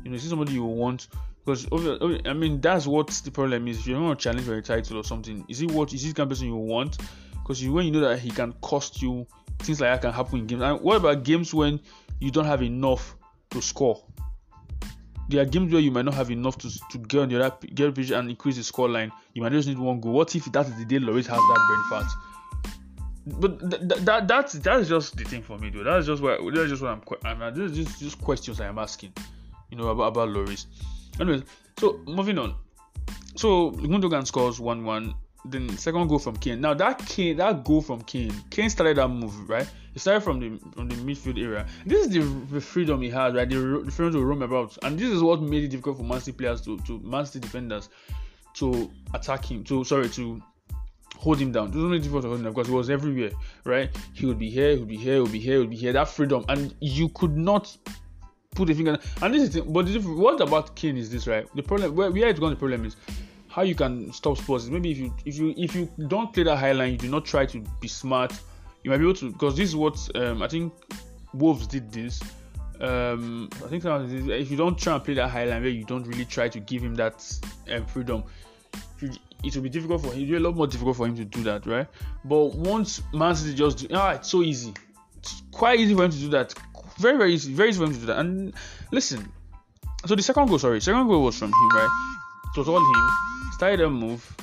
You 0.04 0.12
know, 0.12 0.16
is 0.16 0.24
he 0.24 0.30
somebody 0.30 0.54
you 0.54 0.64
want? 0.64 1.08
Because 1.44 1.68
I 2.26 2.34
mean, 2.34 2.62
that's 2.62 2.86
what 2.86 3.08
the 3.08 3.32
problem 3.32 3.68
is. 3.68 3.80
If 3.80 3.88
you 3.88 4.00
want 4.00 4.20
to 4.20 4.24
challenge 4.24 4.46
for 4.46 4.56
a 4.56 4.62
title 4.62 4.98
or 4.98 5.04
something, 5.04 5.44
is 5.50 5.60
he 5.60 5.66
what 5.66 5.94
is 5.94 6.04
he 6.04 6.10
the 6.10 6.14
kind 6.14 6.32
of 6.32 6.38
person 6.38 6.48
you 6.48 6.56
want? 6.56 6.98
Because 7.34 7.66
when 7.68 7.86
you 7.86 7.92
know 7.92 8.02
that 8.02 8.20
he 8.20 8.30
can 8.30 8.54
cost 8.62 9.02
you, 9.02 9.26
things 9.60 9.82
like 9.82 9.90
that 9.90 10.02
can 10.02 10.14
happen 10.14 10.40
in 10.40 10.48
games. 10.48 10.62
And 10.62 10.80
what 10.82 10.98
about 10.98 11.24
games 11.24 11.54
when 11.54 11.80
you 12.20 12.30
don't 12.30 12.46
have 12.46 12.62
enough 12.62 13.16
to 13.52 13.62
score? 13.62 14.04
There 15.30 15.42
are 15.42 15.46
games 15.46 15.74
where 15.74 15.82
you 15.82 15.92
might 15.92 16.06
not 16.06 16.14
have 16.14 16.32
enough 16.32 16.58
to, 16.60 16.70
to 16.92 16.98
get 16.98 17.22
on 17.22 17.30
the 17.30 17.68
get 17.74 17.94
pitch 17.94 18.12
and 18.12 18.30
increase 18.30 18.56
the 18.56 18.64
score 18.64 18.88
line. 18.88 19.12
You 19.34 19.42
might 19.42 19.52
just 19.52 19.68
need 19.68 19.78
one 19.78 20.00
goal. 20.00 20.14
What 20.14 20.34
if 20.36 20.46
that 20.46 20.68
is 20.68 20.78
the 20.78 20.86
day 20.86 21.00
Lloris 21.00 21.28
has 21.28 21.38
that 21.38 21.86
brain 21.90 22.02
fat? 22.02 22.12
But 23.40 23.60
th- 23.60 23.90
th- 23.90 24.02
that 24.06 24.28
that's 24.28 24.54
that's 24.54 24.88
just 24.88 25.18
the 25.18 25.26
thing 25.26 25.44
for 25.44 25.58
me, 25.58 25.70
though. 25.70 25.84
That's 25.84 26.06
just 26.06 26.22
what 26.22 26.40
that's 26.54 26.70
just 26.70 26.82
what 26.82 26.92
I'm. 27.26 27.42
I'm 27.42 27.54
this 27.54 27.72
is 27.72 27.78
just, 27.78 28.00
just 28.00 28.22
questions 28.22 28.62
I 28.62 28.68
am 28.68 28.80
asking, 28.80 29.14
you 29.70 29.78
know, 29.78 29.90
about 29.90 30.08
about 30.08 30.30
Lloris. 30.30 30.68
Anyways, 31.20 31.44
so 31.78 32.00
moving 32.08 32.38
on. 32.38 32.56
So 33.36 33.72
Gundogan 33.72 34.26
scores 34.26 34.62
one 34.62 34.86
one 34.86 35.14
then 35.50 35.78
second 35.78 36.08
goal 36.08 36.20
from 36.20 36.38
Kane. 36.38 36.62
Now 36.62 36.74
that 36.74 37.06
Kane, 37.06 37.38
that 37.38 37.64
goal 37.64 37.82
from 37.82 38.02
Kane, 38.02 38.34
Kane 38.50 38.70
started 38.70 38.98
that 38.98 39.08
move, 39.08 39.50
right? 39.50 39.70
He 39.94 40.00
started 40.00 40.22
from 40.22 40.40
the 40.40 40.58
from 40.74 40.88
the 40.90 40.96
midfield 40.96 41.42
area. 41.42 41.66
This 41.86 42.08
is 42.08 42.14
the, 42.14 42.20
the 42.54 42.62
freedom 42.62 43.02
he 43.02 43.10
had, 43.10 43.36
right? 43.36 43.50
The, 43.50 43.82
the 43.84 43.92
freedom 43.92 44.14
to 44.14 44.26
roam 44.26 44.42
about, 44.42 44.78
and 44.84 44.98
this 44.98 45.10
is 45.10 45.22
what 45.24 45.42
made 45.42 45.64
it 45.64 45.70
difficult 45.70 45.98
for 45.98 46.04
Man 46.04 46.20
City 46.20 46.38
players 46.38 46.62
to 46.62 46.78
to 46.80 47.00
Man 47.00 47.26
City 47.26 47.40
defenders 47.40 47.90
to 48.56 48.92
attack 49.14 49.50
him. 49.50 49.64
To 49.66 49.84
sorry 49.84 50.10
to 50.10 50.42
hold 51.18 51.40
him 51.40 51.52
down. 51.52 51.70
It 51.70 51.76
was 51.76 51.84
only 51.84 52.00
difficult 52.00 52.24
to 52.24 52.28
hold 52.30 52.40
him 52.40 52.46
down 52.46 52.54
because 52.54 52.68
he 52.68 52.74
was 52.74 52.90
everywhere, 52.90 53.32
right? 53.64 53.90
He 54.14 54.26
would 54.26 54.38
be 54.38 54.50
here, 54.50 54.72
he 54.72 54.78
would 54.78 54.88
be 54.88 54.98
here, 54.98 55.16
he 55.16 55.20
would 55.22 55.32
be 55.32 55.40
here, 55.40 55.54
he 55.56 55.60
would 55.60 55.70
be 55.72 55.76
here. 55.76 55.94
That 55.94 56.10
freedom, 56.10 56.46
and 56.48 56.76
you 56.80 57.10
could 57.10 57.36
not 57.36 57.76
put 58.54 58.70
a 58.70 58.76
finger. 58.76 58.98
And 59.22 59.34
this 59.34 59.56
is, 59.56 59.62
but 59.62 59.86
the, 59.86 60.00
what 60.00 60.40
about 60.42 60.76
Kane 60.76 60.98
is 60.98 61.10
this, 61.10 61.28
right? 61.28 61.48
The 61.56 61.64
problem 61.64 61.96
where 61.96 62.12
where 62.12 62.28
it's 62.28 62.40
gone. 62.40 62.52
The 62.52 62.56
problem 62.56 62.86
is 62.86 62.96
how 63.58 63.64
you 63.64 63.74
can 63.74 64.14
stop 64.14 64.38
Spurs 64.38 64.70
maybe 64.70 64.92
if 64.92 65.00
you 65.00 65.14
if 65.26 65.36
you 65.40 65.54
if 65.58 65.74
you 65.74 65.90
don't 66.08 66.32
play 66.32 66.44
that 66.44 66.58
high 66.58 66.74
line, 66.74 66.92
you 66.92 66.98
do 67.00 67.10
not 67.10 67.26
try 67.26 67.44
to 67.48 67.60
be 67.82 67.88
smart. 67.88 68.32
You 68.84 68.92
might 68.92 68.98
be 68.98 69.06
able 69.06 69.16
to 69.16 69.32
because 69.32 69.58
this 69.58 69.70
is 69.70 69.76
what 69.76 69.98
um, 70.14 70.44
I 70.44 70.48
think 70.48 70.72
Wolves 71.34 71.66
did 71.66 71.92
this. 71.92 72.22
Um, 72.80 73.50
I 73.66 73.68
think 73.68 73.84
if 73.84 74.52
you 74.52 74.58
don't 74.58 74.78
try 74.78 74.94
and 74.94 75.04
play 75.04 75.16
that 75.16 75.30
high 75.30 75.46
line 75.46 75.64
where 75.64 75.72
you 75.72 75.86
don't 75.86 76.06
really 76.06 76.26
try 76.26 76.48
to 76.48 76.60
give 76.60 76.84
him 76.84 76.94
that 76.96 77.16
um, 77.72 77.84
freedom, 77.88 78.24
it 79.44 79.56
will 79.56 79.64
be 79.64 79.70
difficult 79.70 80.04
for 80.04 80.14
him. 80.14 80.22
It'll 80.22 80.32
be 80.34 80.36
a 80.36 80.40
lot 80.40 80.56
more 80.56 80.68
difficult 80.68 80.96
for 80.96 81.08
him 81.08 81.16
to 81.16 81.26
do 81.26 81.42
that, 81.46 81.66
right? 81.66 81.88
But 82.26 82.54
once 82.54 83.02
Man 83.12 83.36
City 83.36 83.56
just 83.56 83.80
do, 83.80 83.88
ah, 83.92 84.12
it's 84.12 84.30
so 84.30 84.44
easy. 84.44 84.72
It's 85.18 85.42
quite 85.52 85.80
easy 85.80 85.96
for 85.96 86.04
him 86.04 86.12
to 86.12 86.18
do 86.18 86.30
that. 86.30 86.54
Very 87.00 87.18
very 87.18 87.34
easy, 87.34 87.54
very 87.54 87.70
easy 87.70 87.80
for 87.80 87.86
him 87.86 87.94
to 87.94 88.00
do 88.02 88.06
that. 88.06 88.20
And 88.20 88.54
listen, 88.92 89.32
so 90.06 90.14
the 90.14 90.22
second 90.22 90.46
goal, 90.46 90.60
sorry, 90.60 90.80
second 90.80 91.08
goal 91.08 91.24
was 91.24 91.40
from 91.40 91.48
him, 91.48 91.70
right? 91.74 91.90
It 92.56 92.60
was 92.60 92.70
all 92.70 92.78
him 92.78 93.28
started 93.58 93.82
a 93.82 93.90
move, 93.90 94.38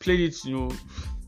played 0.00 0.18
it, 0.18 0.44
you 0.44 0.56
know, 0.56 0.70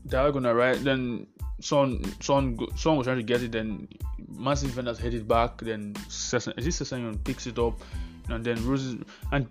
diagonal 0.07 0.53
right. 0.53 0.77
Then 0.83 1.27
Son, 1.61 2.03
Son, 2.19 2.57
Son 2.75 2.97
was 2.97 3.07
trying 3.07 3.17
to 3.17 3.23
get 3.23 3.41
it. 3.41 3.53
Then 3.53 3.87
massive 4.27 4.69
defenders 4.69 4.99
headed 4.99 5.29
back. 5.29 5.59
Then 5.61 5.93
Sesson, 6.09 6.57
is 6.57 6.65
this 6.65 6.81
Sessegnon 6.81 7.23
picks 7.23 7.47
it 7.47 7.57
up, 7.57 7.79
and 8.27 8.43
then 8.43 8.63
Rose 8.67 8.97
and 9.31 9.47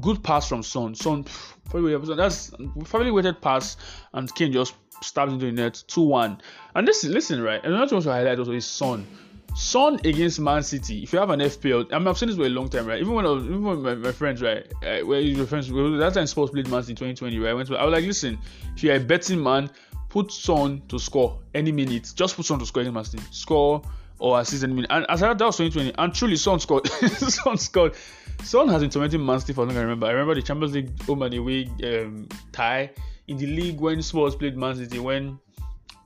good 0.00 0.24
pass 0.24 0.48
from 0.48 0.64
Son. 0.64 0.96
Son 0.96 1.24
probably 1.70 1.96
that's 2.16 2.50
probably 2.86 3.12
weighted 3.12 3.40
pass, 3.40 3.76
and 4.12 4.34
Kane 4.34 4.52
just 4.52 4.74
stabs 5.00 5.32
into 5.32 5.46
the 5.46 5.52
net, 5.52 5.84
two 5.86 6.02
one. 6.02 6.40
And 6.74 6.88
this 6.88 7.04
listen 7.04 7.40
right, 7.42 7.62
and 7.62 7.74
another 7.74 7.90
thing 7.90 8.02
to 8.02 8.10
highlight 8.10 8.40
also 8.40 8.52
is 8.52 8.66
Son. 8.66 9.06
Son 9.54 10.00
against 10.04 10.40
Man 10.40 10.62
City. 10.64 11.04
If 11.04 11.12
you 11.12 11.20
have 11.20 11.30
an 11.30 11.40
FPL, 11.40 11.92
I 11.92 11.98
mean, 11.98 12.08
I've 12.08 12.18
seen 12.18 12.28
this 12.28 12.36
for 12.36 12.44
a 12.44 12.48
long 12.48 12.68
time, 12.68 12.86
right? 12.86 13.00
Even 13.00 13.14
when 13.14 13.24
I 13.24 13.30
was, 13.30 13.44
even 13.44 13.62
when 13.62 13.82
my, 13.82 13.94
my 13.94 14.12
friends, 14.12 14.42
right, 14.42 14.66
uh, 14.82 14.98
where 15.06 15.20
your 15.20 15.46
friends, 15.46 15.68
that 15.68 16.12
time 16.14 16.26
Spurs 16.26 16.50
played 16.50 16.68
Man 16.68 16.82
City 16.82 16.94
2020, 16.94 17.38
right? 17.38 17.50
I 17.50 17.54
went 17.54 17.68
to, 17.68 17.76
I 17.76 17.84
was 17.84 17.92
like, 17.92 18.04
listen, 18.04 18.36
if 18.74 18.82
you're 18.82 18.96
a 18.96 19.00
betting 19.00 19.40
man, 19.40 19.70
put 20.08 20.32
Son 20.32 20.82
to 20.88 20.98
score 20.98 21.38
any 21.54 21.70
minute. 21.70 22.12
Just 22.16 22.34
put 22.36 22.46
Son 22.46 22.58
to 22.58 22.66
score 22.66 22.82
any 22.82 22.90
Man 22.90 23.04
City, 23.04 23.22
score 23.30 23.80
or 24.18 24.40
assist 24.40 24.64
any 24.64 24.74
minute. 24.74 24.90
And 24.90 25.06
as 25.08 25.22
I 25.22 25.32
that 25.32 25.44
was 25.44 25.56
2020, 25.56 25.94
and 25.98 26.12
truly 26.12 26.36
Son 26.36 26.58
scored. 26.58 26.88
Son 26.88 27.56
scored. 27.56 27.94
Son 28.42 28.68
has 28.68 28.80
been 28.80 28.90
tormenting 28.90 29.24
Man 29.24 29.38
City 29.38 29.52
for 29.52 29.64
long. 29.64 29.76
I 29.76 29.82
remember. 29.82 30.08
I 30.08 30.10
remember 30.10 30.34
the 30.34 30.42
Champions 30.42 30.74
League 30.74 31.00
home 31.02 31.22
and 31.22 31.32
away 31.32 31.70
um, 31.84 32.28
tie 32.50 32.90
in 33.28 33.36
the 33.36 33.46
league 33.46 33.78
when 33.78 34.02
Spurs 34.02 34.34
played 34.34 34.56
Man 34.56 34.74
City 34.74 34.98
when 34.98 35.38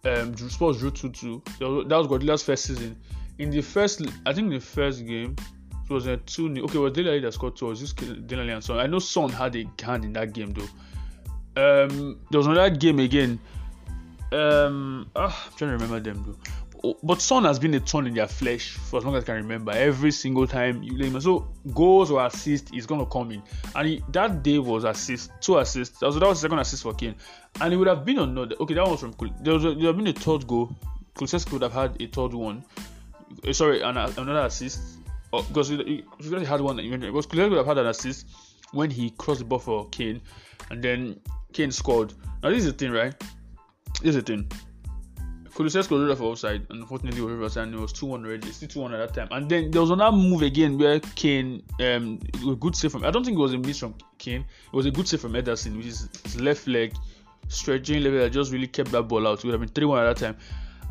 um, 0.04 0.36
Spurs 0.36 0.78
drew 0.78 0.90
2-2. 0.90 1.88
That 1.88 1.96
was 1.96 2.06
Guardiola's 2.06 2.42
first 2.42 2.66
season 2.66 2.94
in 3.38 3.50
the 3.50 3.60
first, 3.60 4.02
I 4.26 4.32
think 4.32 4.50
the 4.50 4.60
first 4.60 5.06
game, 5.06 5.36
it 5.84 5.92
was 5.92 6.06
a 6.06 6.16
2 6.16 6.54
0. 6.54 6.66
Okay, 6.66 6.78
well, 6.78 6.90
Dele 6.90 7.20
that 7.20 7.32
scored 7.32 7.56
two. 7.56 7.66
It 7.66 7.70
was 7.70 7.80
just 7.80 8.26
Dele 8.26 8.50
and 8.50 8.62
Son. 8.62 8.78
I 8.78 8.86
know 8.86 8.98
Son 8.98 9.30
had 9.30 9.56
a 9.56 9.66
hand 9.82 10.04
in 10.04 10.12
that 10.14 10.32
game, 10.32 10.52
though. 10.52 10.68
Um, 11.56 12.20
there 12.30 12.38
was 12.38 12.46
another 12.46 12.70
game 12.70 12.98
again. 12.98 13.40
Um, 14.30 15.10
ah, 15.16 15.46
I'm 15.46 15.56
trying 15.56 15.70
to 15.70 15.84
remember 15.84 16.00
them, 16.00 16.24
though. 16.26 16.52
Oh, 16.84 16.96
but 17.02 17.20
Son 17.20 17.44
has 17.44 17.58
been 17.58 17.74
a 17.74 17.80
thorn 17.80 18.06
in 18.06 18.14
their 18.14 18.28
flesh 18.28 18.70
for 18.70 18.98
as 18.98 19.04
long 19.04 19.16
as 19.16 19.24
I 19.24 19.26
can 19.26 19.34
remember. 19.36 19.72
Every 19.72 20.12
single 20.12 20.46
time 20.46 20.82
you 20.82 20.94
play 20.96 21.08
him, 21.08 21.20
so 21.20 21.48
goals 21.74 22.10
or 22.10 22.24
assist 22.24 22.72
is 22.72 22.86
gonna 22.86 23.06
come 23.06 23.32
in. 23.32 23.42
And 23.74 23.88
he, 23.88 24.04
that 24.10 24.44
day 24.44 24.58
was 24.58 24.84
assist, 24.84 25.32
two 25.40 25.58
assists. 25.58 25.98
That 25.98 26.06
was, 26.06 26.20
was 26.20 26.40
the 26.40 26.48
second 26.48 26.60
assist 26.60 26.84
for 26.84 26.94
Kane, 26.94 27.16
and 27.60 27.74
it 27.74 27.76
would 27.76 27.88
have 27.88 28.04
been 28.04 28.18
another. 28.18 28.54
Okay, 28.60 28.74
that 28.74 28.86
was 28.86 29.00
from 29.00 29.12
was 29.18 29.30
there 29.42 29.54
would 29.54 29.82
have 29.82 29.96
been 29.96 30.06
a 30.06 30.12
third 30.12 30.46
goal. 30.46 30.70
Kulusevski 31.16 31.52
would 31.52 31.62
have 31.62 31.72
had 31.72 32.00
a 32.00 32.06
third 32.06 32.32
one. 32.32 32.64
Uh, 33.46 33.52
sorry, 33.52 33.82
an, 33.82 33.96
another 33.96 34.46
assist. 34.46 34.80
Oh, 35.32 35.42
because 35.42 35.68
he, 35.68 36.04
he 36.20 36.44
had 36.44 36.60
one. 36.60 36.76
Because 36.76 37.26
Kulele 37.26 37.50
would 37.50 37.58
have 37.58 37.66
had 37.66 37.78
an 37.78 37.86
assist 37.86 38.26
when 38.72 38.90
he 38.90 39.10
crossed 39.10 39.40
the 39.40 39.44
ball 39.44 39.58
for 39.58 39.88
Kane, 39.90 40.20
and 40.70 40.82
then 40.82 41.20
Kane 41.52 41.70
scored. 41.70 42.14
Now 42.42 42.50
this 42.50 42.64
is 42.64 42.72
the 42.72 42.78
thing, 42.78 42.92
right? 42.92 43.14
This 44.02 44.14
is 44.14 44.16
the 44.16 44.22
thing. 44.22 44.50
Kulusevski 45.58 45.90
was 45.90 46.18
for 46.18 46.24
offside. 46.24 46.66
Unfortunately, 46.70 47.20
was 47.20 47.50
offside, 47.50 47.64
and 47.64 47.74
it 47.74 47.80
was 47.80 47.92
2 47.92 48.06
1 48.06 48.24
already. 48.24 48.52
Still 48.52 48.68
2 48.68 48.80
1 48.80 48.94
at 48.94 48.98
that 48.98 49.14
time. 49.14 49.28
And 49.36 49.50
then 49.50 49.72
there 49.72 49.80
was 49.80 49.90
another 49.90 50.16
move 50.16 50.42
again 50.42 50.78
where 50.78 51.00
Kane, 51.00 51.64
um, 51.80 52.20
a 52.48 52.54
good 52.54 52.76
save 52.76 52.92
from. 52.92 53.04
I 53.04 53.10
don't 53.10 53.24
think 53.24 53.36
it 53.36 53.40
was 53.40 53.54
a 53.54 53.58
miss 53.58 53.80
from 53.80 53.96
Kane. 54.18 54.42
It 54.42 54.76
was 54.76 54.86
a 54.86 54.92
good 54.92 55.08
save 55.08 55.20
from 55.20 55.32
Ederson, 55.32 55.76
which 55.76 55.86
is 55.86 56.08
his 56.22 56.40
left 56.40 56.68
leg 56.68 56.94
stretching 57.48 58.04
level 58.04 58.20
that 58.20 58.30
just 58.30 58.52
really 58.52 58.68
kept 58.68 58.92
that 58.92 59.02
ball 59.02 59.26
out. 59.26 59.38
It 59.38 59.44
would 59.46 59.52
have 59.52 59.60
been 59.60 59.70
3 59.70 59.84
1 59.84 59.98
at 59.98 60.16
that 60.16 60.24
time 60.24 60.36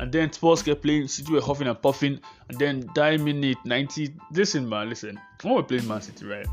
and 0.00 0.12
then 0.12 0.32
Spurs 0.32 0.62
kept 0.62 0.82
playing, 0.82 1.08
City 1.08 1.32
were 1.32 1.40
huffing 1.40 1.66
and 1.66 1.80
puffing, 1.80 2.20
and 2.48 2.58
then 2.58 2.88
that 2.94 3.20
minute 3.20 3.58
90. 3.64 4.14
Listen, 4.32 4.68
man, 4.68 4.88
listen. 4.88 5.20
When 5.42 5.54
we 5.54 5.62
played 5.62 5.84
Man 5.84 6.00
City, 6.00 6.26
right? 6.26 6.46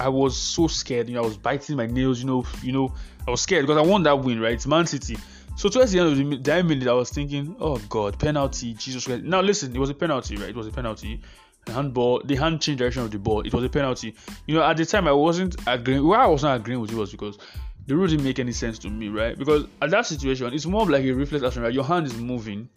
I 0.00 0.08
was 0.08 0.36
so 0.36 0.66
scared. 0.66 1.08
You 1.08 1.14
know, 1.14 1.22
I 1.22 1.26
was 1.26 1.36
biting 1.36 1.76
my 1.76 1.86
nails. 1.86 2.20
You 2.20 2.26
know, 2.26 2.46
you 2.62 2.72
know, 2.72 2.92
I 3.26 3.30
was 3.30 3.42
scared 3.42 3.66
because 3.66 3.78
I 3.78 3.88
won 3.88 4.02
that 4.04 4.18
win, 4.18 4.40
right? 4.40 4.54
It's 4.54 4.66
Man 4.66 4.86
City. 4.86 5.16
So 5.56 5.68
towards 5.68 5.92
the 5.92 6.00
end 6.00 6.08
of 6.08 6.16
the 6.16 6.36
that 6.38 6.64
minute, 6.64 6.88
I 6.88 6.92
was 6.92 7.10
thinking, 7.10 7.54
oh 7.60 7.76
God, 7.88 8.18
penalty, 8.18 8.74
Jesus 8.74 9.04
Christ. 9.06 9.24
Now 9.24 9.40
listen, 9.40 9.74
it 9.74 9.78
was 9.78 9.90
a 9.90 9.94
penalty, 9.94 10.36
right? 10.36 10.48
It 10.48 10.56
was 10.56 10.66
a 10.66 10.72
penalty. 10.72 11.20
The 11.64 11.72
handball, 11.72 12.22
the 12.24 12.34
hand 12.34 12.60
change 12.60 12.78
direction 12.78 13.02
of 13.02 13.10
the 13.10 13.18
ball. 13.18 13.42
It 13.46 13.54
was 13.54 13.62
a 13.62 13.68
penalty. 13.68 14.16
You 14.46 14.56
know, 14.56 14.64
at 14.64 14.76
the 14.76 14.86
time 14.86 15.06
I 15.06 15.12
wasn't 15.12 15.56
agreeing. 15.66 16.04
Why 16.04 16.24
I 16.24 16.26
was 16.26 16.42
not 16.42 16.56
agreeing 16.56 16.80
with 16.80 16.90
it 16.90 16.96
was 16.96 17.12
because 17.12 17.38
the 17.86 17.96
rule 17.96 18.06
didn't 18.06 18.24
make 18.24 18.38
any 18.38 18.52
sense 18.52 18.78
to 18.80 18.88
me, 18.88 19.08
right? 19.08 19.36
Because 19.36 19.66
at 19.80 19.90
that 19.90 20.06
situation, 20.06 20.52
it's 20.52 20.66
more 20.66 20.86
like 20.86 21.04
a 21.04 21.12
reflex 21.12 21.44
action, 21.44 21.62
right? 21.62 21.72
Your 21.72 21.84
hand 21.84 22.06
is 22.06 22.16
moving, 22.16 22.68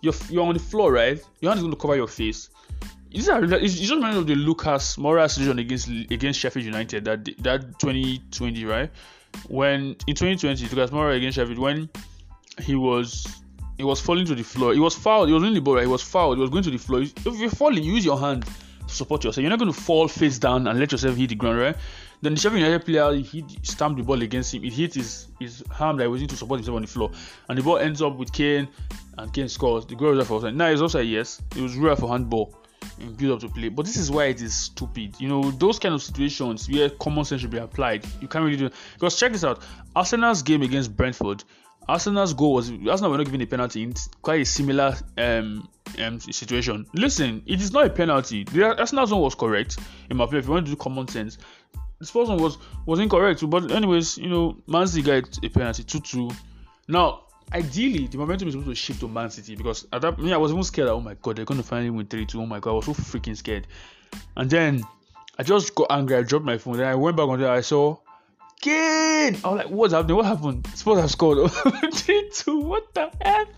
you're 0.00 0.14
you're 0.28 0.44
on 0.44 0.54
the 0.54 0.60
floor, 0.60 0.92
right? 0.92 1.20
Your 1.40 1.50
hand 1.50 1.58
is 1.58 1.62
going 1.62 1.74
to 1.74 1.80
cover 1.80 1.96
your 1.96 2.08
face. 2.08 2.50
This 3.12 3.28
is 3.28 3.52
it's 3.52 3.78
just 3.78 3.92
reminded 3.92 4.20
of 4.20 4.26
the 4.26 4.34
Lucas 4.34 4.96
Moura 4.96 5.30
situation 5.30 5.58
against 5.58 5.88
against 5.88 6.40
Sheffield 6.40 6.64
United 6.64 7.04
that 7.04 7.24
that 7.42 7.78
2020, 7.78 8.64
right? 8.64 8.90
When 9.48 9.96
in 10.06 10.14
2020, 10.14 10.64
Lucas 10.64 10.90
Moura 10.90 11.16
against 11.16 11.36
Sheffield, 11.36 11.58
when 11.58 11.90
he 12.60 12.74
was 12.74 13.26
he 13.76 13.84
was 13.84 14.00
falling 14.00 14.24
to 14.26 14.34
the 14.34 14.44
floor. 14.44 14.74
He 14.74 14.80
was 14.80 14.94
fouled. 14.94 15.28
He 15.28 15.34
was 15.34 15.42
in 15.42 15.54
the 15.54 15.60
ball. 15.60 15.74
Right? 15.74 15.82
He 15.82 15.88
was 15.88 16.02
fouled. 16.02 16.36
He 16.36 16.40
was 16.40 16.50
going 16.50 16.62
to 16.64 16.70
the 16.70 16.78
floor. 16.78 17.02
If 17.02 17.38
you're 17.38 17.50
falling, 17.50 17.82
use 17.82 18.04
your 18.04 18.18
hand 18.18 18.44
to 18.86 18.94
support 18.94 19.24
yourself. 19.24 19.42
You're 19.42 19.50
not 19.50 19.58
going 19.58 19.72
to 19.72 19.78
fall 19.78 20.08
face 20.08 20.38
down 20.38 20.66
and 20.66 20.78
let 20.78 20.92
yourself 20.92 21.16
hit 21.16 21.30
the 21.30 21.34
ground, 21.34 21.58
right? 21.58 21.76
Then 22.22 22.34
the 22.34 22.40
Sheffield 22.40 22.62
United 22.62 22.84
player 22.84 23.12
he 23.14 23.44
stamped 23.62 23.98
the 23.98 24.04
ball 24.04 24.22
against 24.22 24.54
him. 24.54 24.64
It 24.64 24.72
hit 24.72 24.94
his 24.94 25.26
his 25.40 25.62
arm 25.78 25.96
that 25.96 26.04
he 26.04 26.08
was 26.08 26.20
using 26.20 26.28
to 26.28 26.36
support 26.36 26.60
himself 26.60 26.76
on 26.76 26.82
the 26.82 26.88
floor, 26.88 27.10
and 27.48 27.58
the 27.58 27.62
ball 27.62 27.78
ends 27.78 28.00
up 28.00 28.16
with 28.16 28.32
Kane, 28.32 28.68
and 29.18 29.32
Kane 29.32 29.48
scores. 29.48 29.84
The 29.84 29.96
goal 29.96 30.14
was 30.14 30.28
for 30.28 30.34
offside. 30.34 30.54
Now 30.54 30.68
it's 30.68 30.80
also 30.80 31.00
yes. 31.00 31.42
It 31.56 31.60
was 31.60 31.76
real 31.76 31.96
for 31.96 32.08
handball 32.08 32.54
and 33.00 33.16
build 33.16 33.32
up 33.32 33.40
to 33.40 33.48
play. 33.48 33.68
But 33.68 33.86
this 33.86 33.96
is 33.96 34.10
why 34.10 34.26
it 34.26 34.40
is 34.40 34.54
stupid. 34.54 35.20
You 35.20 35.28
know, 35.28 35.50
those 35.50 35.78
kind 35.78 35.94
of 35.94 36.02
situations 36.02 36.68
where 36.68 36.90
common 36.90 37.24
sense 37.24 37.40
should 37.40 37.50
be 37.50 37.58
applied. 37.58 38.04
You 38.20 38.28
can't 38.28 38.44
really 38.44 38.56
do 38.56 38.66
it. 38.66 38.74
Because 38.94 39.18
check 39.18 39.32
this 39.32 39.44
out. 39.44 39.62
Arsenal's 39.94 40.42
game 40.42 40.62
against 40.62 40.96
Brentford, 40.96 41.44
Arsenal's 41.88 42.32
goal 42.34 42.54
was 42.54 42.70
Arsenal 42.88 43.10
were 43.10 43.18
not 43.18 43.26
given 43.26 43.40
a 43.40 43.46
penalty 43.46 43.82
in 43.82 43.94
quite 44.22 44.42
a 44.42 44.44
similar 44.44 44.96
um, 45.18 45.68
um, 45.98 46.20
situation. 46.20 46.86
Listen, 46.94 47.42
it 47.46 47.60
is 47.60 47.72
not 47.72 47.86
a 47.86 47.90
penalty. 47.90 48.44
The 48.44 48.78
Arsenal's 48.78 49.12
one 49.12 49.20
was 49.20 49.34
correct 49.34 49.78
in 50.08 50.16
my 50.16 50.24
opinion. 50.24 50.40
If 50.40 50.46
you 50.46 50.52
want 50.52 50.66
to 50.66 50.72
do 50.72 50.76
common 50.76 51.08
sense, 51.08 51.38
the 52.02 52.06
Spurs 52.06 52.28
one 52.28 52.38
was 52.38 52.58
was 52.84 52.98
incorrect. 52.98 53.48
But 53.48 53.70
anyways, 53.70 54.18
you 54.18 54.28
know, 54.28 54.56
Man 54.66 54.88
City 54.88 55.02
got 55.02 55.44
a 55.44 55.48
penalty 55.48 55.84
two 55.84 56.00
two. 56.00 56.30
Now, 56.88 57.22
ideally, 57.52 58.08
the 58.08 58.18
momentum 58.18 58.48
is 58.48 58.54
supposed 58.54 58.70
to 58.70 58.74
shift 58.74 59.00
to 59.00 59.08
Man 59.08 59.30
City 59.30 59.54
because 59.54 59.86
at 59.92 60.02
that 60.02 60.18
me, 60.18 60.32
I 60.32 60.36
was 60.36 60.50
even 60.50 60.64
scared. 60.64 60.88
Oh 60.88 61.00
my 61.00 61.14
god, 61.14 61.36
they're 61.36 61.44
going 61.44 61.60
to 61.60 61.66
finally 61.66 61.90
win 61.90 62.06
three 62.06 62.26
two. 62.26 62.40
Oh 62.40 62.46
my 62.46 62.58
god, 62.58 62.70
I 62.70 62.74
was 62.74 62.86
so 62.86 62.94
freaking 62.94 63.36
scared. 63.36 63.68
And 64.36 64.50
then 64.50 64.82
I 65.38 65.44
just 65.44 65.74
got 65.76 65.86
angry. 65.90 66.16
I 66.16 66.22
dropped 66.22 66.44
my 66.44 66.58
phone. 66.58 66.76
Then 66.76 66.88
I 66.88 66.96
went 66.96 67.16
back 67.16 67.28
on 67.28 67.40
there. 67.40 67.52
I 67.52 67.60
saw 67.60 67.98
Kane! 68.60 69.38
I 69.44 69.48
was 69.48 69.56
like, 69.58 69.70
what's 69.70 69.92
happening? 69.92 70.16
What 70.16 70.26
happened? 70.26 70.66
Spurs 70.74 71.00
have 71.00 71.10
scored 71.10 71.50
3 71.94 72.30
2. 72.34 72.60
What 72.60 72.92
the 72.94 73.10
heck? 73.20 73.48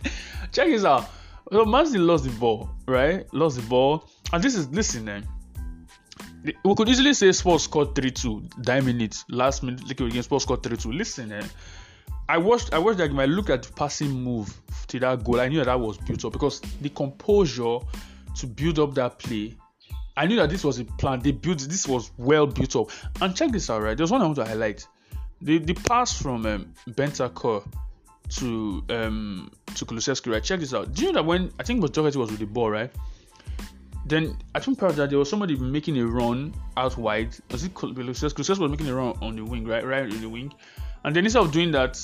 Check 0.52 0.68
this 0.68 0.85
out. 0.85 1.09
So 1.50 1.64
Man 1.64 1.87
City 1.87 1.98
lost 1.98 2.24
the 2.24 2.30
ball, 2.30 2.70
right? 2.87 3.26
Lost 3.33 3.57
the 3.57 3.62
ball. 3.62 4.09
And 4.33 4.42
this 4.42 4.54
is, 4.54 4.68
listen, 4.68 5.07
then. 5.07 5.22
Eh? 5.22 5.26
We 6.44 6.74
could 6.74 6.88
easily 6.88 7.14
say 7.14 7.33
Spurs 7.33 7.62
scored 7.62 7.94
3 7.94 8.11
2, 8.11 8.48
nine 8.66 8.85
minutes, 8.85 9.24
last 9.28 9.62
minute, 9.62 9.87
like 9.87 10.00
against 10.00 10.28
Spurs 10.28 10.42
scored 10.42 10.62
3 10.62 10.76
2. 10.76 10.92
Listen, 10.92 11.33
eh? 11.33 11.46
I 12.28 12.38
watched 12.38 12.72
I 12.74 12.78
watched 12.78 12.98
that 12.98 13.09
game. 13.09 13.20
I 13.20 13.26
looked 13.26 13.50
at 13.50 13.62
the 13.62 13.72
passing 13.72 14.11
move 14.11 14.54
to 14.88 15.00
that 15.00 15.24
goal. 15.24 15.40
I 15.40 15.48
knew 15.48 15.59
that, 15.59 15.66
that 15.66 15.80
was 15.80 15.98
built 15.98 16.24
up 16.24 16.33
because 16.33 16.61
the 16.80 16.90
composure 16.90 17.78
to 18.37 18.46
build 18.46 18.78
up 18.78 18.94
that 18.94 19.18
play 19.18 19.57
I 20.16 20.26
knew 20.26 20.37
that 20.37 20.50
this 20.50 20.62
was 20.62 20.78
a 20.78 20.85
plan. 20.85 21.20
They 21.20 21.33
built 21.33 21.59
this 21.59 21.88
was 21.88 22.12
well 22.18 22.46
built 22.46 22.76
up. 22.76 22.90
And 23.20 23.35
check 23.35 23.50
this 23.50 23.68
out, 23.68 23.83
right? 23.83 23.96
There's 23.96 24.11
one 24.11 24.22
I 24.22 24.24
want 24.24 24.37
to 24.37 24.44
highlight. 24.44 24.87
The 25.42 25.59
the 25.59 25.74
pass 25.74 26.20
from 26.20 26.46
um, 26.46 26.72
to 28.30 28.85
um 28.88 29.50
to 29.74 29.85
Kulusevski, 29.85 30.33
right? 30.33 30.42
Check 30.42 30.61
this 30.61 30.72
out. 30.72 30.92
Do 30.94 31.02
you 31.02 31.09
know 31.09 31.20
that 31.20 31.24
when 31.24 31.52
I 31.59 31.64
think 31.64 31.83
it 31.85 31.98
was 31.98 32.14
with 32.14 32.38
the 32.38 32.46
ball, 32.46 32.70
right? 32.70 32.90
Then 34.07 34.37
I 34.55 34.61
think 34.61 34.79
part 34.79 34.90
of 34.90 34.97
that 34.97 35.11
there 35.11 35.19
was 35.19 35.31
somebody 35.31 35.57
making 35.57 35.99
a 35.99 36.07
run 36.07 36.55
out 36.77 36.97
wide. 36.99 37.35
Was 37.51 37.64
it 37.64 37.73
Kulusevski? 37.75 38.35
Kulusevski 38.35 38.61
was 38.61 38.71
making 38.71 38.88
a 38.88 38.95
run 38.95 39.17
on 39.23 39.37
the 39.37 39.45
wing, 39.45 39.67
right? 39.67 39.85
Right 39.85 40.05
in 40.05 40.21
the 40.21 40.29
wing. 40.29 40.53
And 41.05 41.17
then 41.17 41.25
instead 41.25 41.43
of 41.43 41.53
doing 41.53 41.71
that, 41.73 41.95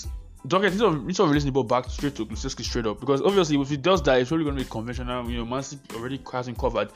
Doggett 0.46 0.72
instead 0.72 0.86
of, 0.86 1.06
instead 1.06 1.24
of 1.24 1.28
releasing 1.28 1.48
the 1.48 1.52
ball 1.52 1.64
back 1.64 1.90
straight 1.90 2.14
to 2.16 2.24
Kulusevski 2.24 2.64
straight 2.64 2.86
up, 2.86 3.00
because 3.00 3.20
obviously 3.20 3.60
if 3.60 3.68
he 3.68 3.76
does 3.76 4.02
that, 4.04 4.18
it's 4.18 4.28
probably 4.30 4.44
going 4.44 4.56
to 4.56 4.64
be 4.64 4.70
conventional. 4.70 5.30
You 5.30 5.38
know, 5.38 5.44
Man 5.44 5.62
City 5.62 5.82
already 5.94 6.20
has 6.32 6.48
him 6.48 6.56
covered. 6.56 6.90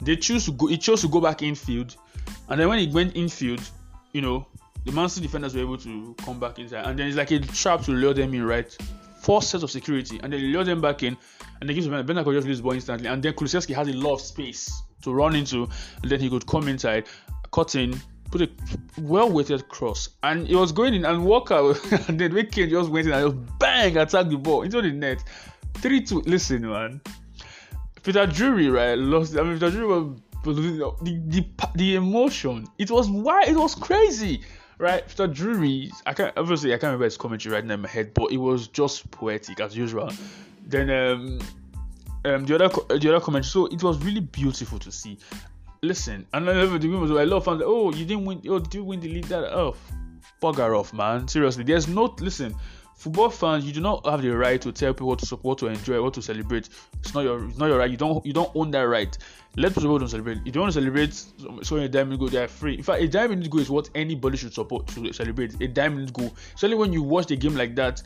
They 0.00 0.14
choose 0.14 0.44
to 0.44 0.52
go. 0.52 0.66
He 0.68 0.78
chose 0.78 1.00
to 1.00 1.08
go 1.08 1.20
back 1.20 1.42
infield, 1.42 1.96
and 2.48 2.60
then 2.60 2.68
when 2.68 2.78
he 2.78 2.86
went 2.86 3.16
infield, 3.16 3.62
you 4.12 4.20
know, 4.20 4.46
the 4.84 4.92
Man 4.92 5.08
City 5.08 5.26
defenders 5.26 5.54
were 5.54 5.62
able 5.62 5.78
to 5.78 6.14
come 6.18 6.38
back 6.38 6.58
inside, 6.60 6.84
and 6.84 6.98
then 6.98 7.08
it's 7.08 7.16
like 7.16 7.30
a 7.32 7.40
trap 7.40 7.80
to 7.82 7.90
lure 7.90 8.14
them 8.14 8.32
in, 8.34 8.44
right? 8.44 8.76
Four 9.26 9.42
sets 9.42 9.64
of 9.64 9.72
security, 9.72 10.20
and 10.22 10.32
then 10.32 10.40
lure 10.40 10.62
them 10.62 10.80
back 10.80 11.02
in, 11.02 11.16
and 11.60 11.68
they 11.68 11.74
give 11.74 11.82
them 11.82 12.06
Bentancur 12.06 12.32
just 12.32 12.46
lose 12.46 12.60
ball 12.60 12.74
instantly, 12.74 13.08
and 13.08 13.20
then 13.20 13.32
Kulusevski 13.32 13.74
has 13.74 13.88
a 13.88 13.92
lot 13.92 14.14
of 14.14 14.20
space 14.20 14.84
to 15.02 15.12
run 15.12 15.34
into, 15.34 15.68
and 16.00 16.08
then 16.08 16.20
he 16.20 16.30
could 16.30 16.46
come 16.46 16.68
inside, 16.68 17.08
cut 17.52 17.74
in, 17.74 18.00
put 18.30 18.42
a 18.42 18.48
well 19.00 19.28
weighted 19.28 19.68
cross, 19.68 20.10
and 20.22 20.48
it 20.48 20.54
was 20.54 20.70
going 20.70 20.94
in, 20.94 21.04
and 21.04 21.24
Walker, 21.24 21.56
and 22.06 22.20
then 22.20 22.36
Kane 22.52 22.70
just 22.70 22.88
went 22.88 23.08
in 23.08 23.14
and 23.14 23.34
just 23.34 23.58
bang 23.58 23.96
attacked 23.96 24.30
the 24.30 24.36
ball 24.36 24.62
into 24.62 24.80
the 24.80 24.92
net. 24.92 25.24
3 25.78 26.02
2. 26.02 26.20
Listen, 26.20 26.62
man. 26.70 27.00
Peter 28.04 28.26
Drury, 28.28 28.68
right, 28.68 28.96
lost. 28.96 29.36
I 29.36 29.42
mean, 29.42 29.54
Peter 29.54 29.72
Drury 29.72 29.86
was 30.44 30.56
the, 30.56 30.94
the 31.02 31.44
the 31.74 31.96
emotion. 31.96 32.68
It 32.78 32.92
was 32.92 33.10
why 33.10 33.42
it 33.48 33.56
was 33.56 33.74
crazy, 33.74 34.42
right? 34.78 35.06
Peter 35.06 35.26
Drury, 35.26 35.90
I 36.04 36.12
can't 36.14 36.36
obviously 36.36 36.70
I 36.70 36.76
can't 36.76 36.84
remember 36.84 37.04
his 37.04 37.16
commentary 37.16 37.54
right 37.54 37.64
now 37.64 37.74
in 37.74 37.82
my 37.82 37.88
head, 37.88 38.14
but 38.14 38.32
it 38.32 38.36
was 38.36 38.68
just 38.68 39.10
poetic 39.10 39.60
as 39.60 39.76
usual. 39.76 40.10
Then 40.66 40.90
um 40.90 41.38
um 42.24 42.44
the 42.44 42.54
other 42.54 42.68
the 42.98 43.08
other 43.14 43.20
commentary, 43.20 43.44
so 43.50 43.66
it 43.66 43.82
was 43.82 44.02
really 44.02 44.20
beautiful 44.20 44.78
to 44.80 44.92
see. 44.92 45.18
Listen, 45.82 46.26
and 46.32 46.48
I 46.48 46.52
love 46.52 46.80
the 46.80 46.88
was 46.88 47.10
I 47.10 47.24
love 47.24 47.44
fans. 47.44 47.62
Oh, 47.64 47.92
you 47.92 48.04
didn't 48.04 48.24
win. 48.24 48.42
Oh, 48.48 48.58
did 48.58 48.74
you 48.74 48.84
win 48.84 49.00
the 49.00 49.08
league? 49.08 49.26
That 49.26 49.44
oh, 49.52 49.76
bugger 50.42 50.78
off, 50.78 50.92
man. 50.92 51.28
Seriously, 51.28 51.64
there's 51.64 51.86
no 51.88 52.14
listen 52.18 52.54
football 52.96 53.28
fans 53.28 53.64
you 53.64 53.72
do 53.72 53.80
not 53.80 54.04
have 54.06 54.22
the 54.22 54.30
right 54.30 54.60
to 54.62 54.72
tell 54.72 54.92
people 54.92 55.08
what 55.08 55.18
to 55.18 55.26
support 55.26 55.58
to 55.58 55.66
enjoy 55.66 56.02
what 56.02 56.14
to 56.14 56.22
celebrate. 56.22 56.68
It's 57.00 57.14
not 57.14 57.20
your 57.24 57.44
it's 57.44 57.58
not 57.58 57.66
your 57.66 57.78
right. 57.78 57.90
You 57.90 57.96
don't 57.96 58.24
you 58.24 58.32
don't 58.32 58.50
own 58.54 58.70
that 58.72 58.82
right. 58.82 59.16
Let 59.56 59.74
people 59.74 59.98
don't 59.98 60.08
celebrate. 60.08 60.38
If 60.44 60.54
you 60.54 60.60
want 60.60 60.72
to 60.72 60.80
celebrate 60.80 61.14
so 61.62 61.76
a 61.76 61.88
diamond 61.88 62.18
goal 62.18 62.28
they 62.28 62.42
are 62.42 62.48
free. 62.48 62.74
In 62.74 62.82
fact 62.82 63.02
a 63.02 63.08
diamond 63.08 63.48
goal 63.50 63.60
is 63.60 63.70
what 63.70 63.90
anybody 63.94 64.38
should 64.38 64.54
support 64.54 64.86
to 64.88 65.12
celebrate. 65.12 65.60
A 65.60 65.68
diamond 65.68 66.12
goal. 66.12 66.34
Especially 66.54 66.76
when 66.76 66.92
you 66.92 67.02
watch 67.02 67.26
the 67.26 67.36
game 67.36 67.54
like 67.54 67.74
that 67.76 68.02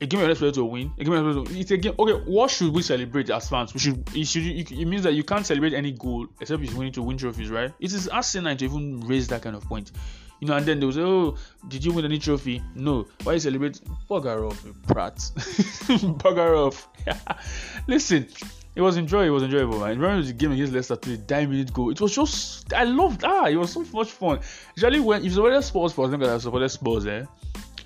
a 0.00 0.06
game 0.06 0.18
you're 0.20 0.30
expected 0.30 0.54
to 0.54 0.64
win. 0.64 0.92
A 0.98 1.04
game 1.04 1.12
you're 1.12 1.44
to 1.44 1.58
it's 1.58 1.70
a 1.70 1.76
game 1.76 1.94
okay 1.98 2.14
what 2.24 2.50
should 2.50 2.72
we 2.72 2.80
celebrate 2.80 3.28
as 3.28 3.50
fans? 3.50 3.74
We 3.74 3.80
should 3.80 4.16
it 4.16 4.26
should 4.26 4.44
it 4.44 4.86
means 4.86 5.02
that 5.02 5.12
you 5.12 5.24
can't 5.24 5.44
celebrate 5.44 5.74
any 5.74 5.92
goal 5.92 6.26
except 6.40 6.62
if 6.62 6.70
you're 6.70 6.78
winning 6.78 6.94
to 6.94 7.02
win 7.02 7.18
trophies 7.18 7.50
right? 7.50 7.70
It 7.80 7.92
is 7.92 8.08
asinine 8.08 8.56
to 8.56 8.64
even 8.64 9.00
raise 9.00 9.28
that 9.28 9.42
kind 9.42 9.54
of 9.54 9.62
point 9.64 9.92
you 10.42 10.48
know, 10.48 10.56
and 10.56 10.66
then 10.66 10.80
they 10.80 10.86
will 10.86 10.92
say, 10.92 11.02
"Oh, 11.02 11.36
did 11.68 11.84
you 11.84 11.92
win 11.92 12.04
any 12.04 12.18
trophy?" 12.18 12.60
No. 12.74 13.06
Why 13.22 13.34
you 13.34 13.38
celebrate? 13.38 13.80
Bugger 14.10 14.50
off, 14.50 14.66
prat. 14.88 15.14
Bugger 16.18 16.66
off. 16.66 16.88
Listen, 17.86 18.26
it 18.74 18.80
was 18.80 18.96
enjoyable. 18.96 19.28
It 19.28 19.30
was 19.30 19.42
enjoyable, 19.44 19.78
man. 19.78 20.00
Remember 20.00 20.26
the 20.26 20.32
game 20.32 20.50
against 20.50 20.72
Leicester 20.72 20.96
to 20.96 21.16
the 21.16 21.32
nine 21.32 21.48
minute 21.48 21.72
goal. 21.72 21.90
It 21.90 22.00
was 22.00 22.12
just 22.12 22.74
I 22.74 22.82
loved 22.82 23.22
ah, 23.24 23.46
it 23.46 23.54
was 23.54 23.72
so 23.72 23.84
much 23.92 24.10
fun. 24.10 24.40
Usually 24.74 24.98
when 24.98 25.20
if 25.20 25.26
you 25.26 25.30
supported 25.30 25.62
Spurs 25.62 25.92
for 25.92 26.06
example, 26.06 26.28
I 26.28 26.38
supported 26.38 26.70
Spurs, 26.70 27.06
eh, 27.06 27.24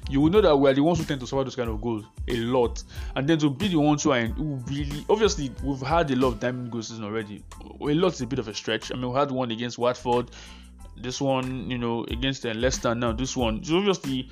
you 0.09 0.23
will 0.23 0.31
know 0.31 0.41
that 0.41 0.57
we 0.57 0.71
are 0.71 0.73
the 0.73 0.83
ones 0.83 0.99
who 0.99 1.05
tend 1.05 1.21
to 1.21 1.27
score 1.27 1.45
those 1.45 1.57
kind 1.57 1.69
of 1.69 1.83
goals 1.83 2.05
a 2.27 2.37
lot. 2.37 2.83
And 3.17 3.29
then 3.29 3.37
to 3.41 3.51
be 3.51 3.69
the 3.69 3.79
ones 3.79 4.03
who 4.03 4.13
are 4.13 4.23
who 4.23 4.55
really 4.67 5.05
obviously 5.11 5.53
we've 5.63 5.83
had 5.83 6.11
a 6.11 6.17
lot 6.17 6.29
of 6.29 6.41
diamond 6.41 6.71
goals 6.71 6.89
season 6.89 7.05
already. 7.05 7.45
A 7.83 7.85
lot 7.93 8.15
is 8.15 8.23
a 8.23 8.27
bit 8.27 8.39
of 8.39 8.49
a 8.49 8.55
stretch. 8.55 8.91
I 8.91 8.95
mean 8.95 9.13
we 9.13 9.19
had 9.19 9.31
one 9.31 9.51
against 9.51 9.77
Watford 9.77 10.31
this 10.99 11.21
one, 11.21 11.71
you 11.71 11.79
know, 11.79 12.05
against 12.05 12.47
uh, 12.47 12.51
Leicester 12.51 12.95
now. 12.95 13.13
This 13.13 13.37
one, 13.37 13.63
so 13.63 13.79
obviously, 13.79 14.29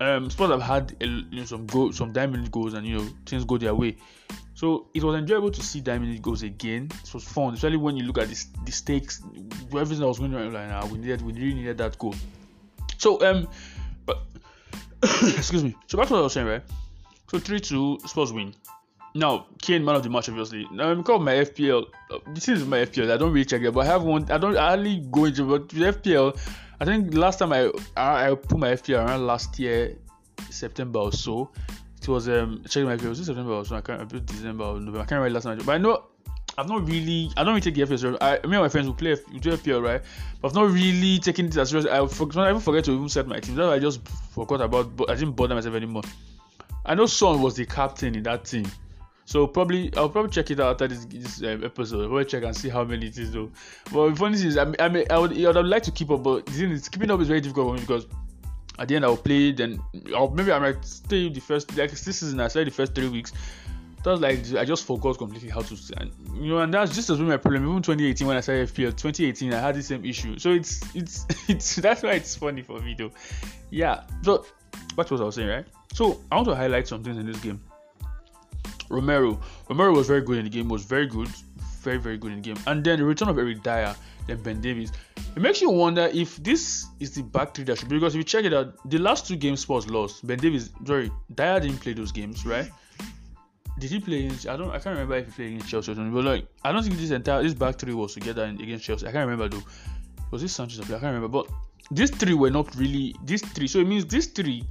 um, 0.00 0.30
Spurs 0.30 0.50
have 0.50 0.62
had 0.62 0.96
a, 1.00 1.06
you 1.06 1.40
know, 1.40 1.44
some 1.44 1.66
goals, 1.66 1.96
some 1.96 2.12
diamond 2.12 2.50
goals, 2.50 2.74
and 2.74 2.86
you 2.86 2.98
know 2.98 3.08
things 3.26 3.44
go 3.44 3.58
their 3.58 3.74
way. 3.74 3.96
So 4.54 4.88
it 4.94 5.02
was 5.02 5.14
enjoyable 5.14 5.50
to 5.50 5.62
see 5.62 5.80
diamond 5.80 6.20
goals 6.22 6.42
again. 6.42 6.90
It 7.02 7.14
was 7.14 7.24
fun, 7.24 7.54
especially 7.54 7.78
when 7.78 7.96
you 7.96 8.04
look 8.04 8.18
at 8.18 8.28
the, 8.28 8.44
the 8.66 8.72
stakes, 8.72 9.22
everything 9.72 10.00
that 10.00 10.06
was 10.06 10.18
going 10.18 10.34
on. 10.34 10.52
Like, 10.52 10.68
now, 10.68 10.86
we 10.86 10.98
needed, 10.98 11.22
we 11.22 11.32
really 11.32 11.54
needed 11.54 11.78
that 11.78 11.98
goal. 11.98 12.14
So 12.98 13.18
um, 13.26 13.48
but 14.04 14.18
excuse 15.02 15.64
me. 15.64 15.74
So 15.86 15.96
back 15.96 16.08
to 16.08 16.14
what 16.14 16.20
I 16.20 16.22
was 16.24 16.32
saying, 16.34 16.46
right? 16.46 16.62
So 17.30 17.38
three 17.38 17.60
two 17.60 17.98
Spurs 18.04 18.32
win. 18.32 18.54
Now, 19.14 19.46
Kane, 19.60 19.84
man 19.84 19.96
of 19.96 20.02
the 20.02 20.10
match, 20.10 20.28
obviously. 20.28 20.66
Now, 20.72 20.94
because 20.94 21.20
my 21.20 21.34
FPL, 21.34 21.86
this 22.28 22.48
is 22.48 22.64
my 22.64 22.78
FPL. 22.78 23.10
I 23.10 23.16
don't 23.16 23.32
really 23.32 23.44
check 23.44 23.62
it, 23.62 23.72
but 23.72 23.80
I 23.80 23.86
have 23.86 24.04
one. 24.04 24.30
I 24.30 24.38
don't. 24.38 24.56
I 24.56 24.68
hardly 24.68 25.04
go 25.10 25.24
into, 25.24 25.44
but 25.44 25.68
the 25.68 25.92
FPL, 25.92 26.38
I 26.80 26.84
think 26.84 27.14
last 27.14 27.40
time 27.40 27.52
I 27.52 27.70
I, 27.96 28.30
I 28.30 28.34
put 28.34 28.58
my 28.58 28.68
FPL 28.68 29.04
around 29.04 29.26
last 29.26 29.58
year, 29.58 29.96
September 30.48 31.00
or 31.00 31.12
so. 31.12 31.50
It 32.00 32.08
was 32.08 32.28
um 32.28 32.62
checking 32.68 32.86
my 32.86 32.96
FPL. 32.96 33.08
Was 33.08 33.20
it 33.20 33.24
September 33.24 33.52
or 33.52 33.64
so? 33.64 33.76
I 33.76 33.80
can't. 33.80 34.00
I 34.00 34.04
December 34.04 34.64
or 34.64 34.74
November. 34.78 35.00
I 35.00 35.04
can't 35.06 35.20
remember 35.20 35.34
last 35.34 35.44
time. 35.44 35.58
But 35.58 35.72
I 35.72 35.78
know 35.78 36.04
I've 36.56 36.68
not 36.68 36.86
really, 36.86 37.30
I 37.36 37.44
don't 37.44 37.54
really 37.54 37.60
take 37.60 37.74
the 37.74 37.82
FPL. 37.82 38.18
I, 38.20 38.34
me 38.46 38.56
and 38.56 38.62
my 38.62 38.68
friends 38.68 38.86
will 38.86 38.94
play, 38.94 39.16
we 39.32 39.38
do 39.38 39.50
FPL, 39.52 39.82
right? 39.82 40.02
But 40.40 40.48
I've 40.48 40.54
not 40.54 40.70
really 40.70 41.18
taken 41.18 41.46
it 41.46 41.56
as 41.56 41.70
serious. 41.70 41.86
I, 41.86 42.06
for, 42.06 42.28
I 42.38 42.50
even 42.50 42.60
forget 42.60 42.84
to 42.84 42.92
even 42.92 43.08
set 43.08 43.26
my 43.26 43.40
team. 43.40 43.54
That's 43.54 43.68
I 43.68 43.78
just 43.78 44.06
forgot 44.08 44.60
about, 44.60 44.94
but 44.96 45.10
I 45.10 45.14
didn't 45.14 45.36
bother 45.36 45.54
myself 45.54 45.74
anymore. 45.74 46.02
I 46.84 46.94
know 46.94 47.06
Son 47.06 47.40
was 47.40 47.54
the 47.56 47.66
captain 47.66 48.14
in 48.14 48.22
that 48.24 48.44
team. 48.44 48.66
So 49.30 49.46
probably 49.46 49.92
I'll 49.96 50.08
probably 50.08 50.32
check 50.32 50.50
it 50.50 50.58
out 50.58 50.72
after 50.72 50.88
this, 50.88 51.04
this 51.04 51.40
um, 51.44 51.62
episode. 51.62 52.10
We'll 52.10 52.24
check 52.24 52.42
and 52.42 52.56
see 52.56 52.68
how 52.68 52.82
many 52.82 53.06
it 53.06 53.16
is 53.16 53.30
though. 53.30 53.48
But 53.92 54.10
the 54.10 54.16
funny 54.16 54.36
thing 54.36 54.48
is, 54.48 54.56
I, 54.56 54.74
I 54.80 54.88
mean, 54.88 55.04
I 55.08 55.18
would, 55.20 55.32
I 55.32 55.52
would 55.52 55.66
like 55.66 55.84
to 55.84 55.92
keep 55.92 56.10
up, 56.10 56.24
but 56.24 56.48
is, 56.50 56.88
keeping 56.88 57.12
up 57.12 57.20
is 57.20 57.28
very 57.28 57.40
difficult 57.40 57.68
for 57.68 57.74
me 57.74 57.80
because 57.80 58.08
at 58.80 58.88
the 58.88 58.96
end 58.96 59.04
I'll 59.04 59.16
play. 59.16 59.52
Then 59.52 59.80
maybe 59.94 60.50
I 60.50 60.58
might 60.58 60.84
stay 60.84 61.28
the 61.28 61.38
first 61.38 61.76
like 61.76 61.90
this 61.90 62.00
season. 62.00 62.40
I 62.40 62.48
started 62.48 62.72
the 62.72 62.74
first 62.74 62.92
three 62.92 63.08
weeks. 63.08 63.32
That's 64.02 64.20
like 64.20 64.52
I 64.56 64.64
just 64.64 64.84
forgot 64.84 65.16
completely 65.16 65.48
how 65.48 65.60
to, 65.60 65.76
and 65.98 66.10
you 66.34 66.48
know, 66.48 66.58
and 66.58 66.74
that's 66.74 66.92
just 66.92 67.08
as 67.10 67.20
my 67.20 67.36
problem. 67.36 67.70
Even 67.70 67.82
2018 67.82 68.26
when 68.26 68.36
I 68.36 68.40
started 68.40 68.68
FPL, 68.68 68.96
2018 68.96 69.54
I 69.54 69.60
had 69.60 69.76
the 69.76 69.82
same 69.84 70.04
issue. 70.04 70.40
So 70.40 70.50
it's 70.50 70.80
it's 70.92 71.26
it's 71.48 71.76
that's 71.76 72.02
why 72.02 72.14
it's 72.14 72.34
funny 72.34 72.62
for 72.62 72.80
me 72.80 72.96
though. 72.98 73.12
Yeah. 73.70 74.02
So 74.22 74.44
that's 74.96 75.08
what 75.08 75.20
I 75.20 75.24
was 75.24 75.36
saying, 75.36 75.48
right? 75.48 75.66
So 75.92 76.20
I 76.32 76.34
want 76.34 76.48
to 76.48 76.56
highlight 76.56 76.88
some 76.88 77.04
things 77.04 77.16
in 77.16 77.26
this 77.26 77.38
game. 77.38 77.60
Romero. 78.90 79.40
Romero 79.68 79.94
was 79.94 80.08
very 80.08 80.20
good 80.20 80.38
in 80.38 80.44
the 80.44 80.50
game, 80.50 80.68
was 80.68 80.84
very 80.84 81.06
good, 81.06 81.28
very, 81.80 81.98
very 81.98 82.18
good 82.18 82.32
in 82.32 82.42
the 82.42 82.54
game. 82.54 82.62
And 82.66 82.84
then 82.84 82.98
the 82.98 83.04
return 83.04 83.28
of 83.28 83.38
Eric 83.38 83.62
Dier, 83.62 83.94
then 84.26 84.42
Ben 84.42 84.60
Davies. 84.60 84.92
It 85.36 85.40
makes 85.40 85.62
you 85.62 85.70
wonder 85.70 86.10
if 86.12 86.36
this 86.36 86.86
is 86.98 87.12
the 87.12 87.22
back 87.22 87.54
three 87.54 87.64
that 87.64 87.78
should 87.78 87.88
be 87.88 87.96
because 87.96 88.14
if 88.14 88.18
you 88.18 88.24
check 88.24 88.44
it 88.44 88.52
out, 88.52 88.74
the 88.90 88.98
last 88.98 89.26
two 89.26 89.36
games 89.36 89.60
Spurs 89.60 89.88
lost. 89.88 90.26
Ben 90.26 90.38
Davies, 90.38 90.70
sorry, 90.84 91.10
Dyer 91.34 91.60
didn't 91.60 91.78
play 91.78 91.92
those 91.92 92.12
games, 92.12 92.44
right? 92.44 92.70
Did 93.78 93.90
he 93.90 94.00
play? 94.00 94.30
I 94.48 94.56
don't. 94.56 94.70
I 94.70 94.78
can't 94.78 94.94
remember 94.96 95.16
if 95.16 95.26
he 95.26 95.32
played 95.32 95.46
against 95.54 95.68
Chelsea 95.70 95.92
or 95.92 95.94
something. 95.94 96.12
But 96.12 96.24
like, 96.24 96.46
I 96.64 96.72
don't 96.72 96.82
think 96.82 96.96
this 96.96 97.10
entire 97.12 97.42
this 97.42 97.54
back 97.54 97.78
three 97.78 97.94
was 97.94 98.12
together 98.12 98.44
against 98.44 98.84
Chelsea. 98.84 99.06
I 99.06 99.12
can't 99.12 99.26
remember 99.26 99.56
though. 99.56 99.62
Was 100.32 100.42
this 100.42 100.52
Sanchez? 100.52 100.80
I 100.80 100.84
can't 100.84 101.02
remember. 101.02 101.28
But 101.28 101.46
these 101.90 102.10
three 102.10 102.34
were 102.34 102.50
not 102.50 102.74
really 102.76 103.14
these 103.24 103.40
three. 103.40 103.68
So 103.68 103.78
it 103.78 103.86
means 103.86 104.04
these 104.04 104.26
three 104.26 104.64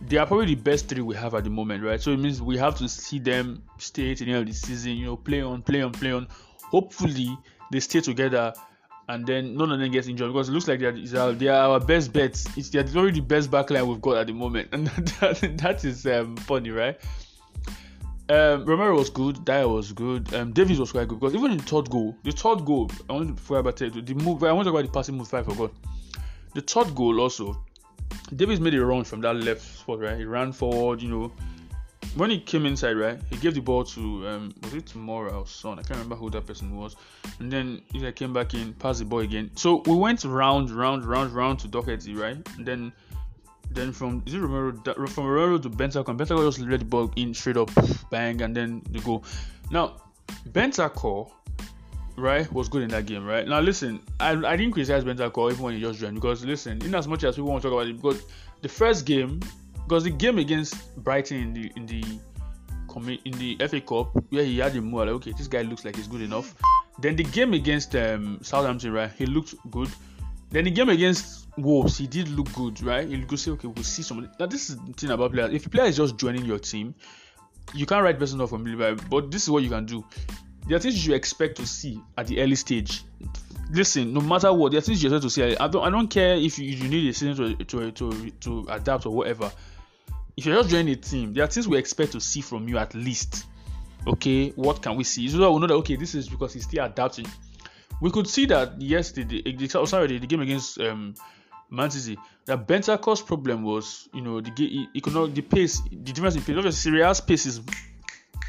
they 0.00 0.16
are 0.16 0.26
probably 0.26 0.54
the 0.54 0.54
best 0.54 0.88
three 0.88 1.02
we 1.02 1.16
have 1.16 1.34
at 1.34 1.44
the 1.44 1.50
moment, 1.50 1.82
right? 1.82 2.00
So 2.00 2.12
it 2.12 2.18
means 2.18 2.40
we 2.40 2.56
have 2.56 2.76
to 2.78 2.88
see 2.88 3.18
them 3.18 3.62
stay 3.78 4.14
to 4.14 4.24
the 4.24 4.30
end 4.30 4.40
of 4.40 4.46
the 4.46 4.52
season, 4.52 4.92
you 4.92 5.06
know, 5.06 5.16
play 5.16 5.42
on, 5.42 5.62
play 5.62 5.82
on, 5.82 5.92
play 5.92 6.12
on. 6.12 6.28
Hopefully 6.62 7.36
they 7.72 7.80
stay 7.80 8.00
together 8.00 8.52
and 9.08 9.26
then 9.26 9.56
none 9.56 9.72
of 9.72 9.80
them 9.80 9.90
gets 9.90 10.06
injured 10.06 10.28
because 10.32 10.48
it 10.48 10.52
looks 10.52 10.68
like 10.68 10.80
they 10.80 10.86
are, 10.86 11.32
they 11.32 11.48
are 11.48 11.70
our 11.70 11.80
best 11.80 12.12
bets. 12.12 12.46
It's 12.56 12.68
they're 12.68 12.84
already 12.94 13.20
the 13.20 13.26
best 13.26 13.50
backline 13.50 13.86
we've 13.86 14.00
got 14.00 14.18
at 14.18 14.26
the 14.26 14.34
moment, 14.34 14.68
and 14.72 14.86
that, 14.86 15.40
that 15.58 15.84
is 15.84 16.06
um, 16.06 16.36
funny, 16.36 16.70
right? 16.70 16.98
Um, 18.30 18.66
Romero 18.66 18.94
was 18.94 19.08
good, 19.08 19.42
Dier 19.46 19.66
was 19.66 19.92
good, 19.92 20.32
um, 20.34 20.52
Davies 20.52 20.78
was 20.78 20.92
quite 20.92 21.08
good 21.08 21.18
because 21.18 21.34
even 21.34 21.52
in 21.52 21.56
the 21.56 21.64
third 21.64 21.88
goal, 21.88 22.14
the 22.24 22.32
third 22.32 22.62
goal, 22.66 22.90
I 23.08 23.14
want 23.14 23.34
to 23.34 23.42
forget 23.42 23.60
about 23.60 23.82
it, 23.82 24.06
the 24.06 24.14
move, 24.14 24.44
I 24.44 24.52
want 24.52 24.66
to 24.66 24.70
talk 24.70 24.80
about 24.80 24.92
the 24.92 24.98
passing 24.98 25.16
move, 25.16 25.32
I 25.32 25.42
forgot. 25.42 25.72
The 26.54 26.60
third 26.60 26.94
goal 26.94 27.20
also, 27.20 27.64
Davies 28.34 28.60
made 28.60 28.74
a 28.74 28.84
run 28.84 29.04
from 29.04 29.20
that 29.22 29.36
left 29.36 29.62
spot, 29.62 30.00
right? 30.00 30.16
He 30.16 30.24
ran 30.24 30.52
forward, 30.52 31.00
you 31.00 31.08
know. 31.08 31.32
When 32.14 32.30
he 32.30 32.40
came 32.40 32.66
inside, 32.66 32.94
right, 32.94 33.18
he 33.30 33.36
gave 33.36 33.54
the 33.54 33.60
ball 33.60 33.84
to 33.84 34.28
um, 34.28 34.54
was 34.62 34.74
it 34.74 34.86
Moura 34.86 35.32
or 35.34 35.46
Son? 35.46 35.78
I 35.78 35.82
can't 35.82 35.98
remember 35.98 36.16
who 36.16 36.30
that 36.30 36.46
person 36.46 36.76
was. 36.76 36.96
And 37.38 37.50
then 37.50 37.82
he 37.92 38.10
came 38.12 38.32
back 38.32 38.54
in, 38.54 38.72
passed 38.74 38.98
the 38.98 39.04
ball 39.04 39.20
again. 39.20 39.50
So 39.54 39.82
we 39.86 39.94
went 39.94 40.24
round, 40.24 40.70
round, 40.70 41.04
round, 41.04 41.32
round 41.32 41.58
to 41.60 41.68
Doherty, 41.68 42.14
right? 42.14 42.36
And 42.56 42.66
then 42.66 42.92
then 43.70 43.92
from 43.92 44.22
is 44.26 44.34
it 44.34 44.40
Romero 44.40 44.72
from 45.06 45.26
Romero 45.26 45.58
to 45.58 45.70
Bentancur, 45.70 46.16
Bentancur 46.16 46.44
just 46.46 46.58
let 46.60 46.80
the 46.80 46.86
ball 46.86 47.12
in 47.16 47.34
straight 47.34 47.56
up, 47.56 47.70
bang, 48.10 48.40
and 48.42 48.56
then 48.56 48.82
the 48.90 49.00
goal. 49.00 49.24
Now 49.70 50.00
Bentancur 50.50 51.30
right, 52.18 52.50
was 52.52 52.68
good 52.68 52.82
in 52.82 52.90
that 52.90 53.06
game, 53.06 53.24
right? 53.24 53.46
Now, 53.46 53.60
listen, 53.60 54.00
I, 54.20 54.30
I 54.32 54.56
didn't 54.56 54.72
criticize 54.72 55.04
Bentancur 55.04 55.52
even 55.52 55.62
when 55.62 55.74
he 55.74 55.80
just 55.80 55.98
joined 55.98 56.14
because, 56.14 56.44
listen, 56.44 56.82
in 56.84 56.94
as 56.94 57.08
much 57.08 57.24
as 57.24 57.36
we 57.36 57.44
want 57.44 57.62
to 57.62 57.68
talk 57.68 57.74
about 57.74 57.88
it, 57.88 57.96
because 57.96 58.22
the 58.62 58.68
first 58.68 59.06
game, 59.06 59.40
because 59.84 60.04
the 60.04 60.10
game 60.10 60.38
against 60.38 60.94
Brighton 61.02 61.36
in 61.38 61.54
the 61.54 61.72
in 61.76 61.86
the 61.86 62.04
in 63.24 63.32
the 63.32 63.56
FA 63.68 63.80
Cup, 63.80 64.10
where 64.30 64.44
he 64.44 64.58
had 64.58 64.72
him 64.72 64.86
more 64.86 65.06
like, 65.06 65.14
okay, 65.14 65.32
this 65.32 65.46
guy 65.46 65.62
looks 65.62 65.84
like 65.84 65.94
he's 65.94 66.08
good 66.08 66.20
enough. 66.20 66.54
Then 67.00 67.14
the 67.14 67.22
game 67.22 67.54
against 67.54 67.94
um, 67.94 68.40
Southampton, 68.42 68.92
right, 68.92 69.10
he 69.16 69.24
looked 69.24 69.54
good. 69.70 69.88
Then 70.50 70.64
the 70.64 70.70
game 70.70 70.88
against 70.88 71.46
Wolves, 71.56 71.96
he 71.96 72.06
did 72.06 72.28
look 72.30 72.52
good, 72.54 72.82
right? 72.82 73.06
You 73.06 73.24
could 73.24 73.38
say, 73.38 73.52
okay, 73.52 73.68
we'll 73.68 73.84
see 73.84 74.02
somebody. 74.02 74.32
Now, 74.40 74.46
this 74.46 74.70
is 74.70 74.76
the 74.78 74.92
thing 74.94 75.10
about 75.10 75.32
players. 75.32 75.52
If 75.52 75.66
a 75.66 75.70
player 75.70 75.86
is 75.86 75.96
just 75.96 76.16
joining 76.16 76.44
your 76.44 76.58
team, 76.58 76.94
you 77.74 77.86
can't 77.86 78.02
write 78.02 78.18
person 78.18 78.40
off 78.40 78.50
from 78.50 78.64
but 79.10 79.30
this 79.30 79.42
is 79.42 79.50
what 79.50 79.62
you 79.62 79.68
can 79.68 79.84
do 79.84 80.04
there 80.68 80.76
are 80.76 80.80
things 80.80 81.06
you 81.06 81.14
expect 81.14 81.56
to 81.56 81.66
see 81.66 82.00
at 82.16 82.26
the 82.26 82.40
early 82.40 82.54
stage. 82.54 83.02
Listen, 83.70 84.12
no 84.12 84.20
matter 84.20 84.52
what, 84.52 84.72
there 84.72 84.78
are 84.78 84.82
things 84.82 85.02
you 85.02 85.08
expect 85.08 85.22
to 85.22 85.30
see. 85.30 85.56
I 85.56 85.68
don't, 85.68 85.84
I 85.84 85.90
don't 85.90 86.08
care 86.08 86.36
if 86.36 86.58
you, 86.58 86.66
you 86.66 86.88
need 86.88 87.08
a 87.08 87.12
season 87.12 87.56
to, 87.56 87.64
to, 87.64 87.90
to, 87.90 88.30
to 88.30 88.66
adapt 88.70 89.06
or 89.06 89.14
whatever. 89.14 89.50
If 90.36 90.46
you're 90.46 90.56
just 90.56 90.70
joining 90.70 90.92
a 90.92 90.96
team, 90.96 91.32
there 91.32 91.44
are 91.44 91.48
things 91.48 91.66
we 91.66 91.78
expect 91.78 92.12
to 92.12 92.20
see 92.20 92.42
from 92.42 92.68
you 92.68 92.78
at 92.78 92.94
least. 92.94 93.46
Okay, 94.06 94.50
what 94.50 94.80
can 94.80 94.94
we 94.96 95.04
see? 95.04 95.28
So 95.28 95.52
we 95.52 95.60
know 95.60 95.66
that 95.66 95.74
okay, 95.74 95.96
this 95.96 96.14
is 96.14 96.28
because 96.28 96.54
he's 96.54 96.64
still 96.64 96.84
adapting. 96.84 97.26
We 98.00 98.10
could 98.10 98.28
see 98.28 98.46
that 98.46 98.80
yesterday, 98.80 99.42
the, 99.42 99.68
sorry, 99.86 100.18
the 100.18 100.26
game 100.26 100.40
against 100.40 100.80
um, 100.80 101.14
Man 101.70 101.90
City, 101.90 102.18
that 102.46 102.66
Bentancur's 102.66 103.20
problem 103.20 103.64
was, 103.64 104.08
you 104.14 104.20
know, 104.20 104.40
the 104.40 104.52
he, 104.56 104.88
he 104.94 105.00
could 105.00 105.14
not 105.14 105.34
the 105.34 105.42
pace, 105.42 105.80
the 105.90 105.96
difference 105.96 106.36
in 106.36 106.42
pace. 106.42 106.56
Obviously, 106.56 106.92
Serie 106.92 107.14
pace 107.26 107.46
is 107.46 107.60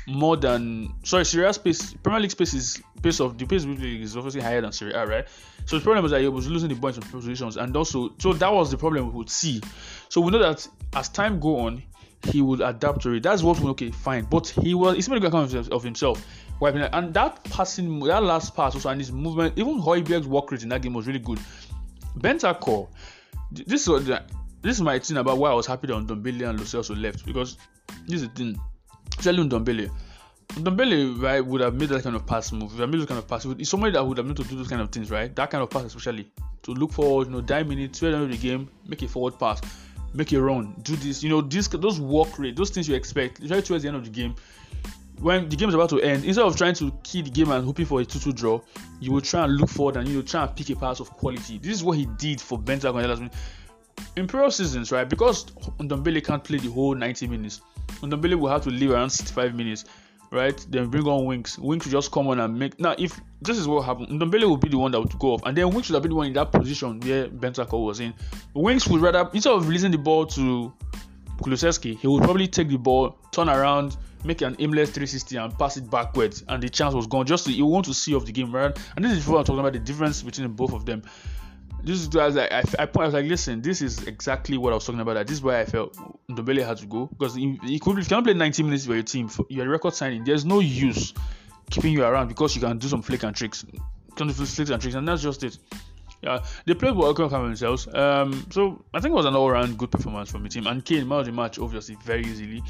more 0.09 0.37
than 0.37 0.93
sorry 1.03 1.25
Serie 1.25 1.47
A 1.47 1.53
space 1.53 1.93
Premier 1.93 2.19
League 2.19 2.31
space 2.31 2.53
is 2.53 2.81
pace 3.01 3.19
of 3.19 3.37
the 3.37 3.45
pace 3.45 3.63
of 3.63 3.77
the 3.77 3.83
league 3.83 4.01
is 4.01 4.17
obviously 4.17 4.41
higher 4.41 4.61
than 4.61 4.71
Serie 4.71 4.93
A, 4.93 5.05
right? 5.05 5.27
So 5.65 5.77
the 5.77 5.83
problem 5.83 6.03
was 6.03 6.11
that 6.11 6.21
he 6.21 6.27
was 6.27 6.49
losing 6.49 6.69
the 6.69 6.75
points 6.75 6.97
of 6.97 7.09
positions, 7.11 7.57
and 7.57 7.75
also 7.75 8.13
so 8.17 8.33
that 8.33 8.51
was 8.51 8.71
the 8.71 8.77
problem 8.77 9.07
we 9.07 9.11
would 9.11 9.29
see. 9.29 9.61
So 10.09 10.21
we 10.21 10.31
know 10.31 10.39
that 10.39 10.67
as 10.95 11.09
time 11.09 11.39
go 11.39 11.59
on, 11.59 11.83
he 12.23 12.41
would 12.41 12.61
adapt 12.61 13.01
to 13.01 13.11
it. 13.11 13.23
That's 13.23 13.43
what 13.43 13.61
okay, 13.61 13.91
fine. 13.91 14.25
But 14.25 14.47
he 14.47 14.73
was 14.73 14.95
he's 14.95 15.09
made 15.09 15.17
a 15.17 15.19
good 15.19 15.33
account 15.33 15.53
of 15.71 15.83
himself. 15.83 16.25
And 16.61 17.13
that 17.13 17.41
passing, 17.45 17.99
that 18.01 18.21
last 18.21 18.53
pass 18.53 18.75
also, 18.75 18.89
and 18.89 18.99
his 18.99 19.13
movement, 19.13 19.57
even 19.57 19.79
Højbjerg's 19.81 20.27
work 20.27 20.51
rate 20.51 20.63
in 20.63 20.69
that 20.69 20.81
game 20.81 20.93
was 20.93 21.07
really 21.07 21.19
good. 21.19 21.39
Bentancur, 22.17 22.89
this 23.51 23.87
is 23.87 24.07
this 24.61 24.75
is 24.75 24.81
my 24.81 24.99
thing 24.99 25.17
about 25.17 25.37
why 25.37 25.51
I 25.51 25.53
was 25.53 25.65
happy 25.65 25.87
that 25.87 25.93
Ndombele 25.93 26.49
and 26.49 26.59
Lo 26.59 26.95
left 26.95 27.25
because 27.25 27.57
this 28.07 28.21
is 28.21 28.27
the 28.27 28.35
thing 28.35 28.61
especially 29.19 29.49
Ndombele. 29.49 29.89
Ndombele, 30.49 31.21
right, 31.21 31.45
would 31.45 31.61
have 31.61 31.75
made 31.75 31.89
that 31.89 32.03
kind 32.03 32.15
of 32.15 32.25
pass 32.25 32.51
move. 32.51 32.71
Would 32.71 32.81
have 32.81 32.89
made 32.89 33.01
that 33.01 33.07
kind 33.07 33.19
of 33.19 33.27
pass. 33.27 33.43
He's 33.43 33.69
somebody 33.69 33.93
that 33.93 34.05
would 34.05 34.17
have 34.17 34.25
known 34.25 34.35
to 34.35 34.43
do 34.43 34.55
those 34.55 34.67
kind 34.67 34.81
of 34.81 34.91
things, 34.91 35.11
right? 35.11 35.35
That 35.35 35.49
kind 35.49 35.61
of 35.63 35.69
pass, 35.69 35.83
especially 35.83 36.31
to 36.63 36.71
look 36.71 36.91
forward, 36.91 37.27
you 37.27 37.33
know, 37.33 37.41
die 37.41 37.63
minutes, 37.63 38.01
right 38.01 38.13
end 38.13 38.23
of 38.23 38.31
the 38.31 38.37
game, 38.37 38.69
make 38.87 39.01
a 39.01 39.07
forward 39.07 39.37
pass, 39.37 39.61
make 40.13 40.31
a 40.31 40.41
run, 40.41 40.75
do 40.81 40.95
this, 40.95 41.23
you 41.23 41.29
know, 41.29 41.41
this 41.41 41.67
those 41.67 41.99
work 41.99 42.39
rate, 42.39 42.55
those 42.55 42.69
things 42.69 42.87
you 42.87 42.95
expect, 42.95 43.39
right 43.49 43.63
towards 43.63 43.83
the 43.83 43.87
end 43.87 43.97
of 43.97 44.03
the 44.03 44.09
game. 44.09 44.35
When 45.19 45.49
the 45.49 45.55
game 45.57 45.67
is 45.67 45.75
about 45.75 45.89
to 45.89 46.01
end, 46.01 46.23
instead 46.23 46.45
of 46.45 46.55
trying 46.55 46.75
to 46.75 46.91
kill 47.03 47.23
the 47.23 47.29
game 47.29 47.51
and 47.51 47.65
hoping 47.65 47.85
for 47.85 47.99
a 47.99 48.05
2-2 48.05 48.33
draw, 48.35 48.61
you 49.01 49.11
will 49.11 49.21
try 49.21 49.43
and 49.43 49.57
look 49.57 49.69
forward 49.69 49.97
and 49.97 50.07
you 50.07 50.15
know 50.15 50.21
try 50.21 50.45
and 50.45 50.55
pick 50.55 50.69
a 50.69 50.75
pass 50.75 51.01
of 51.01 51.09
quality. 51.09 51.57
This 51.57 51.73
is 51.73 51.83
what 51.83 51.97
he 51.97 52.05
did 52.17 52.39
for 52.39 52.57
Bentancur 52.57 53.29
in 54.15 54.27
previous 54.27 54.55
seasons, 54.55 54.91
right? 54.91 55.07
Because 55.07 55.45
Ndombele 55.79 56.23
can't 56.23 56.43
play 56.43 56.57
the 56.57 56.71
whole 56.71 56.95
90 56.95 57.27
minutes, 57.27 57.61
Ndombele 58.01 58.35
will 58.35 58.49
have 58.49 58.63
to 58.63 58.69
leave 58.69 58.91
around 58.91 59.09
65 59.09 59.55
minutes, 59.55 59.85
right? 60.31 60.65
Then 60.69 60.87
bring 60.89 61.05
on 61.07 61.25
Winks. 61.25 61.57
Winks 61.57 61.85
will 61.85 61.91
just 61.91 62.11
come 62.11 62.27
on 62.27 62.39
and 62.39 62.57
make. 62.57 62.79
Now, 62.79 62.95
if 62.97 63.19
this 63.41 63.57
is 63.57 63.67
what 63.67 63.81
happened, 63.81 64.09
Ndombele 64.09 64.47
will 64.47 64.57
be 64.57 64.69
the 64.69 64.77
one 64.77 64.91
that 64.91 64.99
would 64.99 65.17
go 65.19 65.33
off, 65.33 65.41
and 65.45 65.57
then 65.57 65.69
Winks 65.71 65.89
would 65.89 65.95
have 65.95 66.03
been 66.03 66.11
the 66.11 66.15
one 66.15 66.27
in 66.27 66.33
that 66.33 66.51
position 66.51 66.99
where 67.01 67.27
Bentancur 67.27 67.83
was 67.83 67.99
in. 67.99 68.13
Winks 68.53 68.87
would 68.87 69.01
rather 69.01 69.29
instead 69.33 69.53
of 69.53 69.67
releasing 69.67 69.91
the 69.91 69.97
ball 69.97 70.25
to 70.27 70.73
Kulusevski, 71.41 71.97
he 71.97 72.07
would 72.07 72.23
probably 72.23 72.47
take 72.47 72.69
the 72.69 72.77
ball, 72.77 73.17
turn 73.31 73.49
around, 73.49 73.97
make 74.23 74.41
an 74.41 74.55
aimless 74.59 74.89
360 74.89 75.37
and 75.37 75.57
pass 75.57 75.77
it 75.77 75.89
backwards, 75.89 76.43
and 76.47 76.61
the 76.61 76.69
chance 76.69 76.93
was 76.93 77.07
gone. 77.07 77.25
Just 77.25 77.45
to, 77.45 77.51
you 77.51 77.65
want 77.65 77.85
to 77.85 77.93
see 77.93 78.13
of 78.13 78.25
the 78.25 78.31
game, 78.31 78.51
right? 78.53 78.77
And 78.95 79.05
this 79.05 79.13
is 79.13 79.27
what 79.27 79.39
I'm 79.39 79.43
talking 79.45 79.59
about 79.59 79.73
the 79.73 79.79
difference 79.79 80.21
between 80.21 80.49
both 80.49 80.73
of 80.73 80.85
them 80.85 81.03
this 81.83 82.01
is 82.01 82.15
I 82.15 82.25
was 82.25 82.35
like 82.35 82.51
I, 82.51 82.63
I, 82.79 82.83
I 82.83 83.05
was 83.05 83.13
like 83.13 83.25
listen 83.25 83.61
this 83.61 83.81
is 83.81 84.03
exactly 84.03 84.57
what 84.57 84.71
I 84.71 84.75
was 84.75 84.85
talking 84.85 85.01
about 85.01 85.13
that 85.13 85.27
this 85.27 85.37
is 85.37 85.43
why 85.43 85.59
I 85.59 85.65
felt 85.65 85.97
Ndombele 86.29 86.65
had 86.65 86.77
to 86.77 86.85
go. 86.85 87.07
Because 87.07 87.35
he, 87.35 87.59
he 87.63 87.79
could 87.79 87.97
you 87.97 88.03
cannot 88.03 88.25
play 88.25 88.33
90 88.33 88.63
minutes 88.63 88.85
for 88.85 88.93
your 88.93 89.03
team 89.03 89.27
for 89.27 89.45
your 89.49 89.67
record 89.67 89.93
signing. 89.93 90.23
There's 90.23 90.45
no 90.45 90.59
use 90.59 91.13
keeping 91.69 91.93
you 91.93 92.03
around 92.03 92.27
because 92.27 92.55
you 92.55 92.61
can 92.61 92.77
do 92.77 92.87
some 92.87 93.01
flick 93.01 93.23
and 93.23 93.35
tricks. 93.35 93.65
Can 94.15 94.27
do 94.27 94.33
flicks 94.33 94.69
and 94.69 94.81
tricks 94.81 94.95
and 94.95 95.07
that's 95.07 95.21
just 95.21 95.43
it. 95.43 95.57
Yeah 96.21 96.43
they 96.65 96.73
played 96.73 96.95
well 96.95 97.13
for 97.13 97.29
themselves. 97.29 97.87
Um 97.93 98.45
so 98.51 98.83
I 98.93 98.99
think 98.99 99.13
it 99.13 99.15
was 99.15 99.25
an 99.25 99.35
all-round 99.35 99.77
good 99.77 99.91
performance 99.91 100.29
from 100.29 100.43
the 100.43 100.49
team. 100.49 100.67
And 100.67 100.83
Kane 100.83 101.07
man 101.07 101.19
of 101.19 101.25
the 101.25 101.31
match 101.31 101.59
obviously 101.59 101.95
very 102.03 102.21
easily 102.21 102.63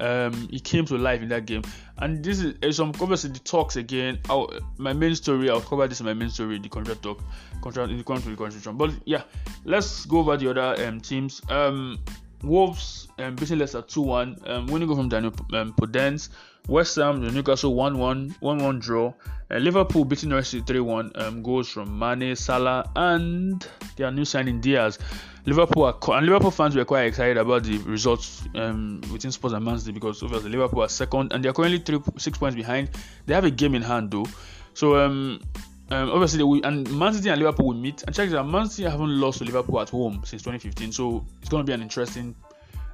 um, 0.00 0.48
he 0.50 0.60
came 0.60 0.84
to 0.86 0.96
life 0.96 1.22
in 1.22 1.28
that 1.28 1.46
game. 1.46 1.62
And 1.98 2.22
this 2.24 2.40
is 2.40 2.54
uh, 2.62 2.72
some 2.72 2.92
obviously 3.00 3.30
the 3.30 3.40
talks 3.40 3.76
again. 3.76 4.18
I'll, 4.28 4.50
my 4.76 4.92
main 4.92 5.14
story, 5.14 5.50
I'll 5.50 5.60
cover 5.60 5.86
this 5.88 6.00
in 6.00 6.06
my 6.06 6.14
main 6.14 6.30
story, 6.30 6.58
the 6.58 6.68
contract 6.68 7.02
talk, 7.02 7.20
contract 7.62 7.90
in 7.90 7.98
the 7.98 8.04
contract 8.04 8.38
constitution. 8.38 8.76
But 8.76 8.92
yeah, 9.04 9.22
let's 9.64 10.04
go 10.06 10.18
over 10.18 10.36
the 10.36 10.50
other 10.50 10.86
um, 10.86 11.00
teams. 11.00 11.42
Um, 11.48 11.98
Wolves 12.42 13.08
um, 13.18 13.34
beating 13.34 13.58
Leicester 13.58 13.82
2 13.82 14.00
1, 14.00 14.36
um, 14.46 14.66
winning 14.66 14.94
from 14.94 15.08
Daniel 15.08 15.32
um, 15.52 15.72
Podence. 15.74 16.30
West 16.68 16.96
Ham, 16.96 17.22
Newcastle 17.22 17.74
1 17.74 17.98
1, 17.98 18.36
1 18.40 18.58
1 18.58 18.78
draw. 18.78 19.12
Uh, 19.50 19.56
Liverpool 19.56 20.04
beating 20.04 20.28
Norwich 20.28 20.50
3 20.50 20.80
1, 20.80 21.12
um, 21.14 21.42
goals 21.42 21.68
from 21.68 21.98
Mane, 21.98 22.36
Salah, 22.36 22.84
and 22.94 23.66
their 23.96 24.10
new 24.10 24.24
signing 24.24 24.60
Diaz. 24.60 24.98
Liverpool 25.46 25.84
are, 25.84 25.96
and 26.16 26.26
Liverpool 26.26 26.50
fans 26.50 26.76
were 26.76 26.84
quite 26.84 27.04
excited 27.04 27.38
about 27.38 27.64
the 27.64 27.78
results 27.78 28.44
um, 28.54 29.00
within 29.10 29.32
Spurs 29.32 29.54
and 29.54 29.64
Man 29.64 29.78
because 29.94 30.22
obviously 30.22 30.50
Liverpool 30.50 30.82
are 30.82 30.88
second 30.88 31.32
and 31.32 31.42
they 31.42 31.48
are 31.48 31.54
currently 31.54 31.78
three, 31.78 32.00
six 32.18 32.36
points 32.36 32.54
behind. 32.54 32.90
They 33.24 33.34
have 33.34 33.44
a 33.44 33.50
game 33.50 33.74
in 33.74 33.80
hand 33.80 34.10
though. 34.10 34.26
So 34.74 34.96
um, 34.98 35.40
um, 35.90 36.10
obviously, 36.10 36.42
will, 36.42 36.64
and 36.64 36.90
Man 36.98 37.14
City 37.14 37.30
and 37.30 37.40
Liverpool 37.40 37.66
will 37.66 37.74
meet. 37.74 38.02
And 38.02 38.14
check 38.14 38.28
that 38.30 38.44
Man 38.44 38.68
City 38.68 38.88
haven't 38.88 39.20
lost 39.20 39.38
to 39.38 39.44
Liverpool 39.44 39.80
at 39.80 39.88
home 39.88 40.22
since 40.24 40.42
2015, 40.42 40.92
so 40.92 41.24
it's 41.40 41.48
going 41.48 41.64
to 41.64 41.66
be 41.66 41.72
an 41.72 41.82
interesting 41.82 42.34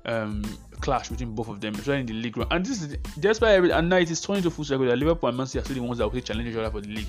um, 0.06 0.44
clash 0.80 1.08
between 1.08 1.34
both 1.34 1.48
of 1.48 1.60
them, 1.60 1.74
especially 1.74 2.00
in 2.00 2.06
the 2.06 2.12
league 2.12 2.36
run. 2.36 2.46
And 2.50 2.64
this 2.64 2.82
is 2.82 2.96
despite 3.18 3.52
every 3.52 3.70
and 3.72 3.88
now 3.88 3.96
it 3.96 4.10
is 4.10 4.20
turning 4.20 4.42
to 4.42 4.50
full 4.50 4.64
circle 4.64 4.86
that 4.86 4.96
Liverpool 4.96 5.28
and 5.28 5.38
Man 5.38 5.46
City 5.46 5.60
are 5.60 5.64
still 5.64 5.76
the 5.76 5.82
ones 5.82 5.98
that 5.98 6.08
will 6.08 6.20
challenge 6.20 6.48
each 6.48 6.56
other 6.56 6.70
for 6.70 6.80
the 6.80 6.88
league. 6.88 7.08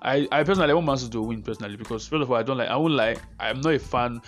I, 0.00 0.26
I 0.32 0.42
personally 0.42 0.70
I 0.70 0.74
want 0.74 0.86
Man 0.86 0.96
City 0.96 1.12
to 1.12 1.22
win 1.22 1.42
personally 1.42 1.76
because 1.76 2.08
first 2.08 2.22
of 2.22 2.30
all 2.30 2.36
I 2.36 2.42
don't 2.42 2.58
like 2.58 2.68
I 2.68 2.76
won't 2.76 2.94
lie 2.94 3.16
I'm 3.38 3.60
not 3.60 3.74
a 3.74 3.78
fan 3.78 4.20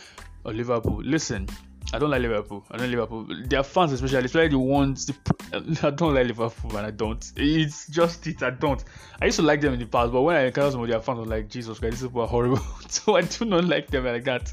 of 0.45 0.55
Liverpool. 0.55 1.03
Listen, 1.03 1.49
I 1.95 1.99
don't 1.99 2.11
like 2.11 2.23
Liverpool. 2.23 2.65
I 2.73 2.77
don't 2.77 2.89
like 2.89 2.97
Liverpool. 2.97 3.27
Their 3.47 3.63
fans, 3.63 3.93
especially, 3.93 4.25
especially 4.25 4.49
the 4.49 4.59
ones. 4.59 5.13
I 5.53 5.91
don't 5.91 6.13
like 6.13 6.27
Liverpool, 6.27 6.77
and 6.77 6.87
I 6.87 6.91
don't. 6.91 7.33
It's 7.37 7.87
just 7.87 8.27
it. 8.27 8.43
I 8.43 8.51
don't. 8.51 8.83
I 9.23 9.27
used 9.27 9.37
to 9.37 9.43
like 9.43 9.61
them 9.61 9.75
in 9.75 9.79
the 9.79 9.87
past, 9.87 10.13
but 10.13 10.23
when 10.23 10.35
I 10.35 10.47
encounter 10.47 10.73
some 10.73 10.83
of 10.83 10.89
their 10.89 11.01
fans, 11.01 11.21
I'm 11.21 11.29
like, 11.29 11.49
Jesus 11.49 11.79
Christ, 11.79 11.93
these 11.93 12.03
people 12.03 12.23
are 12.23 12.27
horrible. 12.27 12.59
so 12.89 13.15
I 13.15 13.23
do 13.23 13.45
not 13.45 13.65
like 13.65 13.91
them 13.91 14.07
like 14.07 14.25
that. 14.25 14.51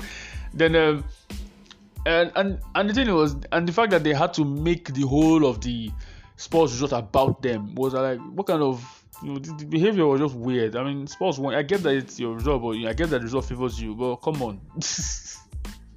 Then, 0.53 0.75
um, 0.75 1.03
and 2.05 2.31
and 2.35 2.59
and 2.75 2.89
the 2.89 2.93
thing 2.93 3.11
was, 3.11 3.35
and 3.51 3.67
the 3.67 3.73
fact 3.73 3.89
that 3.89 4.03
they 4.03 4.13
had 4.13 4.35
to 4.35 4.45
make 4.45 4.93
the 4.93 5.07
whole 5.07 5.47
of 5.47 5.61
the 5.61 5.91
sports 6.35 6.73
result 6.73 6.91
about 6.91 7.41
them 7.41 7.73
was 7.73 7.95
like, 7.95 8.19
what 8.19 8.45
kind 8.45 8.61
of 8.61 9.03
you 9.23 9.33
know, 9.33 9.39
the, 9.39 9.65
behavior 9.65 10.05
was 10.05 10.21
just 10.21 10.35
weird. 10.35 10.75
I 10.75 10.83
mean, 10.83 11.07
sports 11.07 11.39
one. 11.39 11.55
I 11.55 11.63
get 11.63 11.81
that 11.83 11.95
it's 11.95 12.19
your 12.19 12.35
result, 12.35 12.61
but 12.61 12.87
I 12.87 12.93
get 12.93 13.09
that 13.09 13.17
the 13.17 13.21
result 13.21 13.45
favors 13.45 13.81
you. 13.81 13.95
But 13.95 14.17
come 14.17 14.43
on. 14.43 14.61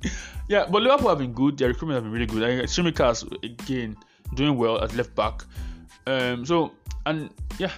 yeah, 0.49 0.67
but 0.71 0.83
Liverpool 0.83 1.09
have 1.09 1.19
been 1.19 1.33
good. 1.33 1.59
Their 1.59 1.69
recruitment 1.69 1.97
have 1.97 2.05
been 2.05 2.12
really 2.12 2.27
good. 2.27 2.43
I 2.43 2.64
Tsimikas 2.64 3.45
again 3.45 3.97
doing 4.35 4.57
well 4.57 4.83
at 4.83 4.95
left 4.95 5.14
back. 5.14 5.43
Um, 6.07 6.45
so 6.45 6.73
and 7.07 7.31
yeah, 7.59 7.71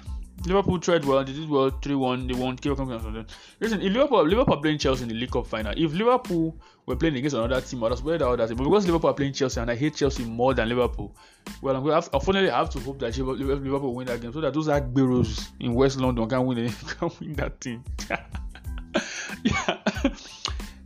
Liverpool 0.44 0.78
tried 0.78 1.04
well. 1.04 1.24
They 1.24 1.32
did 1.32 1.48
well. 1.48 1.70
Three 1.70 1.94
one. 1.94 2.26
They 2.26 2.34
won. 2.34 2.56
Keep 2.56 2.76
confidence 2.76 3.04
on. 3.04 3.26
Listen, 3.60 3.80
if 3.80 3.92
Liverpool 3.92 4.26
Liverpool 4.26 4.56
playing 4.58 4.78
Chelsea 4.78 5.02
in 5.02 5.08
the 5.08 5.14
League 5.14 5.30
Cup 5.30 5.46
final, 5.46 5.72
if 5.76 5.92
Liverpool 5.92 6.56
were 6.86 6.96
playing 6.96 7.16
against 7.16 7.34
another 7.34 7.60
team, 7.60 7.82
or 7.82 7.88
that's 7.88 8.02
where 8.02 8.18
the 8.18 8.28
other 8.28 8.46
team. 8.46 8.56
But 8.56 8.64
because 8.64 8.86
Liverpool 8.86 9.10
are 9.10 9.14
playing 9.14 9.32
Chelsea 9.32 9.60
and 9.60 9.70
I 9.70 9.74
hate 9.74 9.96
Chelsea 9.96 10.24
more 10.24 10.54
than 10.54 10.68
Liverpool, 10.68 11.14
well, 11.62 11.74
I'm 11.74 11.82
going 11.82 11.90
to 11.90 11.94
have, 11.96 12.10
unfortunately 12.12 12.50
I 12.50 12.58
have 12.58 12.70
to 12.70 12.80
hope 12.80 12.98
that 13.00 13.16
Liverpool 13.16 13.94
win 13.94 14.06
that 14.06 14.20
game 14.20 14.32
so 14.32 14.40
that 14.40 14.54
those 14.54 14.68
Agberos 14.68 15.48
in 15.60 15.74
West 15.74 15.98
London 15.98 16.28
can 16.28 16.46
win. 16.46 16.68
Can 16.98 17.10
win 17.20 17.32
that 17.34 17.60
team. 17.60 17.82
yeah 19.42 19.78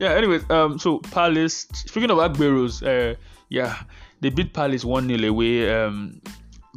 yeah, 0.00 0.14
anyways, 0.14 0.48
um, 0.50 0.78
so 0.78 0.98
Palace. 0.98 1.68
Speaking 1.74 2.10
of 2.10 2.18
Agberos, 2.18 2.82
uh, 2.82 3.16
yeah, 3.50 3.82
they 4.20 4.30
beat 4.30 4.52
Palace 4.52 4.84
one 4.84 5.06
0 5.06 5.28
away. 5.28 5.72
Um, 5.72 6.20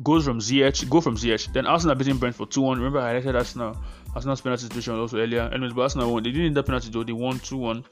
goes 0.01 0.25
from 0.25 0.39
Ziyech, 0.39 0.89
go 0.89 1.01
from 1.01 1.15
Ziyech. 1.15 1.53
Then 1.53 1.65
Arsenal 1.65 1.95
beating 1.95 2.17
Brentford 2.17 2.51
two 2.51 2.62
one. 2.62 2.77
Remember 2.77 2.99
I 2.99 3.13
highlighted 3.13 3.36
Arsenal, 3.36 3.77
Arsenal's 4.13 4.41
penalty 4.41 4.63
situation 4.63 4.95
also 4.95 5.19
earlier. 5.19 5.49
Anyways, 5.53 5.73
but 5.73 5.83
Arsenal 5.83 6.12
won. 6.12 6.23
They 6.23 6.31
didn't 6.31 6.47
need 6.47 6.55
that 6.55 6.65
penalty 6.65 6.89
though. 6.89 7.03
They 7.03 7.13
won 7.13 7.39
two 7.39 7.57
one. 7.57 7.86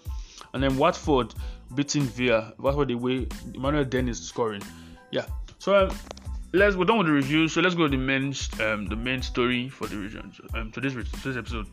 And 0.54 0.62
then 0.62 0.78
Watford 0.78 1.34
beating 1.76 2.04
Villa. 2.04 2.54
Watford 2.58 2.90
the 2.90 2.96
way 2.96 3.28
Emmanuel 3.54 3.86
Dennis 3.86 4.20
scoring. 4.20 4.62
Yeah. 5.12 5.26
So 5.60 5.76
um, 5.76 5.96
let's 6.54 6.76
we're 6.76 6.86
done 6.86 6.98
with 6.98 7.08
the 7.08 7.14
review. 7.14 7.48
So 7.48 7.62
let's 7.62 7.76
go 7.76 7.88
to 7.88 7.90
the 7.90 7.98
main 7.98 8.34
um 8.60 8.88
the 8.88 8.96
main 8.96 9.22
story 9.22 9.70
for 9.70 9.88
the 9.88 9.98
region. 9.98 10.34
Um, 10.56 10.72
today's 10.72 10.94
today's 10.94 11.38
episode. 11.38 11.68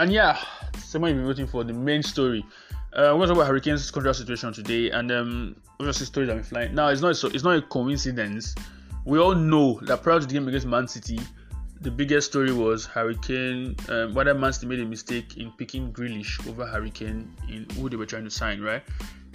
And 0.00 0.10
yeah, 0.10 0.42
someone 0.78 1.10
you've 1.10 1.18
been 1.18 1.28
waiting 1.28 1.46
for 1.46 1.62
the 1.62 1.74
main 1.74 2.02
story. 2.02 2.42
Uh, 2.94 3.12
we're 3.12 3.18
going 3.18 3.20
to 3.20 3.26
talk 3.26 3.36
about 3.36 3.46
Harry 3.48 3.60
Kane's 3.60 3.90
contract 3.90 4.16
situation 4.16 4.50
today, 4.50 4.88
and 4.88 5.12
um, 5.12 5.56
obviously 5.78 6.06
stories 6.06 6.26
that 6.28 6.36
been 6.36 6.42
flying. 6.42 6.74
Now, 6.74 6.88
it's 6.88 7.02
not 7.02 7.14
so 7.16 7.28
it's 7.28 7.44
not 7.44 7.58
a 7.58 7.60
coincidence. 7.60 8.54
We 9.04 9.18
all 9.18 9.34
know 9.34 9.78
that 9.82 10.02
prior 10.02 10.18
to 10.18 10.24
the 10.24 10.32
game 10.32 10.48
against 10.48 10.66
Man 10.66 10.88
City, 10.88 11.20
the 11.82 11.90
biggest 11.90 12.30
story 12.30 12.50
was 12.50 12.86
Harry 12.86 13.14
Kane. 13.20 13.76
Um, 13.90 14.14
whether 14.14 14.32
Man 14.32 14.54
City 14.54 14.68
made 14.68 14.80
a 14.80 14.86
mistake 14.86 15.36
in 15.36 15.52
picking 15.58 15.92
Grealish 15.92 16.48
over 16.48 16.66
Harry 16.66 16.90
Kane 16.90 17.30
in 17.50 17.66
who 17.76 17.90
they 17.90 17.96
were 17.96 18.06
trying 18.06 18.24
to 18.24 18.30
sign, 18.30 18.62
right? 18.62 18.82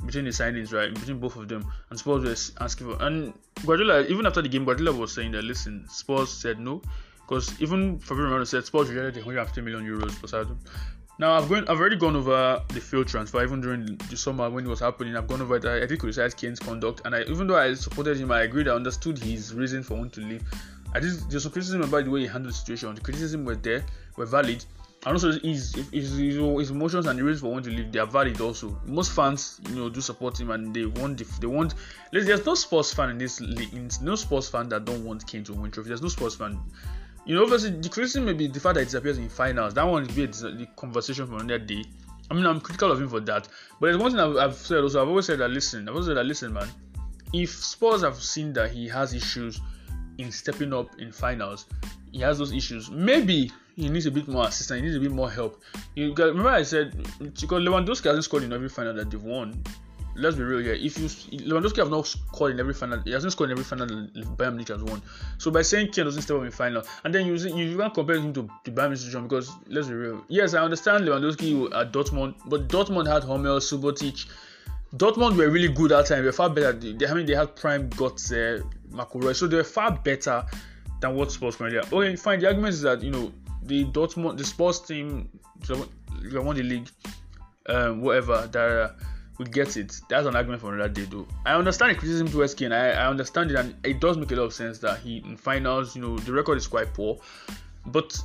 Between 0.03 0.25
the 0.25 0.31
signings, 0.31 0.73
right? 0.73 0.91
Between 0.91 1.19
both 1.19 1.35
of 1.35 1.47
them, 1.47 1.71
and 1.91 1.99
Spurs 1.99 2.23
was 2.23 2.53
asking 2.59 2.87
for. 2.87 3.05
And 3.05 3.35
Guardiola, 3.67 4.01
even 4.07 4.25
after 4.25 4.41
the 4.41 4.49
game, 4.49 4.65
Guardiola 4.65 4.97
was 4.97 5.13
saying 5.13 5.33
that 5.33 5.43
listen, 5.43 5.87
Spurs 5.89 6.31
said 6.31 6.59
no 6.59 6.81
because 7.27 7.59
even 7.61 7.99
Fabrizio 7.99 8.25
Romano 8.25 8.43
said 8.43 8.65
Spurs 8.65 8.89
rejected 8.89 9.25
150 9.25 9.61
million 9.61 9.85
euros 9.85 10.11
for 10.11 10.27
Sadio. 10.27 10.55
Now 11.17 11.33
I've 11.33 11.47
gone, 11.47 11.67
I've 11.69 11.79
already 11.79 11.95
gone 11.95 12.15
over 12.15 12.61
the 12.67 12.81
field 12.81 13.07
transfer 13.07 13.41
even 13.41 13.61
during 13.61 13.97
the 14.09 14.17
summer 14.17 14.49
when 14.49 14.65
it 14.65 14.67
was 14.67 14.81
happening. 14.81 15.15
I've 15.15 15.27
gone 15.27 15.41
over 15.41 15.55
it. 15.55 15.65
I, 15.65 15.83
I 15.83 15.85
did 15.85 15.99
criticize 15.99 16.33
Kane's 16.33 16.59
conduct, 16.59 17.01
and 17.05 17.15
I, 17.15 17.21
even 17.23 17.47
though 17.47 17.57
I 17.57 17.73
supported 17.73 18.17
him, 18.17 18.31
I 18.31 18.41
agreed. 18.41 18.67
I 18.67 18.71
understood 18.71 19.17
his 19.17 19.53
reason 19.53 19.81
for 19.81 19.95
wanting 19.95 20.23
to 20.23 20.29
leave. 20.29 20.43
I 20.93 20.99
did 20.99 21.11
there's 21.29 21.43
some 21.43 21.51
criticism 21.51 21.81
about 21.81 22.05
the 22.05 22.11
way 22.11 22.21
he 22.21 22.27
handled 22.27 22.53
the 22.53 22.57
situation. 22.57 22.93
The 22.95 23.01
criticism 23.01 23.45
were 23.45 23.55
there, 23.55 23.85
were 24.17 24.25
valid, 24.25 24.65
and 25.05 25.13
also 25.13 25.31
his, 25.31 25.73
his, 25.73 25.89
his, 25.91 26.17
his 26.17 26.69
emotions 26.71 27.05
and 27.05 27.17
the 27.17 27.23
reasons 27.23 27.41
for 27.41 27.51
wanting 27.51 27.71
to 27.71 27.77
leave 27.77 27.91
they 27.91 27.99
are 27.99 28.07
valid 28.07 28.41
also. 28.41 28.77
Most 28.85 29.11
fans, 29.11 29.61
you 29.69 29.75
know, 29.75 29.89
do 29.89 30.01
support 30.01 30.39
him 30.39 30.51
and 30.51 30.73
they 30.73 30.85
want 30.85 31.23
they 31.39 31.47
want. 31.47 31.75
There's 32.11 32.45
no 32.45 32.55
Spurs 32.55 32.93
fan 32.93 33.09
in 33.11 33.17
this 33.17 33.39
league. 33.39 33.71
No 34.01 34.15
Spurs 34.15 34.49
fan 34.49 34.67
that 34.69 34.83
don't 34.83 35.05
want 35.05 35.25
Kane 35.27 35.43
to 35.45 35.53
win 35.53 35.71
trophy. 35.71 35.89
There's 35.89 36.01
no 36.01 36.09
Spurs 36.09 36.35
fan 36.35 36.59
you 37.25 37.35
know, 37.35 37.43
obviously, 37.43 37.71
the 37.71 37.89
criticism 37.89 38.25
may 38.25 38.33
be 38.33 38.47
the 38.47 38.59
fact 38.59 38.75
that 38.75 38.81
it 38.81 38.85
disappears 38.85 39.17
in 39.17 39.29
finals. 39.29 39.73
That 39.73 39.85
one 39.87 40.05
will 40.05 40.13
be 40.13 40.23
uh, 40.23 40.27
the 40.27 40.67
conversation 40.75 41.25
for 41.27 41.35
another 41.35 41.59
day. 41.59 41.83
I 42.29 42.33
mean, 42.33 42.45
I'm 42.45 42.61
critical 42.61 42.91
of 42.91 43.01
him 43.01 43.09
for 43.09 43.19
that. 43.21 43.47
But 43.79 43.87
there's 43.87 43.97
one 43.97 44.11
thing 44.11 44.19
I've, 44.19 44.37
I've 44.37 44.55
said 44.55 44.79
also. 44.79 45.01
I've 45.01 45.07
always 45.07 45.25
said 45.25 45.39
that 45.39 45.49
listen, 45.49 45.87
I've 45.87 45.95
always 45.95 46.07
said 46.07 46.17
that 46.17 46.25
listen, 46.25 46.53
man. 46.53 46.67
If 47.33 47.49
Spurs 47.49 48.01
have 48.03 48.21
seen 48.21 48.53
that 48.53 48.71
he 48.71 48.87
has 48.89 49.13
issues 49.13 49.59
in 50.17 50.31
stepping 50.31 50.73
up 50.73 50.99
in 50.99 51.11
finals, 51.11 51.65
he 52.11 52.19
has 52.19 52.37
those 52.37 52.53
issues. 52.53 52.89
Maybe 52.91 53.51
he 53.75 53.89
needs 53.89 54.05
a 54.05 54.11
bit 54.11 54.27
more 54.27 54.47
assistance. 54.47 54.77
He 54.77 54.81
needs 54.83 54.95
a 54.95 54.99
bit 54.99 55.11
more 55.11 55.29
help. 55.29 55.61
You 55.95 56.13
got, 56.13 56.27
remember 56.27 56.49
I 56.49 56.63
said 56.63 56.95
because 57.19 57.63
Lewandowski 57.63 58.05
hasn't 58.05 58.23
scored 58.23 58.43
in 58.43 58.53
every 58.53 58.69
final 58.69 58.93
that 58.93 59.09
they've 59.09 59.21
won 59.21 59.63
let's 60.15 60.35
be 60.35 60.43
real 60.43 60.59
here. 60.59 60.73
If 60.73 60.97
you 60.97 61.07
Lewandowski 61.39 61.77
have 61.77 61.89
not 61.89 62.07
scored 62.07 62.51
in 62.51 62.59
every 62.59 62.73
final, 62.73 62.99
he 63.01 63.11
hasn't 63.11 63.33
scored 63.33 63.51
in 63.51 63.57
every 63.57 63.63
final 63.63 63.87
Bayern 63.87 64.53
Munich 64.53 64.69
has 64.69 64.83
won. 64.83 65.01
So 65.37 65.51
by 65.51 65.61
saying 65.61 65.91
Kane 65.91 66.05
doesn't 66.05 66.21
step 66.21 66.37
up 66.37 66.43
in 66.43 66.49
the 66.49 66.55
final, 66.55 66.83
and 67.03 67.13
then 67.13 67.25
you 67.25 67.35
you 67.35 67.77
can't 67.77 67.93
compare 67.93 68.15
him 68.15 68.33
to 68.33 68.49
the 68.63 68.71
Bayern 68.71 68.89
Munich 68.89 69.23
because 69.23 69.51
let's 69.67 69.87
be 69.87 69.93
real. 69.93 70.23
Yes, 70.27 70.53
I 70.53 70.63
understand 70.63 71.05
Lewandowski 71.05 71.73
at 71.75 71.91
Dortmund, 71.91 72.35
but 72.45 72.67
Dortmund 72.67 73.07
had 73.11 73.23
Hummels, 73.23 73.69
Subotic. 73.69 74.25
Dortmund 74.95 75.35
were 75.35 75.49
really 75.49 75.67
good 75.67 75.91
at 75.91 76.07
that 76.07 76.15
time. 76.15 76.23
They 76.23 76.27
were 76.27 76.31
far 76.31 76.49
better. 76.49 76.71
They, 76.71 77.05
I 77.07 77.13
mean, 77.13 77.25
they 77.25 77.35
had 77.35 77.55
prime 77.55 77.89
guts, 77.89 78.31
uh, 78.31 78.61
McIlroy, 78.91 79.35
so 79.35 79.47
they 79.47 79.57
were 79.57 79.63
far 79.63 79.91
better 79.91 80.45
than 81.01 81.15
what 81.15 81.31
Spurs 81.31 81.57
currently 81.57 81.79
are. 81.79 81.85
Okay, 81.91 82.15
fine. 82.15 82.39
The 82.39 82.47
argument 82.47 82.73
is 82.73 82.81
that 82.81 83.01
you 83.03 83.11
know 83.11 83.31
the 83.63 83.85
Dortmund, 83.85 84.37
the 84.37 84.45
sports 84.45 84.79
team, 84.79 85.29
they 85.67 86.39
won 86.39 86.55
the 86.55 86.63
league, 86.63 86.89
um, 87.67 88.01
whatever. 88.01 88.47
That. 88.51 88.95
We 89.37 89.45
get 89.45 89.75
it. 89.75 89.99
That's 90.07 90.27
an 90.27 90.35
argument 90.35 90.61
for 90.61 90.73
another 90.73 90.89
day, 90.89 91.03
though. 91.03 91.27
I 91.45 91.55
understand 91.55 91.91
the 91.91 91.95
criticism 91.95 92.29
towards 92.29 92.53
Kane. 92.53 92.71
I, 92.71 92.91
I 92.91 93.07
understand 93.07 93.51
it, 93.51 93.57
and 93.57 93.75
it 93.83 93.99
does 93.99 94.17
make 94.17 94.31
a 94.31 94.35
lot 94.35 94.43
of 94.43 94.53
sense 94.53 94.79
that 94.79 94.99
he 94.99 95.17
in 95.17 95.35
finals, 95.35 95.95
you 95.95 96.01
know, 96.01 96.17
the 96.17 96.31
record 96.31 96.57
is 96.57 96.67
quite 96.67 96.93
poor, 96.93 97.19
but 97.85 98.17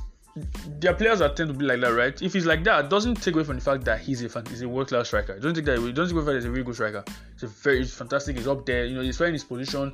their 0.79 0.93
players 0.93 1.19
are 1.19 1.33
tend 1.33 1.49
to 1.49 1.53
be 1.53 1.65
like 1.65 1.81
that, 1.81 1.89
right? 1.89 2.21
If 2.21 2.33
he's 2.33 2.45
like 2.45 2.63
that, 2.63 2.89
doesn't 2.89 3.15
take 3.21 3.35
away 3.35 3.43
from 3.43 3.57
the 3.57 3.61
fact 3.61 3.83
that 3.85 3.99
he's 3.99 4.23
a 4.23 4.29
fan, 4.29 4.45
he's 4.45 4.61
a 4.61 4.69
world 4.69 4.87
class 4.87 5.07
striker. 5.07 5.37
Don't 5.39 5.53
take 5.53 5.65
that 5.65 5.79
away. 5.79 5.91
Don't 5.91 6.07
take 6.07 6.15
away 6.15 6.25
that 6.25 6.35
he's 6.35 6.45
a 6.45 6.51
really 6.51 6.63
good 6.63 6.75
striker. 6.75 7.03
He's 7.33 7.43
a 7.43 7.47
very 7.47 7.79
he's 7.79 7.93
fantastic. 7.93 8.37
He's 8.37 8.47
up 8.47 8.65
there. 8.65 8.85
You 8.85 8.95
know, 8.95 9.01
he's 9.01 9.19
in 9.19 9.33
his 9.33 9.43
position. 9.43 9.93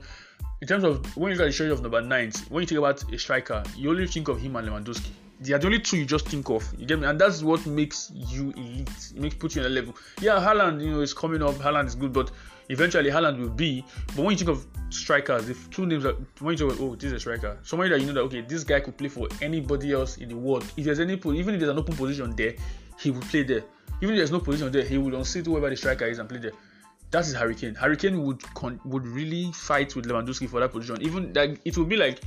In 0.61 0.67
terms 0.67 0.83
of 0.83 1.15
when 1.15 1.31
you 1.31 1.37
got 1.37 1.45
the 1.45 1.51
shade 1.51 1.71
of 1.71 1.81
number 1.81 2.01
nine, 2.01 2.31
when 2.49 2.61
you 2.61 2.67
think 2.67 2.79
about 2.79 3.11
a 3.13 3.19
striker, 3.19 3.63
you 3.75 3.89
only 3.89 4.07
think 4.07 4.27
of 4.27 4.39
him 4.39 4.55
and 4.55 4.67
Lewandowski 4.67 5.11
they 5.39 5.53
are 5.53 5.59
the 5.59 5.67
only 5.67 5.79
two 5.79 5.97
you 5.97 6.05
just 6.05 6.27
think 6.27 6.49
of. 6.49 6.67
You 6.77 6.85
get 6.85 6.99
me? 6.99 7.07
And 7.07 7.19
that's 7.19 7.43
what 7.43 7.65
makes 7.65 8.11
you 8.13 8.51
elite. 8.51 8.89
It 9.15 9.21
makes 9.21 9.35
put 9.35 9.55
you 9.55 9.61
in 9.61 9.67
a 9.67 9.69
level. 9.69 9.95
Yeah, 10.19 10.39
Haaland, 10.39 10.81
you 10.81 10.91
know, 10.91 11.01
is 11.01 11.13
coming 11.13 11.43
up. 11.43 11.55
Haaland 11.55 11.85
is 11.85 11.95
good, 11.95 12.11
but 12.11 12.31
eventually 12.69 13.11
Haaland 13.11 13.39
will 13.39 13.49
be. 13.49 13.85
But 14.07 14.17
when 14.17 14.31
you 14.31 14.37
think 14.37 14.49
of 14.49 14.65
strikers, 14.89 15.49
if 15.49 15.69
two 15.69 15.85
names 15.85 16.05
are 16.05 16.13
when 16.39 16.57
you 16.57 16.69
think, 16.69 16.81
oh, 16.81 16.95
this 16.95 17.05
is 17.05 17.13
a 17.13 17.19
striker, 17.19 17.57
somebody 17.63 17.89
that 17.91 17.99
you 18.01 18.07
know 18.07 18.13
that 18.13 18.21
okay, 18.21 18.41
this 18.41 18.63
guy 18.63 18.79
could 18.79 18.97
play 18.97 19.09
for 19.09 19.27
anybody 19.41 19.93
else 19.93 20.17
in 20.17 20.29
the 20.29 20.35
world. 20.35 20.65
If 20.75 20.85
there's 20.85 20.99
any, 20.99 21.13
even 21.13 21.53
if 21.53 21.59
there's 21.59 21.71
an 21.71 21.77
open 21.77 21.95
position 21.95 22.35
there, 22.35 22.55
he 22.99 23.11
will 23.11 23.21
play 23.21 23.43
there. 23.43 23.63
Even 24.01 24.15
if 24.15 24.19
there's 24.19 24.31
no 24.31 24.39
position 24.39 24.71
there, 24.71 24.83
he 24.83 24.97
will 24.97 25.15
unseat 25.15 25.45
whoever 25.45 25.69
the 25.69 25.77
striker 25.77 26.05
is 26.05 26.17
and 26.19 26.27
play 26.27 26.39
there. 26.39 26.51
That 27.11 27.25
is 27.25 27.33
Harry 27.33 27.55
Kane. 27.55 27.73
Hurricane 27.75 28.23
would 28.23 28.41
con- 28.53 28.79
would 28.85 29.05
really 29.05 29.51
fight 29.53 29.95
with 29.95 30.05
Lewandowski 30.05 30.49
for 30.49 30.59
that 30.59 30.71
position. 30.71 31.01
Even 31.01 31.33
like 31.33 31.59
it 31.63 31.77
would 31.77 31.87
be 31.87 31.95
like 31.95 32.21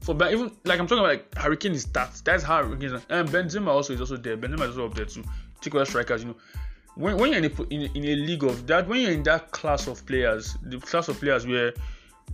for 0.00 0.14
but 0.14 0.32
even 0.32 0.50
like 0.64 0.80
I'm 0.80 0.86
talking 0.86 1.04
about 1.04 1.10
like 1.10 1.34
Harry 1.36 1.56
Kane 1.56 1.72
is 1.72 1.84
that. 1.86 2.20
That's 2.24 2.42
how 2.42 2.62
Harry 2.62 2.78
Kane 2.78 3.00
and 3.10 3.28
Benzema 3.28 3.68
also 3.68 3.92
is 3.92 4.00
also 4.00 4.16
there. 4.16 4.36
Benzema 4.36 4.62
is 4.68 4.78
also 4.78 4.86
up 4.86 4.94
there 4.94 5.04
too. 5.04 5.24
Away 5.70 5.84
strikers, 5.84 6.22
you 6.22 6.28
know. 6.28 6.36
When, 6.94 7.16
when 7.18 7.32
you're 7.32 7.44
in 7.44 7.52
a, 7.52 7.62
in, 7.64 7.96
in 7.96 8.04
a 8.04 8.16
league 8.16 8.44
of 8.44 8.66
that, 8.68 8.88
when 8.88 9.00
you're 9.00 9.10
in 9.10 9.22
that 9.24 9.50
class 9.50 9.86
of 9.86 10.06
players, 10.06 10.56
the 10.62 10.78
class 10.78 11.08
of 11.08 11.20
players 11.20 11.46
where 11.46 11.72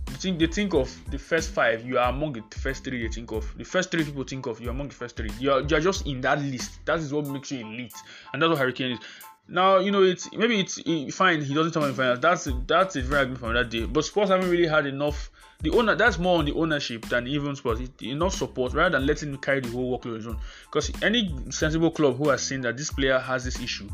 they 0.05 0.13
think 0.13 0.39
they 0.39 0.47
think 0.47 0.73
of 0.73 0.95
the 1.09 1.17
first 1.17 1.49
five, 1.51 1.85
you 1.85 1.97
are 1.97 2.09
among 2.09 2.33
the 2.33 2.43
first 2.57 2.83
three 2.83 3.01
they 3.01 3.11
think 3.11 3.31
of. 3.31 3.51
The 3.57 3.63
first 3.63 3.91
three 3.91 4.03
people 4.03 4.23
think 4.23 4.45
of, 4.45 4.61
you're 4.61 4.71
among 4.71 4.89
the 4.89 4.93
first 4.93 5.17
three. 5.17 5.29
You're, 5.39 5.61
you're 5.61 5.79
just 5.79 6.07
in 6.07 6.21
that 6.21 6.41
list. 6.41 6.85
That 6.85 6.99
is 6.99 7.11
what 7.11 7.27
makes 7.27 7.51
you 7.51 7.65
elite, 7.65 7.93
and 8.33 8.41
that's 8.41 8.49
what 8.49 8.57
Harry 8.57 8.73
Kane 8.73 8.91
is. 8.93 8.99
Now 9.47 9.77
you 9.77 9.91
know 9.91 10.03
it's 10.03 10.31
maybe 10.33 10.59
it's 10.59 11.15
fine. 11.15 11.41
He 11.41 11.53
doesn't 11.53 11.73
come 11.73 11.83
in 11.83 11.93
finals. 11.93 12.19
That's 12.19 12.47
that's 12.65 12.95
a 12.95 13.01
very 13.01 13.19
argument 13.19 13.39
from 13.39 13.53
that 13.53 13.69
day. 13.69 13.85
But 13.85 14.05
Spurs 14.05 14.29
haven't 14.29 14.49
really 14.49 14.67
had 14.67 14.85
enough. 14.87 15.29
The 15.61 15.69
owner 15.71 15.95
that's 15.95 16.17
more 16.17 16.39
on 16.39 16.45
the 16.45 16.53
ownership 16.53 17.05
than 17.05 17.27
even 17.27 17.55
Spurs. 17.55 17.79
Enough 18.01 18.33
support 18.33 18.73
rather 18.73 18.97
than 18.97 19.05
letting 19.05 19.29
him 19.29 19.37
carry 19.37 19.59
the 19.59 19.69
whole 19.69 19.97
workload 19.97 20.17
his 20.17 20.27
own. 20.27 20.37
Because 20.65 20.91
any 21.03 21.33
sensible 21.51 21.91
club 21.91 22.17
who 22.17 22.29
has 22.29 22.41
seen 22.41 22.61
that 22.61 22.75
this 22.75 22.89
player 22.91 23.19
has 23.19 23.45
this 23.45 23.59
issue, 23.59 23.87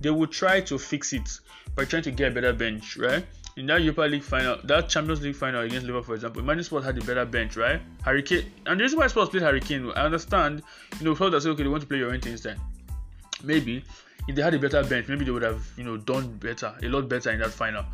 they 0.00 0.10
will 0.10 0.26
try 0.26 0.60
to 0.60 0.78
fix 0.78 1.12
it 1.12 1.40
by 1.74 1.84
trying 1.84 2.02
to 2.02 2.10
get 2.10 2.32
a 2.32 2.34
better 2.34 2.52
bench, 2.52 2.96
right? 2.96 3.24
In 3.56 3.66
that 3.66 3.80
Europa 3.82 4.02
League 4.02 4.22
final, 4.22 4.58
that 4.64 4.88
Champions 4.88 5.22
League 5.22 5.34
final 5.34 5.62
against 5.62 5.86
Liverpool, 5.86 6.04
for 6.04 6.14
example, 6.14 6.40
Imagine 6.40 6.64
Spurs 6.64 6.84
had 6.84 6.96
a 6.96 7.04
better 7.04 7.24
bench, 7.24 7.56
right? 7.56 7.80
Harry 8.04 8.22
Kane, 8.22 8.44
and 8.66 8.78
the 8.78 8.84
reason 8.84 8.98
why 8.98 9.08
Spurs 9.08 9.30
played 9.30 9.42
Harry 9.42 9.60
Kane, 9.60 9.90
I 9.96 10.04
understand, 10.04 10.62
you 11.00 11.04
know, 11.04 11.14
felt 11.16 11.32
that 11.32 11.44
okay, 11.44 11.62
they 11.64 11.68
want 11.68 11.80
to 11.80 11.88
play 11.88 11.98
your 11.98 12.06
Llorente 12.06 12.30
instead. 12.30 12.60
Maybe 13.42 13.84
if 14.28 14.36
they 14.36 14.42
had 14.42 14.54
a 14.54 14.58
better 14.58 14.84
bench, 14.84 15.08
maybe 15.08 15.24
they 15.24 15.30
would 15.30 15.42
have, 15.42 15.66
you 15.76 15.84
know, 15.84 15.96
done 15.96 16.36
better, 16.36 16.74
a 16.82 16.88
lot 16.88 17.08
better 17.08 17.30
in 17.30 17.40
that 17.40 17.50
final. 17.50 17.84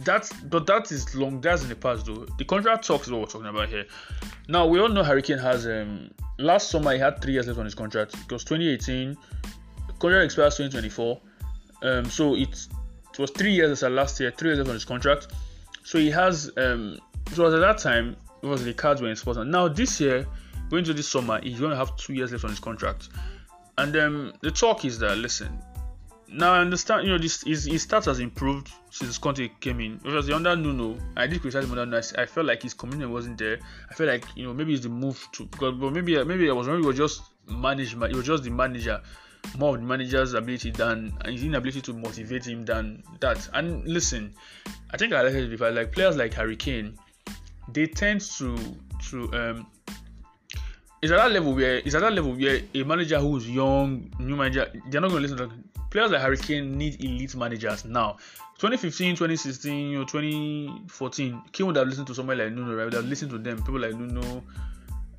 That's 0.00 0.32
but 0.32 0.66
that 0.66 0.90
is 0.90 1.14
long. 1.14 1.40
That's 1.40 1.62
in 1.62 1.68
the 1.68 1.76
past, 1.76 2.06
though. 2.06 2.26
The 2.38 2.44
contract 2.44 2.84
talks 2.84 3.06
is 3.06 3.12
what 3.12 3.20
we're 3.20 3.26
talking 3.26 3.46
about 3.46 3.68
here. 3.68 3.86
Now 4.48 4.66
we 4.66 4.80
all 4.80 4.88
know 4.88 5.04
Harry 5.04 5.22
Kane 5.22 5.38
has 5.38 5.66
um 5.66 6.10
last 6.38 6.70
summer 6.70 6.92
he 6.92 6.98
had 6.98 7.22
three 7.22 7.34
years 7.34 7.46
left 7.46 7.60
on 7.60 7.64
his 7.64 7.76
contract 7.76 8.12
because 8.26 8.42
2018 8.44 9.16
contract 10.00 10.24
expires 10.24 10.56
2024. 10.56 11.20
Um, 11.82 12.04
so 12.06 12.34
it, 12.34 12.48
it 13.12 13.18
was 13.18 13.30
three 13.30 13.52
years 13.52 13.70
as 13.70 13.82
a 13.84 13.88
last 13.88 14.18
year, 14.18 14.32
three 14.32 14.50
years 14.50 14.58
left 14.58 14.68
on 14.70 14.74
his 14.74 14.84
contract. 14.84 15.28
So 15.84 15.98
he 15.98 16.10
has 16.10 16.50
um, 16.56 16.98
so 17.32 17.46
at 17.46 17.60
that 17.60 17.78
time 17.78 18.16
it 18.42 18.46
was 18.46 18.64
the 18.64 18.74
cards 18.74 19.00
were 19.00 19.08
in 19.08 19.16
Spurs. 19.16 19.36
Now 19.36 19.68
this 19.68 20.00
year, 20.00 20.26
going 20.70 20.84
to 20.84 20.94
this 20.94 21.08
summer, 21.08 21.40
he's 21.40 21.60
going 21.60 21.70
to 21.70 21.76
have 21.76 21.96
two 21.96 22.14
years 22.14 22.32
left 22.32 22.44
on 22.44 22.50
his 22.50 22.60
contract. 22.60 23.10
And 23.78 23.96
um, 23.96 24.32
the 24.40 24.50
talk 24.50 24.84
is 24.84 24.98
that 24.98 25.18
listen, 25.18 25.58
now 26.36 26.52
I 26.52 26.58
understand, 26.58 27.06
you 27.06 27.12
know, 27.12 27.18
this 27.18 27.42
his, 27.42 27.64
his 27.64 27.86
stats 27.86 28.06
has 28.06 28.18
improved 28.18 28.70
since 28.90 29.18
Conte 29.18 29.48
came 29.60 29.80
in. 29.80 30.00
The 30.02 30.34
under 30.34 30.56
Nuno, 30.56 30.98
I 31.16 31.26
did 31.26 31.40
criticize 31.40 31.64
him 31.64 31.70
under 31.72 31.86
Nuno. 31.86 32.02
I 32.18 32.26
felt 32.26 32.46
like 32.46 32.62
his 32.62 32.74
commitment 32.74 33.10
wasn't 33.10 33.38
there. 33.38 33.58
I 33.90 33.94
felt 33.94 34.08
like 34.08 34.24
you 34.34 34.44
know 34.44 34.52
maybe 34.52 34.74
it's 34.74 34.82
the 34.82 34.88
move 34.88 35.26
to 35.32 35.46
because 35.46 35.74
but 35.78 35.92
maybe 35.92 36.22
maybe 36.24 36.50
I 36.50 36.52
was 36.52 36.66
maybe 36.66 36.82
it 36.82 36.86
was 36.86 36.96
just 36.96 37.22
management. 37.48 38.12
It 38.12 38.16
was 38.16 38.26
just 38.26 38.42
the 38.42 38.50
manager, 38.50 39.00
more 39.56 39.74
of 39.74 39.80
the 39.80 39.86
manager's 39.86 40.34
ability 40.34 40.72
than 40.72 41.16
his 41.24 41.44
inability 41.44 41.80
to 41.82 41.92
motivate 41.92 42.46
him 42.46 42.62
than 42.62 43.02
that. 43.20 43.48
And 43.52 43.86
listen, 43.86 44.34
I 44.90 44.96
think 44.96 45.12
I 45.12 45.22
like 45.22 45.34
it 45.34 45.50
before. 45.50 45.70
Like 45.70 45.92
players 45.92 46.16
like 46.16 46.34
Harry 46.34 46.56
Kane, 46.56 46.98
they 47.72 47.86
tend 47.86 48.20
to 48.38 48.58
to 49.10 49.32
um 49.34 49.66
it's 51.00 51.12
at 51.12 51.18
that 51.18 51.32
level 51.32 51.54
where 51.54 51.76
it's 51.76 51.94
at 51.94 52.00
that 52.00 52.14
level 52.14 52.34
where 52.34 52.60
a 52.72 52.82
manager 52.82 53.18
who's 53.20 53.48
young, 53.48 54.10
new 54.18 54.36
manager, 54.36 54.72
they're 54.88 55.02
not 55.02 55.10
going 55.10 55.22
to 55.22 55.28
listen 55.28 55.36
to 55.36 55.54
players 55.94 56.10
like 56.10 56.20
Harry 56.20 56.36
Kane 56.36 56.76
need 56.76 57.02
elite 57.04 57.36
managers 57.36 57.84
now. 57.84 58.16
2015, 58.58 59.14
2016, 59.14 59.90
you 59.90 59.98
know, 59.98 60.04
2014, 60.04 61.42
Kane 61.52 61.66
would 61.66 61.76
have 61.76 61.86
listened 61.86 62.08
to 62.08 62.14
somebody 62.14 62.42
like 62.42 62.52
Nuno, 62.52 62.74
right? 62.74 62.84
Would 62.84 62.94
have 62.94 63.04
listened 63.04 63.30
to 63.30 63.38
them, 63.38 63.58
people 63.58 63.78
like 63.78 63.94
Nuno, 63.94 64.42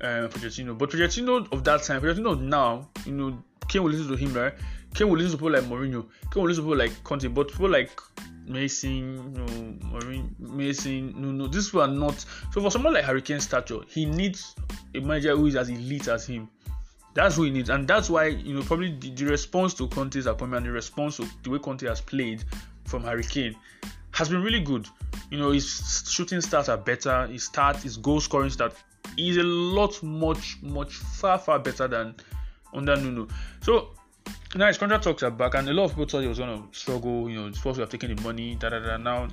uh, 0.02 0.28
Pochettino. 0.28 0.76
But 0.76 0.90
Pochettino 0.90 1.50
of 1.50 1.64
that 1.64 1.82
time, 1.82 2.02
Pochettino 2.02 2.38
now, 2.38 2.90
you 3.06 3.12
know, 3.12 3.42
Kane 3.68 3.84
will 3.84 3.90
listen 3.90 4.08
to 4.08 4.16
him, 4.16 4.34
right? 4.34 4.52
Kane 4.92 5.08
will 5.08 5.16
listen 5.16 5.32
to 5.32 5.38
people 5.38 5.52
like 5.52 5.62
Mourinho. 5.62 6.08
Kane 6.30 6.42
will 6.42 6.48
listen 6.48 6.62
to 6.62 6.70
people 6.70 6.76
like 6.76 7.04
Conte. 7.04 7.28
But 7.28 7.48
people 7.48 7.70
like 7.70 7.98
Mason, 8.46 8.90
you 8.90 9.40
know, 9.40 9.46
Mourinho, 9.90 10.38
Mason, 10.38 11.14
Nuno, 11.16 11.46
these 11.46 11.74
are 11.74 11.88
not. 11.88 12.22
So 12.52 12.60
for 12.60 12.70
someone 12.70 12.92
like 12.92 13.04
Harry 13.04 13.22
Kane 13.22 13.40
stature, 13.40 13.80
he 13.88 14.04
needs 14.04 14.54
a 14.94 15.00
manager 15.00 15.34
who 15.34 15.46
is 15.46 15.56
as 15.56 15.70
elite 15.70 16.08
as 16.08 16.26
him. 16.26 16.50
That's 17.16 17.38
what 17.38 17.44
he 17.44 17.50
needs, 17.50 17.70
and 17.70 17.88
that's 17.88 18.10
why 18.10 18.26
you 18.26 18.52
know 18.52 18.62
probably 18.62 18.92
the, 18.92 19.08
the 19.08 19.24
response 19.24 19.72
to 19.74 19.88
Conte's 19.88 20.26
appointment, 20.26 20.66
the 20.66 20.70
response 20.70 21.16
to 21.16 21.26
the 21.42 21.48
way 21.48 21.58
Conte 21.58 21.86
has 21.86 21.98
played 21.98 22.44
from 22.84 23.02
Harry 23.04 23.24
Kane 23.24 23.56
has 24.10 24.28
been 24.28 24.42
really 24.42 24.60
good. 24.60 24.86
You 25.30 25.38
know, 25.38 25.50
his 25.50 26.04
shooting 26.06 26.40
stats 26.40 26.68
are 26.68 26.76
better, 26.76 27.26
his 27.26 27.44
start, 27.44 27.78
his 27.78 27.96
goal 27.96 28.20
scoring 28.20 28.50
stat 28.50 28.74
is 29.16 29.38
a 29.38 29.42
lot 29.42 30.02
much 30.02 30.58
much 30.60 30.92
far 30.92 31.38
far 31.38 31.58
better 31.58 31.88
than 31.88 32.14
under 32.74 32.94
Nuno. 32.96 33.28
So 33.62 33.94
now 34.54 34.66
his 34.66 34.76
contract 34.76 35.04
talks 35.04 35.22
are 35.22 35.30
back, 35.30 35.54
and 35.54 35.66
a 35.70 35.72
lot 35.72 35.84
of 35.84 35.92
people 35.92 36.04
thought 36.04 36.20
he 36.20 36.28
was 36.28 36.38
gonna 36.38 36.64
struggle. 36.72 37.30
You 37.30 37.40
know, 37.40 37.46
it's 37.46 37.56
supposed 37.56 37.76
to 37.76 37.80
have 37.80 37.88
taken 37.88 38.14
the 38.14 38.20
money, 38.20 38.56
da 38.56 38.68
da 38.68 38.78
da. 38.78 38.98
Now, 38.98 39.28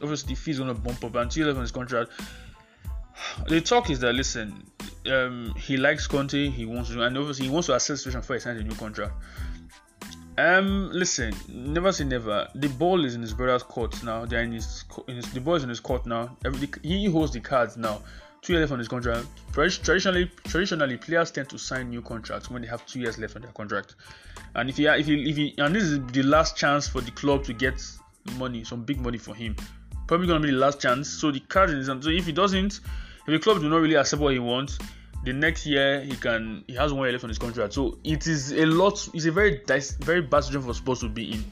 obviously, 0.00 0.34
the 0.34 0.40
fees 0.40 0.60
gonna 0.60 0.74
bump 0.74 1.02
up 1.02 1.16
and 1.16 1.22
until 1.22 1.50
on 1.50 1.60
his 1.60 1.72
contract. 1.72 2.12
The 3.48 3.60
talk 3.60 3.90
is 3.90 3.98
that 4.00 4.12
listen, 4.12 4.64
um, 5.10 5.54
he 5.56 5.76
likes 5.76 6.06
Conte, 6.06 6.48
he 6.48 6.66
wants 6.66 6.90
to, 6.90 7.02
and 7.02 7.16
obviously 7.16 7.46
he 7.46 7.50
wants 7.50 7.66
to 7.66 7.74
assess 7.74 7.88
the 7.88 7.96
situation 7.98 8.20
before 8.20 8.36
he 8.36 8.40
signs 8.40 8.60
a 8.60 8.64
new 8.64 8.74
contract. 8.74 9.14
Um, 10.38 10.90
listen, 10.92 11.34
never 11.48 11.92
say 11.92 12.04
never. 12.04 12.46
The 12.54 12.68
ball 12.68 13.04
is 13.06 13.14
in 13.14 13.22
his 13.22 13.32
brother's 13.32 13.62
court 13.62 14.02
now. 14.04 14.26
They're 14.26 14.42
in 14.42 14.52
his, 14.52 14.84
in 15.08 15.16
his 15.16 15.32
the 15.32 15.40
ball 15.40 15.54
is 15.54 15.62
in 15.62 15.70
his 15.70 15.80
court 15.80 16.04
now. 16.06 16.36
Every, 16.44 16.68
he 16.82 17.06
holds 17.06 17.32
the 17.32 17.40
cards 17.40 17.76
now. 17.76 18.02
Two 18.42 18.52
years 18.52 18.62
left 18.62 18.72
on 18.72 18.78
his 18.78 18.88
contract. 18.88 19.26
Traditionally, 19.52 20.30
traditionally, 20.44 20.98
players 20.98 21.30
tend 21.30 21.48
to 21.48 21.58
sign 21.58 21.88
new 21.88 22.02
contracts 22.02 22.50
when 22.50 22.62
they 22.62 22.68
have 22.68 22.84
two 22.86 23.00
years 23.00 23.18
left 23.18 23.34
on 23.34 23.42
their 23.42 23.50
contract. 23.52 23.96
And 24.54 24.68
if 24.68 24.76
he, 24.76 24.86
if 24.86 25.06
he, 25.06 25.30
if 25.30 25.36
he, 25.36 25.54
and 25.58 25.74
this 25.74 25.84
is 25.84 26.06
the 26.12 26.22
last 26.22 26.56
chance 26.56 26.86
for 26.86 27.00
the 27.00 27.10
club 27.12 27.42
to 27.44 27.54
get 27.54 27.82
money, 28.36 28.62
some 28.62 28.84
big 28.84 29.00
money 29.00 29.18
for 29.18 29.34
him. 29.34 29.56
Probably 30.06 30.26
gonna 30.26 30.40
be 30.40 30.50
the 30.50 30.58
last 30.58 30.80
chance. 30.80 31.08
So 31.08 31.30
the 31.30 31.40
card 31.40 31.70
is, 31.70 31.86
so 31.86 31.98
if 32.04 32.26
he 32.26 32.32
doesn't, 32.32 32.80
if 33.26 33.26
the 33.26 33.38
club 33.38 33.60
do 33.60 33.68
not 33.68 33.80
really 33.80 33.96
accept 33.96 34.20
what 34.20 34.34
he 34.34 34.38
wants, 34.38 34.78
the 35.24 35.32
next 35.32 35.66
year 35.66 36.00
he 36.00 36.14
can 36.16 36.64
he 36.66 36.74
has 36.74 36.92
one 36.92 37.04
year 37.04 37.12
left 37.12 37.24
on 37.24 37.30
his 37.30 37.38
contract. 37.38 37.72
So 37.72 37.98
it 38.04 38.26
is 38.26 38.52
a 38.52 38.66
lot. 38.66 39.08
It's 39.12 39.26
a 39.26 39.32
very 39.32 39.60
very 40.00 40.22
bad 40.22 40.44
situation 40.44 40.66
for 40.66 40.74
Spurs 40.74 41.00
to 41.00 41.08
be 41.08 41.32
in. 41.32 41.44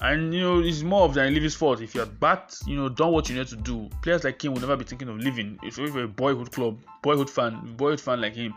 And 0.00 0.32
you 0.32 0.40
know, 0.40 0.60
it's 0.60 0.82
more 0.82 1.04
of 1.04 1.14
than 1.14 1.34
leaving 1.34 1.50
fault. 1.50 1.80
If 1.80 1.94
you're 1.94 2.06
backed, 2.06 2.62
you 2.66 2.76
know, 2.76 2.88
done 2.88 3.12
what 3.12 3.28
you 3.28 3.36
need 3.36 3.48
to 3.48 3.56
do. 3.56 3.90
Players 4.02 4.22
like 4.22 4.42
him 4.42 4.54
will 4.54 4.60
never 4.60 4.76
be 4.76 4.84
thinking 4.84 5.08
of 5.08 5.18
leaving. 5.18 5.58
If 5.62 5.76
you're 5.76 6.04
a 6.04 6.08
boyhood 6.08 6.52
club, 6.52 6.78
boyhood 7.02 7.28
fan, 7.28 7.74
boyhood 7.76 8.00
fan 8.00 8.20
like 8.20 8.34
him. 8.34 8.54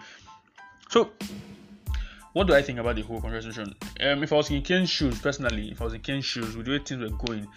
So, 0.90 1.10
what 2.34 2.48
do 2.48 2.54
I 2.54 2.62
think 2.62 2.78
about 2.78 2.96
the 2.96 3.02
whole 3.02 3.20
conversation? 3.20 3.74
Um, 4.02 4.24
if 4.24 4.32
I 4.32 4.36
was 4.36 4.52
in 4.52 4.62
Kane's 4.62 4.90
shoes, 4.90 5.20
personally, 5.20 5.72
if 5.72 5.82
I 5.82 5.86
was 5.86 5.94
in 5.96 6.02
Kane's 6.02 6.26
shoes, 6.26 6.56
with 6.56 6.68
the 6.68 6.74
way 6.74 6.80
things 6.80 7.02
were 7.02 7.18
going, 7.26 7.48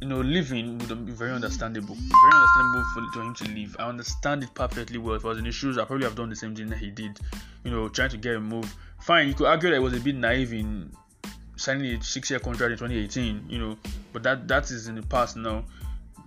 you 0.00 0.06
know, 0.06 0.20
leaving 0.20 0.78
would 0.78 1.06
be 1.06 1.12
very 1.12 1.32
understandable. 1.32 1.94
Very 1.94 2.32
understandable 2.34 2.84
for, 2.94 3.12
for 3.12 3.22
him 3.22 3.34
to 3.34 3.44
leave. 3.44 3.76
I 3.78 3.88
understand 3.88 4.44
it 4.44 4.54
perfectly 4.54 4.98
well. 4.98 5.16
If 5.16 5.24
I 5.24 5.28
was 5.28 5.38
in 5.38 5.44
his 5.44 5.54
shoes, 5.54 5.76
I 5.76 5.84
probably 5.84 6.04
have 6.04 6.14
done 6.14 6.30
the 6.30 6.36
same 6.36 6.54
thing 6.54 6.68
that 6.68 6.78
he 6.78 6.90
did. 6.90 7.18
You 7.64 7.70
know, 7.70 7.88
trying 7.88 8.10
to 8.10 8.16
get 8.16 8.36
a 8.36 8.40
move. 8.40 8.72
Fine, 9.00 9.28
you 9.28 9.34
could 9.34 9.46
argue 9.46 9.70
that 9.70 9.76
it 9.76 9.80
was 9.80 9.94
a 9.94 10.00
bit 10.00 10.14
naive 10.14 10.52
in 10.52 10.92
signing 11.56 11.94
a 11.94 12.02
six-year 12.02 12.38
contract 12.38 12.72
in 12.72 12.78
2018. 12.78 13.46
You 13.48 13.58
know, 13.58 13.78
but 14.12 14.22
that 14.22 14.46
that 14.48 14.70
is 14.70 14.86
in 14.86 14.94
the 14.94 15.02
past 15.02 15.36
now. 15.36 15.64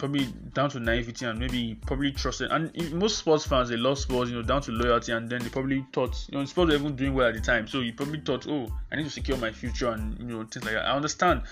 Probably 0.02 0.26
down 0.54 0.70
to 0.72 0.80
naivety 0.80 1.26
and 1.26 1.38
maybe 1.40 1.78
probably 1.86 2.12
trusted. 2.12 2.52
And 2.52 2.94
most 2.94 3.20
Spurs 3.20 3.46
fans 3.46 3.70
they 3.70 3.78
love 3.78 4.00
Spurs, 4.00 4.30
you 4.30 4.36
know, 4.36 4.42
down 4.42 4.62
to 4.64 4.72
loyalty. 4.72 5.12
And 5.12 5.30
then 5.30 5.42
they 5.44 5.50
probably 5.50 5.86
thought, 5.94 6.26
you 6.30 6.40
know, 6.40 6.46
Spurs 6.46 6.70
were 6.70 6.76
even 6.76 6.96
doing 6.96 7.14
well 7.14 7.28
at 7.28 7.36
the 7.36 7.42
time, 7.42 7.68
so 7.68 7.82
you 7.82 7.94
probably 7.94 8.20
thought, 8.20 8.48
oh, 8.50 8.68
I 8.92 8.96
need 8.96 9.04
to 9.04 9.10
secure 9.10 9.38
my 9.38 9.52
future 9.52 9.92
and 9.92 10.18
you 10.20 10.26
know 10.26 10.44
things 10.44 10.66
like 10.66 10.74
that. 10.74 10.88
I 10.88 10.96
understand 10.96 11.44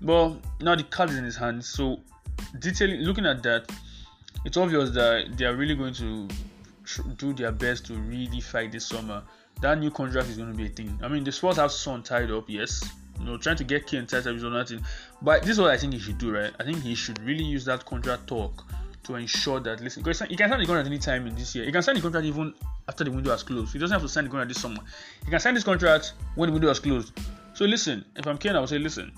but 0.00 0.36
now 0.60 0.74
the 0.74 0.84
card 0.84 1.10
is 1.10 1.16
in 1.16 1.24
his 1.24 1.36
hands. 1.36 1.68
So 1.68 2.00
detailing, 2.58 3.00
looking 3.00 3.26
at 3.26 3.42
that, 3.42 3.70
it's 4.44 4.56
obvious 4.56 4.90
that 4.90 5.36
they 5.36 5.44
are 5.44 5.54
really 5.54 5.74
going 5.74 5.94
to 5.94 6.28
tr- 6.84 7.02
do 7.16 7.32
their 7.32 7.52
best 7.52 7.86
to 7.86 7.94
really 7.94 8.40
fight 8.40 8.72
this 8.72 8.86
summer. 8.86 9.22
That 9.60 9.78
new 9.78 9.90
contract 9.90 10.28
is 10.28 10.36
going 10.36 10.52
to 10.52 10.56
be 10.56 10.66
a 10.66 10.68
thing. 10.68 10.98
I 11.02 11.08
mean, 11.08 11.24
the 11.24 11.32
Spurs 11.32 11.56
have 11.56 11.72
Son 11.72 12.02
tied 12.02 12.30
up, 12.30 12.44
yes. 12.48 12.82
You 13.18 13.26
know, 13.26 13.36
trying 13.36 13.56
to 13.56 13.64
get 13.64 13.86
Kane 13.86 14.04
up 14.04 14.14
is 14.26 14.42
nothing. 14.42 14.82
But 15.22 15.42
this 15.42 15.52
is 15.52 15.60
what 15.60 15.70
I 15.70 15.76
think 15.76 15.94
he 15.94 15.98
should 15.98 16.18
do, 16.18 16.32
right? 16.32 16.52
I 16.60 16.64
think 16.64 16.82
he 16.82 16.94
should 16.94 17.18
really 17.22 17.44
use 17.44 17.64
that 17.64 17.84
contract 17.84 18.26
talk 18.26 18.64
to 19.04 19.14
ensure 19.14 19.60
that 19.60 19.80
listen, 19.80 20.02
because 20.02 20.20
he 20.20 20.36
can 20.36 20.50
sign 20.50 20.58
the 20.58 20.66
contract 20.66 20.86
any 20.86 20.98
time 20.98 21.26
in 21.26 21.34
this 21.34 21.54
year. 21.54 21.64
He 21.64 21.72
can 21.72 21.82
sign 21.82 21.94
the 21.94 22.00
contract 22.00 22.26
even 22.26 22.52
after 22.88 23.04
the 23.04 23.10
window 23.10 23.30
has 23.30 23.42
closed. 23.42 23.72
He 23.72 23.78
doesn't 23.78 23.94
have 23.94 24.02
to 24.02 24.08
sign 24.08 24.24
the 24.24 24.30
contract 24.30 24.48
this 24.48 24.60
summer. 24.60 24.80
He 25.24 25.30
can 25.30 25.40
sign 25.40 25.54
this 25.54 25.64
contract 25.64 26.12
when 26.34 26.48
the 26.48 26.52
window 26.52 26.68
has 26.68 26.80
closed. 26.80 27.12
So 27.54 27.64
listen, 27.64 28.04
if 28.16 28.26
I'm 28.26 28.36
Kane, 28.36 28.56
I 28.56 28.60
would 28.60 28.68
say 28.68 28.78
listen. 28.78 29.12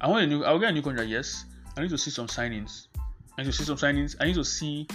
I 0.00 0.08
want 0.08 0.24
a 0.24 0.26
new. 0.26 0.44
I'll 0.44 0.58
get 0.58 0.70
a 0.70 0.72
new 0.72 0.82
contract. 0.82 1.08
Yes, 1.08 1.44
I 1.76 1.82
need 1.82 1.90
to 1.90 1.98
see 1.98 2.10
some 2.10 2.26
signings. 2.26 2.88
I 3.38 3.42
need 3.42 3.52
to 3.52 3.56
see 3.56 3.64
some 3.64 3.76
signings. 3.76 4.16
I 4.20 4.24
need 4.26 4.34
to 4.34 4.44
see 4.44 4.86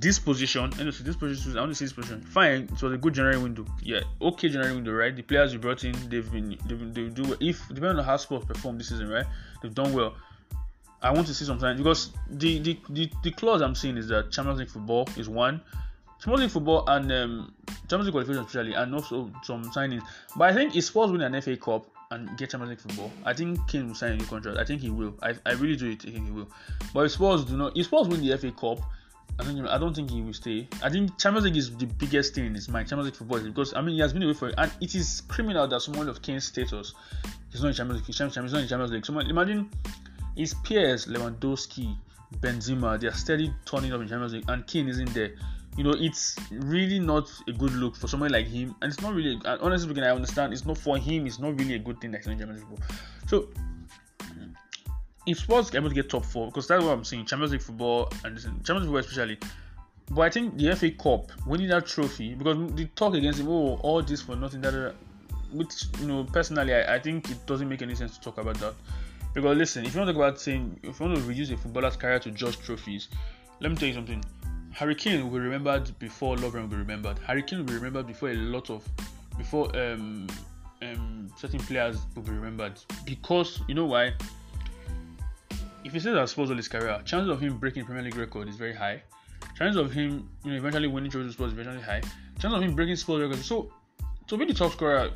this 0.00 0.18
position. 0.18 0.72
See 0.72 1.04
this 1.04 1.16
position. 1.16 1.56
I 1.56 1.60
want 1.60 1.72
to 1.72 1.74
see 1.74 1.84
this 1.84 1.92
position. 1.92 2.20
Fine, 2.22 2.68
it 2.72 2.82
was 2.82 2.92
a 2.92 2.98
good 2.98 3.14
January 3.14 3.38
window. 3.38 3.64
Yeah, 3.82 4.00
okay 4.20 4.48
January 4.48 4.74
window, 4.74 4.92
right? 4.92 5.14
The 5.14 5.22
players 5.22 5.52
you 5.52 5.58
brought 5.58 5.84
in, 5.84 5.92
they've 6.08 6.30
been, 6.30 6.56
they've 6.66 6.78
been, 6.78 6.92
they 6.92 7.08
do 7.08 7.22
well. 7.22 7.36
If 7.40 7.66
depending 7.68 7.98
on 7.98 8.04
how 8.04 8.16
Spurs 8.16 8.44
perform 8.44 8.78
this 8.78 8.88
season, 8.88 9.08
right? 9.08 9.26
They've 9.62 9.74
done 9.74 9.92
well. 9.92 10.14
I 11.00 11.12
want 11.12 11.26
to 11.28 11.34
see 11.34 11.44
some 11.44 11.60
signings 11.60 11.78
because 11.78 12.10
the, 12.28 12.58
the 12.58 12.78
the 12.88 13.10
the 13.22 13.30
clause 13.30 13.62
I'm 13.62 13.74
seeing 13.74 13.96
is 13.96 14.08
that 14.08 14.32
Champions 14.32 14.58
League 14.58 14.70
football 14.70 15.08
is 15.16 15.28
one. 15.28 15.60
Champions 16.20 16.42
League 16.42 16.50
football 16.50 16.84
and 16.88 17.12
um, 17.12 17.54
Champions 17.88 18.06
League 18.06 18.12
qualification 18.12 18.44
especially, 18.44 18.74
and 18.74 18.94
also 18.94 19.30
some 19.44 19.64
signings. 19.66 20.02
But 20.36 20.50
I 20.50 20.54
think 20.54 20.74
if 20.74 20.84
Spurs 20.84 21.12
win 21.12 21.20
an 21.20 21.40
FA 21.40 21.56
Cup 21.56 21.86
and 22.10 22.36
get 22.36 22.50
Champions 22.50 22.70
League 22.70 22.80
football, 22.80 23.12
I 23.24 23.32
think 23.32 23.68
Kane 23.68 23.86
will 23.86 23.94
sign 23.94 24.12
a 24.12 24.16
new 24.16 24.24
contract. 24.24 24.58
I 24.58 24.64
think 24.64 24.80
he 24.80 24.90
will. 24.90 25.14
I, 25.22 25.34
I 25.46 25.52
really 25.52 25.76
do 25.76 25.94
think 25.94 26.26
he 26.26 26.32
will. 26.32 26.48
But 26.92 27.06
if 27.06 27.12
Spurs 27.12 27.44
do 27.44 27.56
not, 27.56 27.76
if 27.76 27.86
Spurs 27.86 28.08
win 28.08 28.20
the 28.20 28.36
FA 28.36 28.50
Cup, 28.50 28.80
I 29.38 29.44
don't, 29.44 29.66
I 29.66 29.78
don't 29.78 29.94
think 29.94 30.10
he 30.10 30.20
will 30.20 30.32
stay. 30.32 30.68
I 30.82 30.90
think 30.90 31.16
Champions 31.18 31.44
League 31.44 31.56
is 31.56 31.76
the 31.76 31.86
biggest 31.86 32.34
thing 32.34 32.46
in 32.46 32.54
his 32.54 32.68
mind. 32.68 32.88
Champions 32.88 33.06
League 33.06 33.16
football 33.16 33.40
because 33.40 33.72
I 33.74 33.80
mean 33.80 33.94
he 33.94 34.00
has 34.00 34.12
been 34.12 34.22
away 34.22 34.34
for 34.34 34.48
it, 34.48 34.54
and 34.58 34.70
it 34.80 34.94
is 34.94 35.22
criminal 35.28 35.66
that 35.68 35.80
someone 35.80 36.08
of 36.08 36.22
Kane's 36.22 36.44
status 36.44 36.94
is 37.52 37.62
not 37.62 37.68
in 37.68 37.74
Champions 37.74 38.00
League. 38.00 38.06
He's 38.06 38.20
not 38.20 38.36
in 38.36 38.48
Champions 38.68 38.92
League. 38.92 39.06
Someone 39.06 39.30
imagine 39.30 39.70
his 40.36 40.54
peers 40.64 41.06
Lewandowski, 41.06 41.96
Benzema, 42.40 43.00
they 43.00 43.06
are 43.06 43.12
steady 43.12 43.52
turning 43.64 43.92
up 43.92 44.00
in 44.00 44.08
Champions 44.08 44.32
League, 44.32 44.44
and 44.48 44.66
Kane 44.66 44.88
isn't 44.88 45.14
there 45.14 45.32
you 45.78 45.84
know, 45.84 45.94
it's 45.96 46.36
really 46.50 46.98
not 46.98 47.30
a 47.46 47.52
good 47.52 47.72
look 47.72 47.94
for 47.94 48.08
someone 48.08 48.32
like 48.32 48.48
him, 48.48 48.74
and 48.82 48.92
it's 48.92 49.00
not 49.00 49.14
really. 49.14 49.40
Honestly 49.46 49.86
speaking, 49.86 50.02
I 50.02 50.10
understand 50.10 50.52
it's 50.52 50.66
not 50.66 50.76
for 50.76 50.98
him. 50.98 51.24
It's 51.24 51.38
not 51.38 51.56
really 51.56 51.74
a 51.74 51.78
good 51.78 52.00
thing 52.00 52.10
that 52.10 52.18
that's 52.18 52.26
in 52.26 52.36
Champions 52.36 52.64
League. 52.68 52.80
So, 53.28 53.48
if 55.28 55.38
Spurs 55.38 55.74
able 55.74 55.88
to 55.88 55.94
get 55.94 56.08
top 56.08 56.24
four, 56.24 56.46
because 56.46 56.66
that's 56.66 56.82
what 56.82 56.92
I'm 56.92 57.04
saying, 57.04 57.26
Champions 57.26 57.52
League 57.52 57.62
football 57.62 58.10
and 58.24 58.38
Champions 58.38 58.68
League 58.68 58.84
football 58.84 58.98
especially. 58.98 59.38
But 60.10 60.22
I 60.22 60.30
think 60.30 60.56
the 60.56 60.74
FA 60.74 60.90
Cup, 60.90 61.30
winning 61.46 61.68
that 61.68 61.86
trophy, 61.86 62.34
because 62.34 62.72
the 62.74 62.86
talk 62.96 63.14
against 63.14 63.40
him, 63.40 63.48
oh, 63.48 63.78
all 63.82 64.02
this 64.02 64.22
for 64.22 64.36
nothing, 64.36 64.62
that, 64.62 64.94
which 65.52 65.84
you 66.00 66.06
know, 66.06 66.24
personally, 66.24 66.74
I, 66.74 66.94
I 66.94 66.98
think 66.98 67.30
it 67.30 67.44
doesn't 67.46 67.68
make 67.68 67.82
any 67.82 67.94
sense 67.94 68.16
to 68.16 68.20
talk 68.22 68.38
about 68.38 68.56
that. 68.60 68.74
Because 69.34 69.56
listen, 69.58 69.84
if 69.84 69.94
you 69.94 70.00
want 70.00 70.08
to 70.08 70.14
talk 70.14 70.22
about 70.22 70.40
saying, 70.40 70.80
if 70.82 70.98
you 70.98 71.06
want 71.06 71.18
to 71.18 71.24
reduce 71.24 71.50
a 71.50 71.56
footballer's 71.56 71.96
career 71.96 72.18
to 72.20 72.30
just 72.30 72.62
trophies, 72.62 73.08
let 73.60 73.70
me 73.70 73.76
tell 73.76 73.88
you 73.88 73.94
something 73.94 74.24
Harry 74.72 74.94
Kane 74.94 75.24
will 75.24 75.38
be 75.38 75.40
remembered 75.40 75.98
before 75.98 76.36
Lovren 76.36 76.62
will 76.62 76.68
be 76.68 76.76
remembered. 76.76 77.18
Harry 77.26 77.42
Kane 77.42 77.58
will 77.58 77.66
be 77.66 77.74
remembered 77.74 78.06
before 78.06 78.30
a 78.30 78.34
lot 78.34 78.70
of 78.70 78.88
before 79.36 79.76
um, 79.76 80.26
um, 80.82 81.28
certain 81.36 81.60
players 81.60 81.98
will 82.14 82.22
be 82.22 82.30
remembered 82.30 82.80
because 83.04 83.60
you 83.68 83.74
know 83.74 83.86
why. 83.86 84.14
If 85.88 85.94
he 85.94 86.00
says 86.00 86.12
that 86.16 86.28
Spurs 86.28 86.50
all 86.50 86.56
his 86.56 86.68
career, 86.68 87.00
chances 87.06 87.30
of 87.30 87.40
him 87.40 87.56
breaking 87.56 87.86
Premier 87.86 88.02
League 88.02 88.14
record 88.14 88.46
is 88.46 88.56
very 88.56 88.74
high. 88.74 89.02
Chances 89.56 89.80
of 89.80 89.90
him, 89.90 90.28
you 90.44 90.50
know, 90.50 90.58
eventually 90.58 90.86
winning 90.86 91.10
trophies 91.10 91.32
Spurs 91.32 91.52
is 91.52 91.54
very 91.54 91.80
high. 91.80 92.02
Chances 92.38 92.52
of 92.52 92.62
him 92.62 92.74
breaking 92.74 92.96
Spurs 92.96 93.22
record. 93.22 93.42
So, 93.42 93.72
to 94.26 94.36
be 94.36 94.44
the 94.44 94.52
top 94.52 94.72
scorer, 94.72 95.12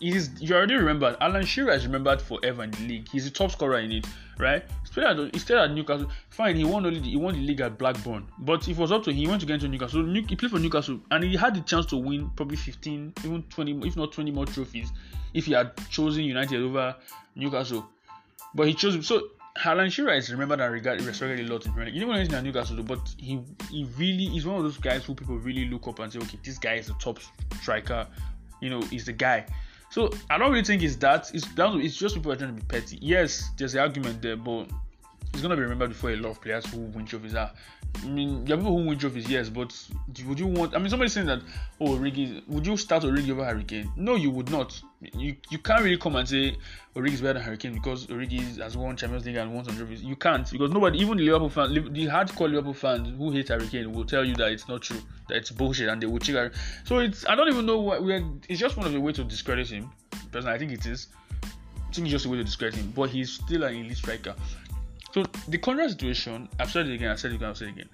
is 0.00 0.30
you 0.38 0.54
already 0.54 0.76
remembered. 0.76 1.16
Alan 1.20 1.44
Shearer 1.44 1.72
is 1.72 1.86
remembered 1.86 2.22
forever 2.22 2.62
in 2.62 2.70
the 2.70 2.82
league. 2.82 3.08
He's 3.08 3.24
the 3.24 3.32
top 3.32 3.50
scorer 3.50 3.80
in 3.80 3.90
it, 3.90 4.06
right? 4.38 4.62
He 4.84 5.38
stayed 5.40 5.56
at 5.56 5.72
Newcastle. 5.72 6.08
Fine, 6.30 6.54
he 6.54 6.62
won 6.62 6.86
only 6.86 7.00
the, 7.00 7.10
he 7.10 7.16
won 7.16 7.34
the 7.34 7.40
league 7.40 7.60
at 7.60 7.76
Blackburn, 7.76 8.28
but 8.38 8.68
it 8.68 8.76
was 8.76 8.92
up 8.92 9.02
to 9.04 9.10
him, 9.10 9.16
he 9.16 9.26
went 9.26 9.40
to 9.40 9.46
get 9.46 9.54
into 9.54 9.66
Newcastle. 9.66 10.04
New, 10.04 10.24
he 10.24 10.36
played 10.36 10.52
for 10.52 10.60
Newcastle, 10.60 11.00
and 11.10 11.24
he 11.24 11.34
had 11.34 11.56
the 11.56 11.62
chance 11.62 11.86
to 11.86 11.96
win 11.96 12.30
probably 12.36 12.58
15, 12.58 13.14
even 13.24 13.42
20, 13.42 13.88
if 13.88 13.96
not 13.96 14.12
20 14.12 14.30
more 14.30 14.46
trophies, 14.46 14.92
if 15.34 15.46
he 15.46 15.52
had 15.52 15.72
chosen 15.90 16.22
United 16.22 16.62
over 16.62 16.94
Newcastle. 17.34 17.88
But 18.54 18.68
he 18.68 18.74
chose 18.74 19.04
so. 19.04 19.30
Alan 19.64 19.90
Shearer 19.90 20.12
is 20.14 20.30
remembered 20.30 20.60
and 20.60 20.72
regarded 20.72 21.04
respected 21.04 21.40
a 21.40 21.52
lot 21.52 21.64
in 21.64 21.72
Premier 21.72 21.86
League. 21.86 21.94
He 21.94 22.00
didn't 22.00 22.10
win 22.10 22.18
anything 22.18 22.36
at 22.36 22.44
Newcastle, 22.44 22.82
but 22.82 23.00
he 23.18 23.40
he 23.70 23.88
really 23.96 24.36
is 24.36 24.46
one 24.46 24.56
of 24.56 24.62
those 24.62 24.78
guys 24.78 25.04
who 25.04 25.14
people 25.14 25.38
really 25.38 25.66
look 25.66 25.88
up 25.88 25.98
and 25.98 26.12
say, 26.12 26.18
okay, 26.18 26.38
this 26.44 26.58
guy 26.58 26.74
is 26.74 26.88
the 26.88 26.94
top 26.94 27.18
striker. 27.60 28.06
You 28.60 28.70
know, 28.70 28.82
he's 28.82 29.06
the 29.06 29.12
guy. 29.12 29.46
So 29.90 30.10
I 30.30 30.38
don't 30.38 30.50
really 30.50 30.64
think 30.64 30.82
it's 30.82 30.96
that. 30.96 31.32
It's 31.34 31.46
down. 31.54 31.80
It's 31.80 31.96
just 31.96 32.14
people 32.14 32.32
are 32.32 32.36
trying 32.36 32.56
to 32.56 32.60
be 32.60 32.66
petty. 32.66 32.98
Yes, 33.00 33.50
there's 33.56 33.74
an 33.74 33.80
argument 33.80 34.20
there, 34.20 34.36
but 34.36 34.68
he's 35.36 35.42
gonna 35.42 35.56
be 35.56 35.62
remembered 35.62 35.90
before 35.90 36.10
a 36.10 36.16
lot 36.16 36.30
of 36.30 36.40
players 36.40 36.64
who 36.66 36.80
win 36.80 37.04
trophies 37.04 37.34
are. 37.34 37.52
I 38.02 38.06
mean, 38.06 38.44
there 38.44 38.56
are 38.56 38.58
people 38.58 38.78
who 38.78 38.86
win 38.86 38.98
trophies, 38.98 39.28
yes, 39.28 39.50
but 39.50 39.74
would 40.26 40.38
you 40.38 40.46
want? 40.46 40.74
I 40.74 40.78
mean, 40.78 40.88
somebody 40.88 41.10
saying 41.10 41.26
that, 41.26 41.40
oh, 41.80 41.96
Origi, 41.96 42.46
would 42.48 42.66
you 42.66 42.76
start 42.76 43.02
Origi 43.02 43.30
over 43.30 43.44
Harry 43.44 43.64
Kane? 43.64 43.92
No, 43.96 44.16
you 44.16 44.30
would 44.30 44.50
not. 44.50 44.80
You 45.00 45.36
you 45.50 45.58
can't 45.58 45.82
really 45.82 45.98
come 45.98 46.16
and 46.16 46.26
say 46.26 46.56
Origi 46.94 47.12
is 47.12 47.20
better 47.20 47.34
than 47.34 47.42
Harry 47.42 47.58
Kane 47.58 47.74
because 47.74 48.06
Origi 48.06 48.58
has 48.58 48.76
won 48.76 48.96
Champions 48.96 49.26
League 49.26 49.36
and 49.36 49.54
won 49.54 49.64
some 49.64 49.76
trophies. 49.76 50.02
You 50.02 50.16
can't 50.16 50.50
because 50.50 50.70
nobody, 50.70 50.98
even 51.00 51.18
the 51.18 51.24
Liverpool 51.24 51.50
fans, 51.50 51.74
the 51.74 52.06
hardcore 52.06 52.48
Liverpool 52.48 52.72
fans 52.72 53.16
who 53.18 53.30
hate 53.30 53.48
Harry 53.48 53.66
Kane, 53.68 53.92
will 53.92 54.06
tell 54.06 54.24
you 54.24 54.34
that 54.36 54.52
it's 54.52 54.68
not 54.68 54.82
true, 54.82 55.00
that 55.28 55.36
it's 55.36 55.50
bullshit, 55.50 55.88
and 55.88 56.02
they 56.02 56.06
will 56.06 56.18
check. 56.18 56.52
So 56.84 56.98
it's 56.98 57.26
I 57.28 57.34
don't 57.34 57.48
even 57.48 57.66
know 57.66 57.78
what 57.78 58.02
we're. 58.02 58.24
It's 58.48 58.58
just 58.58 58.78
one 58.78 58.86
of 58.86 58.92
the 58.92 59.00
way 59.00 59.12
to 59.12 59.24
discredit 59.24 59.68
him. 59.68 59.90
Personally, 60.32 60.54
I 60.54 60.58
think 60.58 60.72
it 60.72 60.86
is. 60.86 61.08
I 61.42 61.92
think 61.92 62.06
it's 62.06 62.12
just 62.12 62.26
a 62.26 62.28
way 62.28 62.38
to 62.38 62.44
discredit 62.44 62.74
him, 62.74 62.92
but 62.96 63.10
he's 63.10 63.30
still 63.30 63.64
an 63.64 63.74
elite 63.74 63.96
striker. 63.96 64.34
So 65.16 65.24
the 65.48 65.56
contract 65.56 65.92
situation, 65.92 66.46
I've 66.60 66.70
said 66.70 66.88
it 66.88 66.94
again, 66.96 67.10
I 67.10 67.14
said 67.14 67.32
it 67.32 67.36
again, 67.36 67.48
I've 67.48 67.56
said 67.56 67.68
it 67.68 67.70
again. 67.70 67.88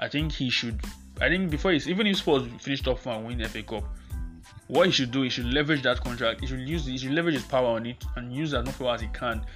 I 0.00 0.08
think 0.08 0.32
he 0.32 0.50
should. 0.50 0.80
I 1.20 1.28
think 1.28 1.48
before 1.48 1.70
he's 1.70 1.88
even 1.88 2.04
if 2.08 2.16
Spurs 2.16 2.48
finish 2.58 2.82
top 2.82 2.98
four 2.98 3.12
and 3.12 3.24
win 3.24 3.48
FA 3.48 3.62
Cup, 3.62 3.84
what 4.66 4.86
he 4.86 4.90
should 4.90 5.12
do, 5.12 5.22
he 5.22 5.28
should 5.28 5.46
leverage 5.46 5.82
that 5.82 6.00
contract. 6.00 6.40
He 6.40 6.48
should 6.48 6.68
use, 6.68 6.84
he 6.84 6.98
should 6.98 7.12
leverage 7.12 7.36
his 7.36 7.44
power 7.44 7.68
on 7.68 7.86
it 7.86 8.04
and 8.16 8.32
use 8.32 8.54
as 8.54 8.66
much 8.66 8.76
power 8.76 8.94
as 8.94 9.02
he 9.02 9.06
can 9.12 9.46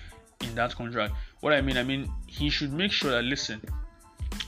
in 0.43 0.55
that 0.55 0.77
contract. 0.77 1.13
What 1.41 1.53
I 1.53 1.61
mean, 1.61 1.77
I 1.77 1.83
mean, 1.83 2.09
he 2.29 2.51
should 2.51 2.73
make 2.73 2.93
sure 2.93 3.11
that 3.11 3.25
listen. 3.25 3.61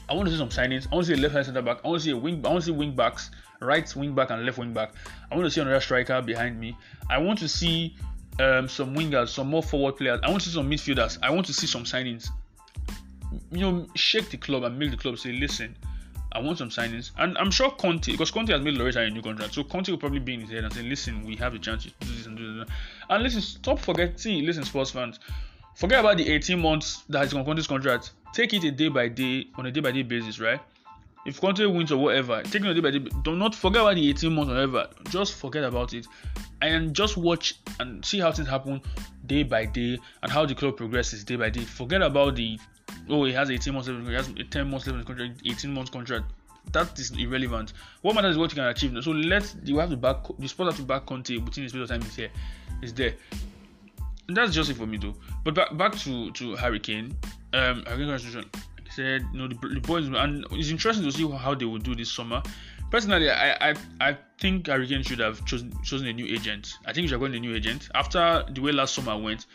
I 0.09 0.15
want 0.15 0.29
to 0.29 0.33
see 0.33 0.39
some 0.39 0.51
signings. 0.51 0.87
I 0.93 0.95
want 0.95 1.09
to 1.09 1.17
see 1.17 1.21
a 1.21 1.23
left 1.23 1.35
hand 1.35 1.47
centre 1.47 1.63
back. 1.63 1.79
I 1.85 1.89
want 1.89 2.03
to 2.03 2.05
see 2.05 2.13
a 2.13 2.17
wing. 2.17 2.41
I 2.47 2.51
want 2.51 2.61
to 2.61 2.67
see 2.67 2.71
wing 2.71 2.95
backs, 2.95 3.33
right 3.61 3.97
wing 3.97 4.15
back 4.15 4.31
and 4.31 4.47
left 4.47 4.59
wing 4.59 4.73
back. 4.73 4.93
I 5.33 5.35
want 5.35 5.45
to 5.47 5.51
see 5.51 5.61
another 5.61 5.81
striker 5.81 6.23
behind 6.23 6.61
me. 6.61 6.77
I 7.11 7.19
want 7.19 7.41
to 7.41 7.49
see 7.49 7.97
um, 8.39 8.69
some 8.69 8.95
wingers, 8.95 9.31
some 9.31 9.49
more 9.49 9.65
forward 9.65 9.97
players. 9.97 10.21
I 10.23 10.31
want 10.31 10.43
to 10.43 10.49
see 10.51 10.55
some 10.55 10.71
midfielders. 10.71 11.19
I 11.21 11.31
want 11.31 11.47
to 11.47 11.53
see 11.53 11.67
some 11.67 11.83
signings 11.83 12.31
you 13.51 13.61
know, 13.61 13.87
shake 13.95 14.31
the 14.31 14.37
club 14.37 14.65
and 14.65 14.79
make 14.79 14.91
the 14.91 14.97
club 14.97 15.19
say, 15.19 15.33
listen, 15.33 15.77
I 16.33 16.41
want 16.41 16.59
some 16.59 16.71
signings. 16.71 17.11
And 17.19 17.37
I'm 17.39 17.51
sure 17.51 17.71
Conte, 17.71 18.13
because 18.13 18.31
Conte 18.31 18.53
has 18.53 18.63
made 18.63 18.75
Lloris 18.75 18.97
a 18.97 19.11
new 19.11 19.23
contract, 19.23 19.55
so 19.55 19.65
Conte 19.65 19.91
will 19.91 19.99
probably 19.99 20.21
be 20.21 20.35
in 20.35 20.41
his 20.41 20.51
head 20.51 20.65
and 20.65 20.73
say, 20.73 20.83
listen, 20.83 21.25
we 21.25 21.37
have 21.37 21.53
the 21.53 21.59
chance 21.59 21.85
to 21.85 21.91
do 22.01 22.15
this 22.15 22.27
and 22.27 22.37
do 22.37 22.59
that. 22.59 22.69
And 23.09 23.23
listen, 23.23 23.41
stop 23.41 23.79
forgetting, 23.79 24.45
listen, 24.45 24.65
Spurs 24.65 24.91
fans, 24.91 25.19
forget 25.75 26.01
about 26.01 26.19
the 26.19 26.29
18 26.29 26.61
months 26.61 27.03
that 27.09 27.25
is 27.25 27.35
on 27.35 27.45
Conte's 27.45 27.67
contract. 27.67 28.13
Take 28.33 28.55
it 28.55 28.65
a 28.65 28.71
day 28.71 28.89
by 28.89 29.09
day, 29.09 29.49
on 29.57 29.67
a 29.67 29.73
day 29.73 29.81
by 29.81 29.91
day 29.91 30.03
basis, 30.03 30.39
right? 30.39 30.61
If 31.27 31.41
Conte 31.41 31.67
wins 31.67 31.93
or 31.93 31.99
whatever, 31.99 32.43
take 32.43 32.63
it 32.63 32.69
a 32.69 32.75
day 32.75 32.81
by 32.81 32.91
day. 32.93 32.99
Do 33.25 33.35
not 33.35 33.55
forget 33.55 33.83
about 33.83 33.97
the 33.97 34.09
18 34.09 34.33
months 34.33 34.51
or 34.51 34.55
whatever. 34.55 34.89
Just 35.11 35.35
forget 35.35 35.65
about 35.65 35.93
it. 35.93 36.07
And 36.63 36.95
just 36.95 37.17
watch 37.17 37.59
and 37.79 38.05
see 38.05 38.21
how 38.21 38.33
things 38.33 38.49
happen 38.49 38.81
day 39.27 39.43
by 39.43 39.67
day 39.67 39.99
and 40.23 40.33
how 40.33 40.47
the 40.47 40.55
club 40.55 40.77
progresses 40.77 41.25
day 41.25 41.37
by 41.37 41.51
day. 41.51 41.61
Forget 41.61 42.03
about 42.03 42.37
the 42.37 42.59
oh, 43.11 43.25
he 43.25 43.33
has 43.33 43.51
18 43.51 43.75
months 43.75 43.89
left, 43.89 44.07
he 44.07 44.15
has 44.15 44.33
10 44.51 44.71
months 44.71 44.87
left 44.87 44.95
in 44.95 44.99
the 45.01 45.05
contract, 45.05 45.43
18 45.45 45.73
months 45.73 45.91
contract. 45.91 46.25
That 46.73 46.99
is 46.99 47.11
irrelevant. 47.13 47.73
What 48.03 48.15
matters 48.15 48.33
is 48.33 48.39
what 48.39 48.51
you 48.51 48.57
can 48.57 48.67
achieve. 48.67 48.97
So 49.03 49.11
let 49.13 49.55
you 49.65 49.79
have 49.79 49.91
to 49.91 49.97
back 49.97 50.19
the 50.39 50.49
sport 50.49 50.69
have 50.69 50.77
to 50.77 50.85
back 50.85 51.07
Conte 51.07 51.37
within 51.39 51.65
the 51.65 51.71
space 51.71 51.83
of 51.83 51.89
time 51.89 52.03
is 52.03 52.15
here, 52.15 52.31
is 52.83 52.93
there. 52.93 53.15
And 54.29 54.37
that's 54.37 54.55
just 54.55 54.71
it 54.71 54.75
for 54.75 54.87
me 54.87 54.99
though. 54.99 55.15
But 55.43 55.55
back 55.55 55.77
back 55.77 55.97
to 56.01 56.31
to 56.33 56.57
Harry 56.57 56.79
Kane. 56.79 57.17
Um, 57.53 57.83
constitution. 57.85 58.45
Like 58.55 58.93
said, 58.93 59.25
you 59.33 59.39
know, 59.39 59.49
the, 59.49 59.55
the 59.55 59.81
boys, 59.81 60.07
and 60.07 60.45
it's 60.53 60.71
interesting 60.71 61.05
to 61.05 61.13
see 61.13 61.29
how 61.29 61.55
they 61.55 61.65
will 61.65 61.79
do 61.79 61.95
this 61.95 62.13
summer. 62.13 62.43
Personally, 62.91 63.31
I 63.31 63.71
I, 63.71 63.75
I 64.01 64.17
think 64.39 64.67
Harry 64.67 64.87
Kane 64.87 65.03
should 65.03 65.21
have 65.21 65.45
chosen 65.45 65.73
chosen 65.83 66.09
a 66.09 66.13
new 66.13 66.27
agent. 66.27 66.75
I 66.87 66.93
think 66.93 67.03
he 67.03 67.09
should 67.09 67.13
have 67.13 67.21
gotten 67.21 67.37
a 67.37 67.41
new 67.41 67.55
agent 67.55 67.89
after 67.95 68.45
the 68.51 68.61
way 68.61 68.73
last 68.73 68.95
summer 68.95 69.17
went 69.17 69.47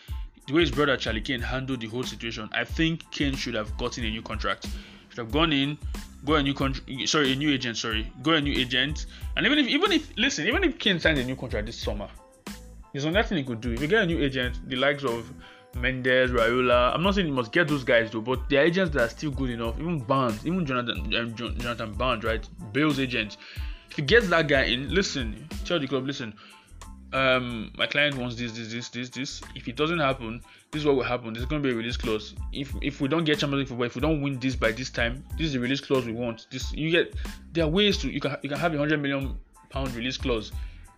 the 0.48 0.54
way 0.54 0.62
his 0.62 0.72
brother 0.72 0.96
Charlie 0.98 1.22
Kane 1.22 1.42
handled 1.42 1.82
the 1.82 1.88
whole 1.88 2.04
situation, 2.04 2.50
I 2.54 2.64
think 2.64 3.10
Kane 3.12 3.36
should 3.36 3.56
have 3.56 3.76
gotten 3.78 4.04
a 4.06 4.10
new 4.10 4.22
contract. 4.22 4.68
Should 5.10 5.18
have 5.18 5.32
gone 5.32 5.52
in, 5.54 5.78
go 6.24 6.36
a 6.36 6.44
new 6.44 6.54
contract. 6.54 7.10
Sorry, 7.10 7.34
a 7.34 7.36
new 7.36 7.52
agent. 7.52 7.78
Sorry, 7.78 8.12
go 8.22 8.34
a 8.34 8.42
new 8.42 8.54
agent. 8.54 9.06
And 9.38 9.46
even 9.46 9.58
if, 9.58 9.68
even 9.68 9.92
if, 9.92 10.10
listen, 10.18 10.48
even 10.48 10.64
if 10.64 10.78
Kane 10.78 11.00
signs 11.00 11.20
a 11.20 11.24
new 11.24 11.36
contract 11.36 11.66
this 11.66 11.78
summer, 11.78 12.08
there's 12.94 13.06
nothing 13.06 13.38
he 13.38 13.44
could 13.44 13.62
do. 13.62 13.74
If 13.74 13.82
you 13.82 13.88
get 13.88 14.04
a 14.04 14.06
new 14.06 14.22
agent, 14.22 14.70
the 14.70 14.76
likes 14.76 15.04
of 15.04 15.32
Mendes, 15.76 16.32
Raiola, 16.32 16.94
I'm 16.94 17.04
not 17.04 17.16
saying 17.16 17.28
you 17.28 17.34
must 17.34 17.52
get 17.52 17.68
those 17.68 17.84
guys 17.84 18.12
though, 18.12 18.22
but 18.22 18.48
the 18.48 18.58
agents 18.58 18.94
that 18.94 19.02
are 19.02 19.10
still 19.10 19.32
good 19.32 19.50
enough, 19.50 19.78
even 19.80 20.00
Barnes, 20.00 20.46
even 20.46 20.66
Jonathan, 20.66 21.14
um, 21.16 21.36
Jonathan 21.36 21.94
Barnes, 21.94 22.24
right? 22.24 22.48
Bale's 22.72 23.00
agent. 23.00 23.38
If 23.90 23.98
he 23.98 24.02
gets 24.02 24.28
that 24.30 24.48
guy 24.48 24.64
in, 24.64 24.94
listen, 24.94 25.48
tell 25.66 25.80
the 25.80 25.88
club, 25.88 26.06
listen, 26.06 26.34
um, 27.16 27.72
my 27.78 27.88
client 27.88 28.18
wants 28.18 28.36
this, 28.36 28.52
this, 28.52 28.74
this, 28.74 28.90
this, 28.90 29.10
this. 29.10 29.42
If 29.56 29.70
it 29.70 29.78
doesn't 29.78 30.00
happen, 30.00 30.42
this 30.72 30.82
is 30.82 30.86
what 30.86 30.98
will 30.98 31.04
happen. 31.04 31.32
There's 31.34 31.46
going 31.46 31.64
to 31.64 31.68
be 31.68 31.74
a 31.74 31.78
release 31.78 31.96
clause. 31.96 32.36
If 32.52 32.74
if 32.82 33.00
we 33.00 33.08
don't 33.08 33.24
get 33.24 33.40
Champions 33.40 33.60
League 33.60 33.68
football, 33.70 33.86
if 33.86 33.96
we 33.96 34.02
don't 34.02 34.22
win 34.22 34.38
this 34.38 34.56
by 34.56 34.74
this 34.74 34.90
time, 34.90 35.24
this 35.38 35.48
is 35.48 35.54
the 35.54 35.60
release 35.60 35.80
clause 35.80 36.06
we 36.06 36.12
want. 36.12 36.48
This 36.52 36.74
you 36.74 36.92
get. 36.92 37.16
There 37.54 37.64
are 37.64 37.70
ways 37.70 37.98
to 38.00 38.10
you 38.10 38.20
can 38.20 38.36
you 38.42 38.50
can 38.50 38.60
have 38.60 38.74
a 38.74 38.78
hundred 38.78 39.02
million 39.02 39.38
pound 39.70 39.96
release 39.96 40.18
clause 40.18 40.52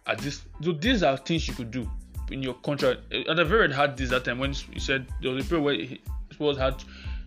at 0.07 0.18
this. 0.18 0.41
So 0.61 0.72
these 0.72 1.03
are 1.03 1.18
things 1.18 1.47
you 1.47 1.53
could 1.53 1.70
do 1.70 1.88
in 2.32 2.41
your 2.41 2.55
contract. 2.55 3.01
And 3.11 3.39
I've 3.39 3.47
very 3.47 3.72
had 3.72 3.95
this 3.95 4.09
that 4.09 4.26
time 4.26 4.39
when 4.39 4.53
he 4.53 4.80
said 4.80 5.05
there 5.22 5.32
was 5.32 5.45
a 5.45 5.47
period 5.47 5.63
where 5.63 5.97
Spurs 6.32 6.57
had 6.57 6.84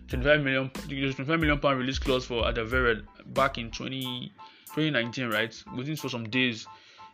25 0.09 0.43
million 0.43 0.69
25 0.69 1.39
million 1.39 1.59
pound 1.59 1.79
release 1.79 1.97
clause 1.97 2.25
for 2.25 2.43
Alderweireld 2.43 3.05
back 3.27 3.57
in 3.57 3.71
20, 3.71 4.33
2019, 4.75 5.29
right? 5.29 5.63
Within 5.77 5.95
for 5.95 6.09
some 6.09 6.25
days 6.29 6.67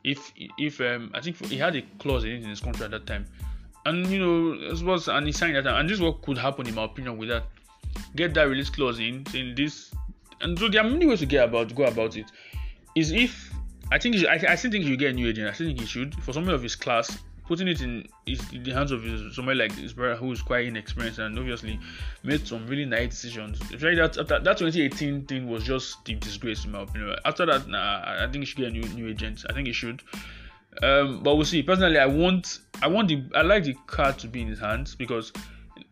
if 0.08 0.32
if 0.58 0.80
um, 0.80 1.12
I 1.14 1.22
think 1.22 1.36
he 1.46 1.58
had 1.58 1.76
a 1.76 1.82
clause 2.00 2.24
in 2.24 2.32
in 2.32 2.50
his 2.50 2.62
contract 2.62 2.94
at 2.94 3.06
that 3.06 3.08
time, 3.08 3.26
and 3.86 4.08
you 4.08 4.20
know 4.20 4.70
this 4.70 4.82
was 4.82 5.08
and 5.10 5.28
he 5.28 5.34
signed 5.34 5.56
that 5.58 5.64
time, 5.64 5.82
and 5.82 5.90
this 5.90 5.98
is 5.98 6.02
what 6.02 6.22
could 6.22 6.38
happen 6.38 6.66
in 6.68 6.76
my 6.76 6.86
opinion 6.86 7.18
with 7.18 7.30
that. 7.30 7.44
Get 8.16 8.34
that 8.36 8.44
release 8.44 8.70
clause 8.70 9.00
in 9.00 9.26
saying 9.26 9.56
this, 9.56 9.92
and 10.42 10.58
so 10.58 10.70
there 10.70 10.82
are 10.82 10.90
many 10.90 11.06
ways 11.06 11.20
to 11.20 11.26
get 11.26 11.50
about 11.50 11.76
go 11.76 11.84
about 11.84 12.16
it. 12.16 12.32
is 12.96 13.12
if 13.12 13.54
I 13.92 14.00
think 14.00 14.16
I, 14.26 14.40
I 14.50 14.56
still 14.56 14.72
think 14.72 14.86
should 14.86 15.00
get 15.00 15.12
a 15.12 15.14
new 15.14 15.28
agent. 15.28 15.50
I 15.50 15.54
still 15.54 15.68
think 15.68 15.82
he 15.82 15.86
should 15.86 16.16
for 16.24 16.32
somebody 16.32 16.56
of 16.56 16.64
his 16.64 16.76
class. 16.76 17.18
Putting 17.48 17.68
it 17.68 17.82
in, 17.82 18.06
in 18.26 18.64
the 18.64 18.72
hands 18.72 18.92
of 18.92 19.04
somebody 19.34 19.58
like 19.58 19.72
his 19.72 19.94
brother 19.94 20.16
who 20.16 20.32
is 20.32 20.42
quite 20.42 20.66
inexperienced 20.66 21.20
and 21.20 21.38
obviously 21.40 21.80
made 22.24 22.46
some 22.46 22.68
really 22.68 22.86
nice 22.86 23.10
decisions. 23.10 23.62
Especially 23.62 23.96
that 23.96 24.14
that, 24.28 24.44
that 24.44 24.58
2018 24.58 25.26
thing 25.26 25.50
was 25.50 25.64
just 25.64 26.04
the 26.06 26.16
disgrace 26.16 26.66
in 26.66 26.72
my 26.72 26.82
opinion. 26.82 27.16
After 27.26 27.46
that, 27.46 27.68
nah, 27.68 28.04
I 28.06 28.28
think 28.30 28.44
he 28.44 28.46
should 28.46 28.58
get 28.58 28.68
a 28.68 28.72
new 28.72 28.84
new 28.90 29.08
agent. 29.08 29.46
I 29.50 29.54
think 29.54 29.68
he 29.68 29.74
should. 29.74 30.02
Um, 30.84 31.24
but 31.24 31.36
we'll 31.36 31.46
see. 31.46 31.64
Personally, 31.64 31.98
I 31.98 32.06
want 32.06 32.60
I 32.82 32.88
want 32.88 33.08
the 33.08 33.24
I 33.34 33.42
like 33.42 33.64
the 33.64 33.76
card 33.88 34.20
to 34.20 34.28
be 34.28 34.42
in 34.42 34.48
his 34.48 34.60
hands 34.60 34.96
because 34.96 35.32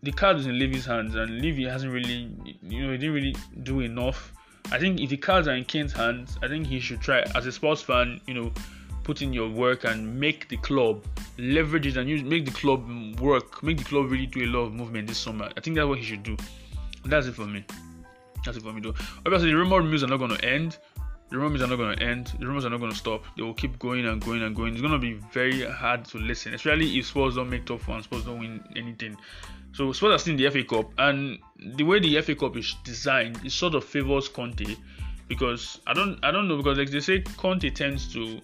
the 0.03 0.11
card 0.11 0.37
is 0.37 0.45
in 0.45 0.59
Levy's 0.59 0.85
hands 0.85 1.15
and 1.15 1.41
Levy 1.41 1.65
hasn't 1.65 1.91
really 1.91 2.29
you 2.61 2.85
know 2.85 2.91
he 2.91 2.97
didn't 2.97 3.15
really 3.15 3.35
do 3.63 3.79
enough. 3.79 4.33
I 4.71 4.79
think 4.79 4.99
if 4.99 5.09
the 5.09 5.17
cards 5.17 5.47
are 5.47 5.55
in 5.55 5.63
Kane's 5.63 5.93
hands, 5.93 6.37
I 6.41 6.47
think 6.47 6.67
he 6.67 6.79
should 6.79 6.99
try 6.99 7.21
as 7.35 7.45
a 7.45 7.51
Spurs 7.51 7.81
fan, 7.81 8.19
you 8.25 8.33
know, 8.33 8.51
put 9.05 9.21
in 9.21 9.31
your 9.31 9.49
work 9.49 9.85
and 9.85 10.19
make 10.19 10.49
the 10.49 10.57
club 10.57 11.05
leverage 11.37 11.87
it 11.87 11.95
and 11.95 12.09
use 12.09 12.23
make 12.23 12.45
the 12.45 12.51
club 12.51 12.81
work, 13.21 13.63
make 13.63 13.77
the 13.77 13.83
club 13.85 14.11
really 14.11 14.25
do 14.25 14.43
a 14.43 14.47
lot 14.47 14.65
of 14.65 14.73
movement 14.73 15.07
this 15.07 15.17
summer. 15.17 15.49
I 15.55 15.61
think 15.61 15.77
that's 15.77 15.87
what 15.87 15.99
he 15.99 16.03
should 16.03 16.23
do. 16.23 16.35
That's 17.05 17.27
it 17.27 17.35
for 17.35 17.45
me. 17.45 17.63
That's 18.43 18.57
it 18.57 18.63
for 18.63 18.73
me 18.73 18.81
though. 18.81 18.95
Obviously 19.25 19.51
the 19.51 19.55
rumor 19.55 19.81
news 19.81 20.03
are 20.03 20.07
not 20.07 20.17
gonna 20.17 20.39
end 20.43 20.77
the 21.29 21.39
rumors 21.39 21.61
are 21.61 21.67
not 21.67 21.77
going 21.77 21.97
to 21.97 22.03
end. 22.03 22.31
The 22.39 22.45
rumors 22.45 22.65
are 22.65 22.69
not 22.69 22.79
going 22.79 22.91
to 22.91 22.97
stop. 22.97 23.23
They 23.35 23.41
will 23.41 23.53
keep 23.53 23.79
going 23.79 24.05
and 24.05 24.21
going 24.21 24.43
and 24.43 24.55
going. 24.55 24.73
It's 24.73 24.81
going 24.81 24.93
to 24.93 24.99
be 24.99 25.13
very 25.33 25.65
hard 25.65 26.05
to 26.05 26.17
listen, 26.19 26.53
especially 26.53 26.97
if 26.99 27.07
Spurs 27.07 27.35
don't 27.35 27.49
make 27.49 27.65
top 27.65 27.81
four 27.81 27.95
and 27.95 28.03
Spurs 28.03 28.25
don't 28.25 28.39
win 28.39 28.63
anything. 28.75 29.17
So 29.73 29.91
Spurs 29.91 30.11
are 30.11 30.19
still 30.19 30.31
in 30.31 30.37
the 30.37 30.49
FA 30.49 30.63
Cup, 30.63 30.93
and 30.97 31.39
the 31.59 31.83
way 31.83 31.99
the 31.99 32.21
FA 32.21 32.35
Cup 32.35 32.55
is 32.57 32.75
designed, 32.83 33.43
it 33.43 33.51
sort 33.51 33.73
of 33.73 33.83
favors 33.83 34.29
Conte 34.29 34.77
because 35.27 35.81
I 35.87 35.93
don't, 35.93 36.23
I 36.23 36.31
don't 36.31 36.47
know 36.47 36.57
because 36.57 36.77
like 36.77 36.91
they 36.91 36.99
say, 36.99 37.21
Conte 37.37 37.69
tends 37.71 38.11
to. 38.13 38.39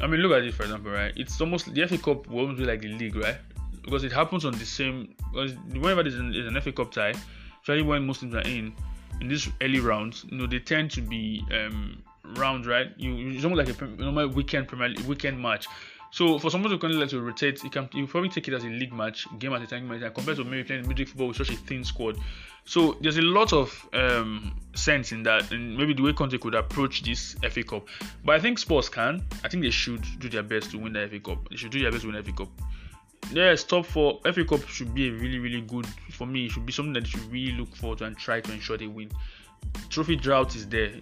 I 0.00 0.06
mean, 0.06 0.20
look 0.20 0.32
at 0.32 0.44
it 0.44 0.54
for 0.54 0.62
example, 0.62 0.92
right? 0.92 1.12
It's 1.16 1.40
almost 1.40 1.72
the 1.72 1.86
FA 1.86 1.98
Cup 1.98 2.26
will 2.28 2.40
almost 2.40 2.58
be 2.58 2.64
like 2.64 2.80
the 2.80 2.88
league, 2.88 3.16
right? 3.16 3.36
Because 3.82 4.04
it 4.04 4.12
happens 4.12 4.44
on 4.44 4.52
the 4.52 4.64
same. 4.64 5.14
Because 5.32 5.54
whenever 5.72 6.02
there's 6.02 6.16
an, 6.16 6.34
an 6.34 6.60
FA 6.60 6.72
Cup 6.72 6.92
tie, 6.92 7.14
especially 7.60 7.82
when 7.82 8.06
Muslims 8.06 8.34
are 8.34 8.42
in, 8.42 8.72
in 9.20 9.28
these 9.28 9.48
early 9.60 9.80
rounds, 9.80 10.24
you 10.28 10.38
know, 10.38 10.46
they 10.46 10.58
tend 10.58 10.90
to 10.92 11.00
be 11.00 11.44
um, 11.52 12.02
rounds, 12.36 12.66
right? 12.66 12.88
You 12.96 13.30
it's 13.30 13.44
almost 13.44 13.68
like 13.68 13.80
a 13.80 14.02
normal 14.02 14.28
weekend 14.28 14.68
Premier 14.68 14.94
weekend 15.06 15.40
match. 15.40 15.66
So 16.12 16.38
for 16.38 16.50
someone 16.50 16.76
to 16.76 16.86
of 16.86 16.92
like 16.92 17.08
to 17.10 17.20
rotate, 17.20 17.62
you 17.62 17.70
can 17.70 17.88
you 17.92 18.06
probably 18.06 18.30
take 18.30 18.48
it 18.48 18.54
as 18.54 18.64
a 18.64 18.68
league 18.68 18.92
match, 18.92 19.26
game 19.38 19.52
at 19.52 19.62
a 19.62 19.66
time, 19.66 19.86
match, 19.88 20.00
compared 20.14 20.36
to 20.38 20.44
maybe 20.44 20.64
playing 20.64 20.88
midweek 20.88 21.08
football 21.08 21.28
with 21.28 21.36
such 21.36 21.50
a 21.50 21.56
thin 21.56 21.84
squad. 21.84 22.18
So 22.64 22.96
there's 23.00 23.16
a 23.16 23.22
lot 23.22 23.52
of 23.52 23.88
um, 23.92 24.54
sense 24.74 25.12
in 25.12 25.22
that, 25.22 25.50
and 25.52 25.76
maybe 25.76 25.94
the 25.94 26.02
way 26.02 26.12
Conte 26.12 26.36
could 26.38 26.54
approach 26.54 27.02
this 27.02 27.34
FA 27.48 27.62
Cup. 27.62 27.86
But 28.24 28.36
I 28.36 28.40
think 28.40 28.58
Spurs 28.58 28.88
can. 28.88 29.24
I 29.44 29.48
think 29.48 29.62
they 29.62 29.70
should 29.70 30.04
do 30.18 30.28
their 30.28 30.42
best 30.42 30.72
to 30.72 30.78
win 30.78 30.92
the 30.92 31.08
FA 31.08 31.20
Cup. 31.20 31.48
They 31.48 31.56
should 31.56 31.70
do 31.70 31.80
their 31.80 31.90
best 31.90 32.02
to 32.02 32.08
win 32.08 32.16
the 32.16 32.22
FA 32.22 32.36
Cup 32.36 32.48
yes, 33.32 33.64
top 33.64 33.86
four 33.86 34.20
FA 34.24 34.44
Cup 34.44 34.66
should 34.68 34.94
be 34.94 35.08
a 35.08 35.12
really, 35.12 35.38
really 35.38 35.60
good 35.60 35.86
for 36.10 36.26
me. 36.26 36.46
It 36.46 36.52
should 36.52 36.66
be 36.66 36.72
something 36.72 36.92
that 36.94 37.04
you 37.04 37.18
should 37.18 37.32
really 37.32 37.52
look 37.52 37.74
forward 37.76 37.98
to 37.98 38.04
and 38.04 38.16
try 38.16 38.40
to 38.40 38.52
ensure 38.52 38.76
they 38.76 38.86
win. 38.86 39.10
Trophy 39.88 40.16
drought 40.16 40.54
is 40.56 40.66
there. 40.68 40.92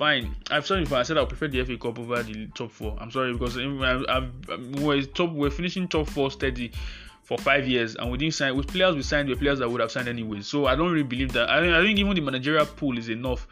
Fine. 0.00 0.34
I've 0.50 0.66
said 0.66 0.80
before. 0.80 0.96
I 0.96 1.02
said 1.02 1.18
I 1.18 1.26
prefer 1.26 1.46
the 1.46 1.62
FA 1.62 1.76
Cup 1.76 1.98
over 1.98 2.22
the 2.22 2.46
top 2.54 2.70
four. 2.70 2.96
I'm 2.98 3.10
sorry 3.10 3.34
because 3.34 3.58
I've, 3.58 4.06
I've, 4.08 4.80
we're 4.80 5.02
top. 5.02 5.30
We're 5.30 5.50
finishing 5.50 5.88
top 5.88 6.08
four 6.08 6.30
steady 6.30 6.72
for 7.22 7.36
five 7.36 7.68
years, 7.68 7.96
and 7.96 8.10
we 8.10 8.16
didn't 8.16 8.32
sign 8.32 8.56
with 8.56 8.68
players 8.68 8.96
we 8.96 9.02
signed 9.02 9.28
with 9.28 9.40
players 9.40 9.58
that 9.58 9.70
would 9.70 9.82
have 9.82 9.92
signed 9.92 10.08
anyway. 10.08 10.40
So 10.40 10.64
I 10.64 10.74
don't 10.74 10.90
really 10.90 11.02
believe 11.02 11.34
that. 11.34 11.50
I, 11.50 11.78
I 11.78 11.82
think 11.84 11.98
even 11.98 12.14
the 12.14 12.22
managerial 12.22 12.64
pool 12.64 12.96
is 12.96 13.10
enough 13.10 13.46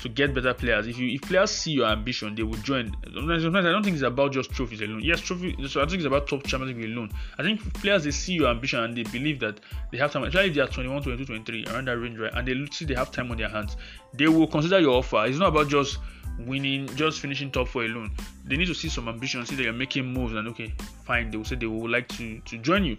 to 0.00 0.08
get 0.08 0.34
better 0.34 0.54
players. 0.54 0.86
If 0.86 0.98
you 0.98 1.08
if 1.14 1.22
players 1.22 1.50
see 1.50 1.72
your 1.72 1.86
ambition, 1.86 2.34
they 2.34 2.42
will 2.42 2.58
join. 2.58 2.94
Sometimes, 3.12 3.44
I 3.44 3.70
don't 3.70 3.82
think 3.82 3.94
it's 3.94 4.02
about 4.02 4.32
just 4.32 4.50
trophies 4.50 4.80
alone. 4.80 5.00
Yes, 5.02 5.20
trophy. 5.20 5.56
So 5.68 5.82
I 5.82 5.86
think 5.86 5.96
it's 5.96 6.06
about 6.06 6.26
top 6.26 6.44
Champions 6.44 6.76
League 6.76 6.90
alone. 6.90 7.10
I 7.38 7.42
think 7.42 7.60
players 7.74 8.04
they 8.04 8.10
see 8.10 8.34
your 8.34 8.48
ambition 8.48 8.80
and 8.80 8.96
they 8.96 9.02
believe 9.04 9.40
that 9.40 9.60
they 9.90 9.98
have 9.98 10.12
time. 10.12 10.24
Especially 10.24 10.48
if 10.48 10.54
they 10.54 10.60
are 10.60 10.68
21, 10.68 11.02
22, 11.02 11.24
23 11.24 11.66
around 11.66 11.88
that 11.88 11.98
range, 11.98 12.18
right? 12.18 12.32
And 12.34 12.46
they 12.46 12.54
see 12.72 12.84
they 12.84 12.94
have 12.94 13.10
time 13.10 13.30
on 13.30 13.36
their 13.36 13.48
hands. 13.48 13.76
They 14.14 14.28
will 14.28 14.46
consider 14.46 14.80
your 14.80 14.98
offer. 14.98 15.24
It's 15.26 15.38
not 15.38 15.48
about 15.48 15.68
just 15.68 15.98
winning, 16.38 16.86
just 16.96 17.20
finishing 17.20 17.50
top 17.50 17.68
four 17.68 17.84
alone. 17.84 18.10
They 18.44 18.56
need 18.56 18.66
to 18.66 18.74
see 18.74 18.88
some 18.88 19.08
ambition, 19.08 19.44
see 19.46 19.56
that 19.56 19.62
you're 19.62 19.72
making 19.72 20.06
moves, 20.06 20.34
and 20.34 20.48
okay, 20.48 20.74
fine. 21.04 21.30
They 21.30 21.36
will 21.36 21.44
say 21.44 21.56
they 21.56 21.66
would 21.66 21.90
like 21.90 22.08
to 22.08 22.40
to 22.40 22.58
join 22.58 22.84
you. 22.84 22.96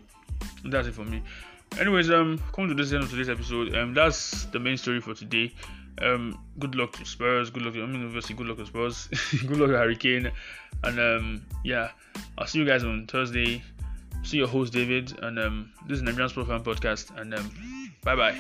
That's 0.66 0.88
it 0.88 0.94
for 0.94 1.06
me. 1.06 1.22
Anyways, 1.80 2.12
um, 2.12 2.40
coming 2.54 2.70
to 2.70 2.76
this 2.76 2.94
end 2.94 3.04
of 3.04 3.10
today's 3.10 3.30
episode, 3.30 3.76
um, 3.76 3.94
that's 3.96 4.46
the 4.46 4.60
main 4.60 4.78
story 4.78 5.02
for 5.02 5.16
today. 5.16 5.52
Um, 6.02 6.40
good 6.60 6.76
luck 6.76 6.94
to 6.94 7.06
Spurs. 7.06 7.50
Good 7.50 7.64
luck. 7.64 7.74
To, 7.74 7.84
I 7.84 7.86
mean, 7.86 8.06
obviously, 8.06 8.36
good 8.36 8.48
luck 8.48 8.58
to 8.58 8.66
Spurs. 8.66 9.08
good 9.32 9.58
luck 9.58 9.70
to 9.70 9.78
Harry 9.78 9.96
Kane. 9.96 10.32
And 10.84 11.00
um, 11.00 11.46
yeah, 11.64 11.92
I'll 12.38 12.48
see 12.48 12.60
you 12.60 12.66
guys 12.66 12.84
on 12.84 13.08
Thursday. 13.08 13.64
See 14.24 14.38
your 14.38 14.48
host 14.48 14.72
David, 14.72 15.20
and 15.22 15.38
um, 15.38 15.72
this 15.88 15.98
is 15.98 16.02
Nigerian 16.02 16.30
Fan 16.30 16.64
Podcast. 16.64 17.18
And 17.20 17.34
um, 17.34 17.92
bye 18.04 18.16
bye. 18.16 18.38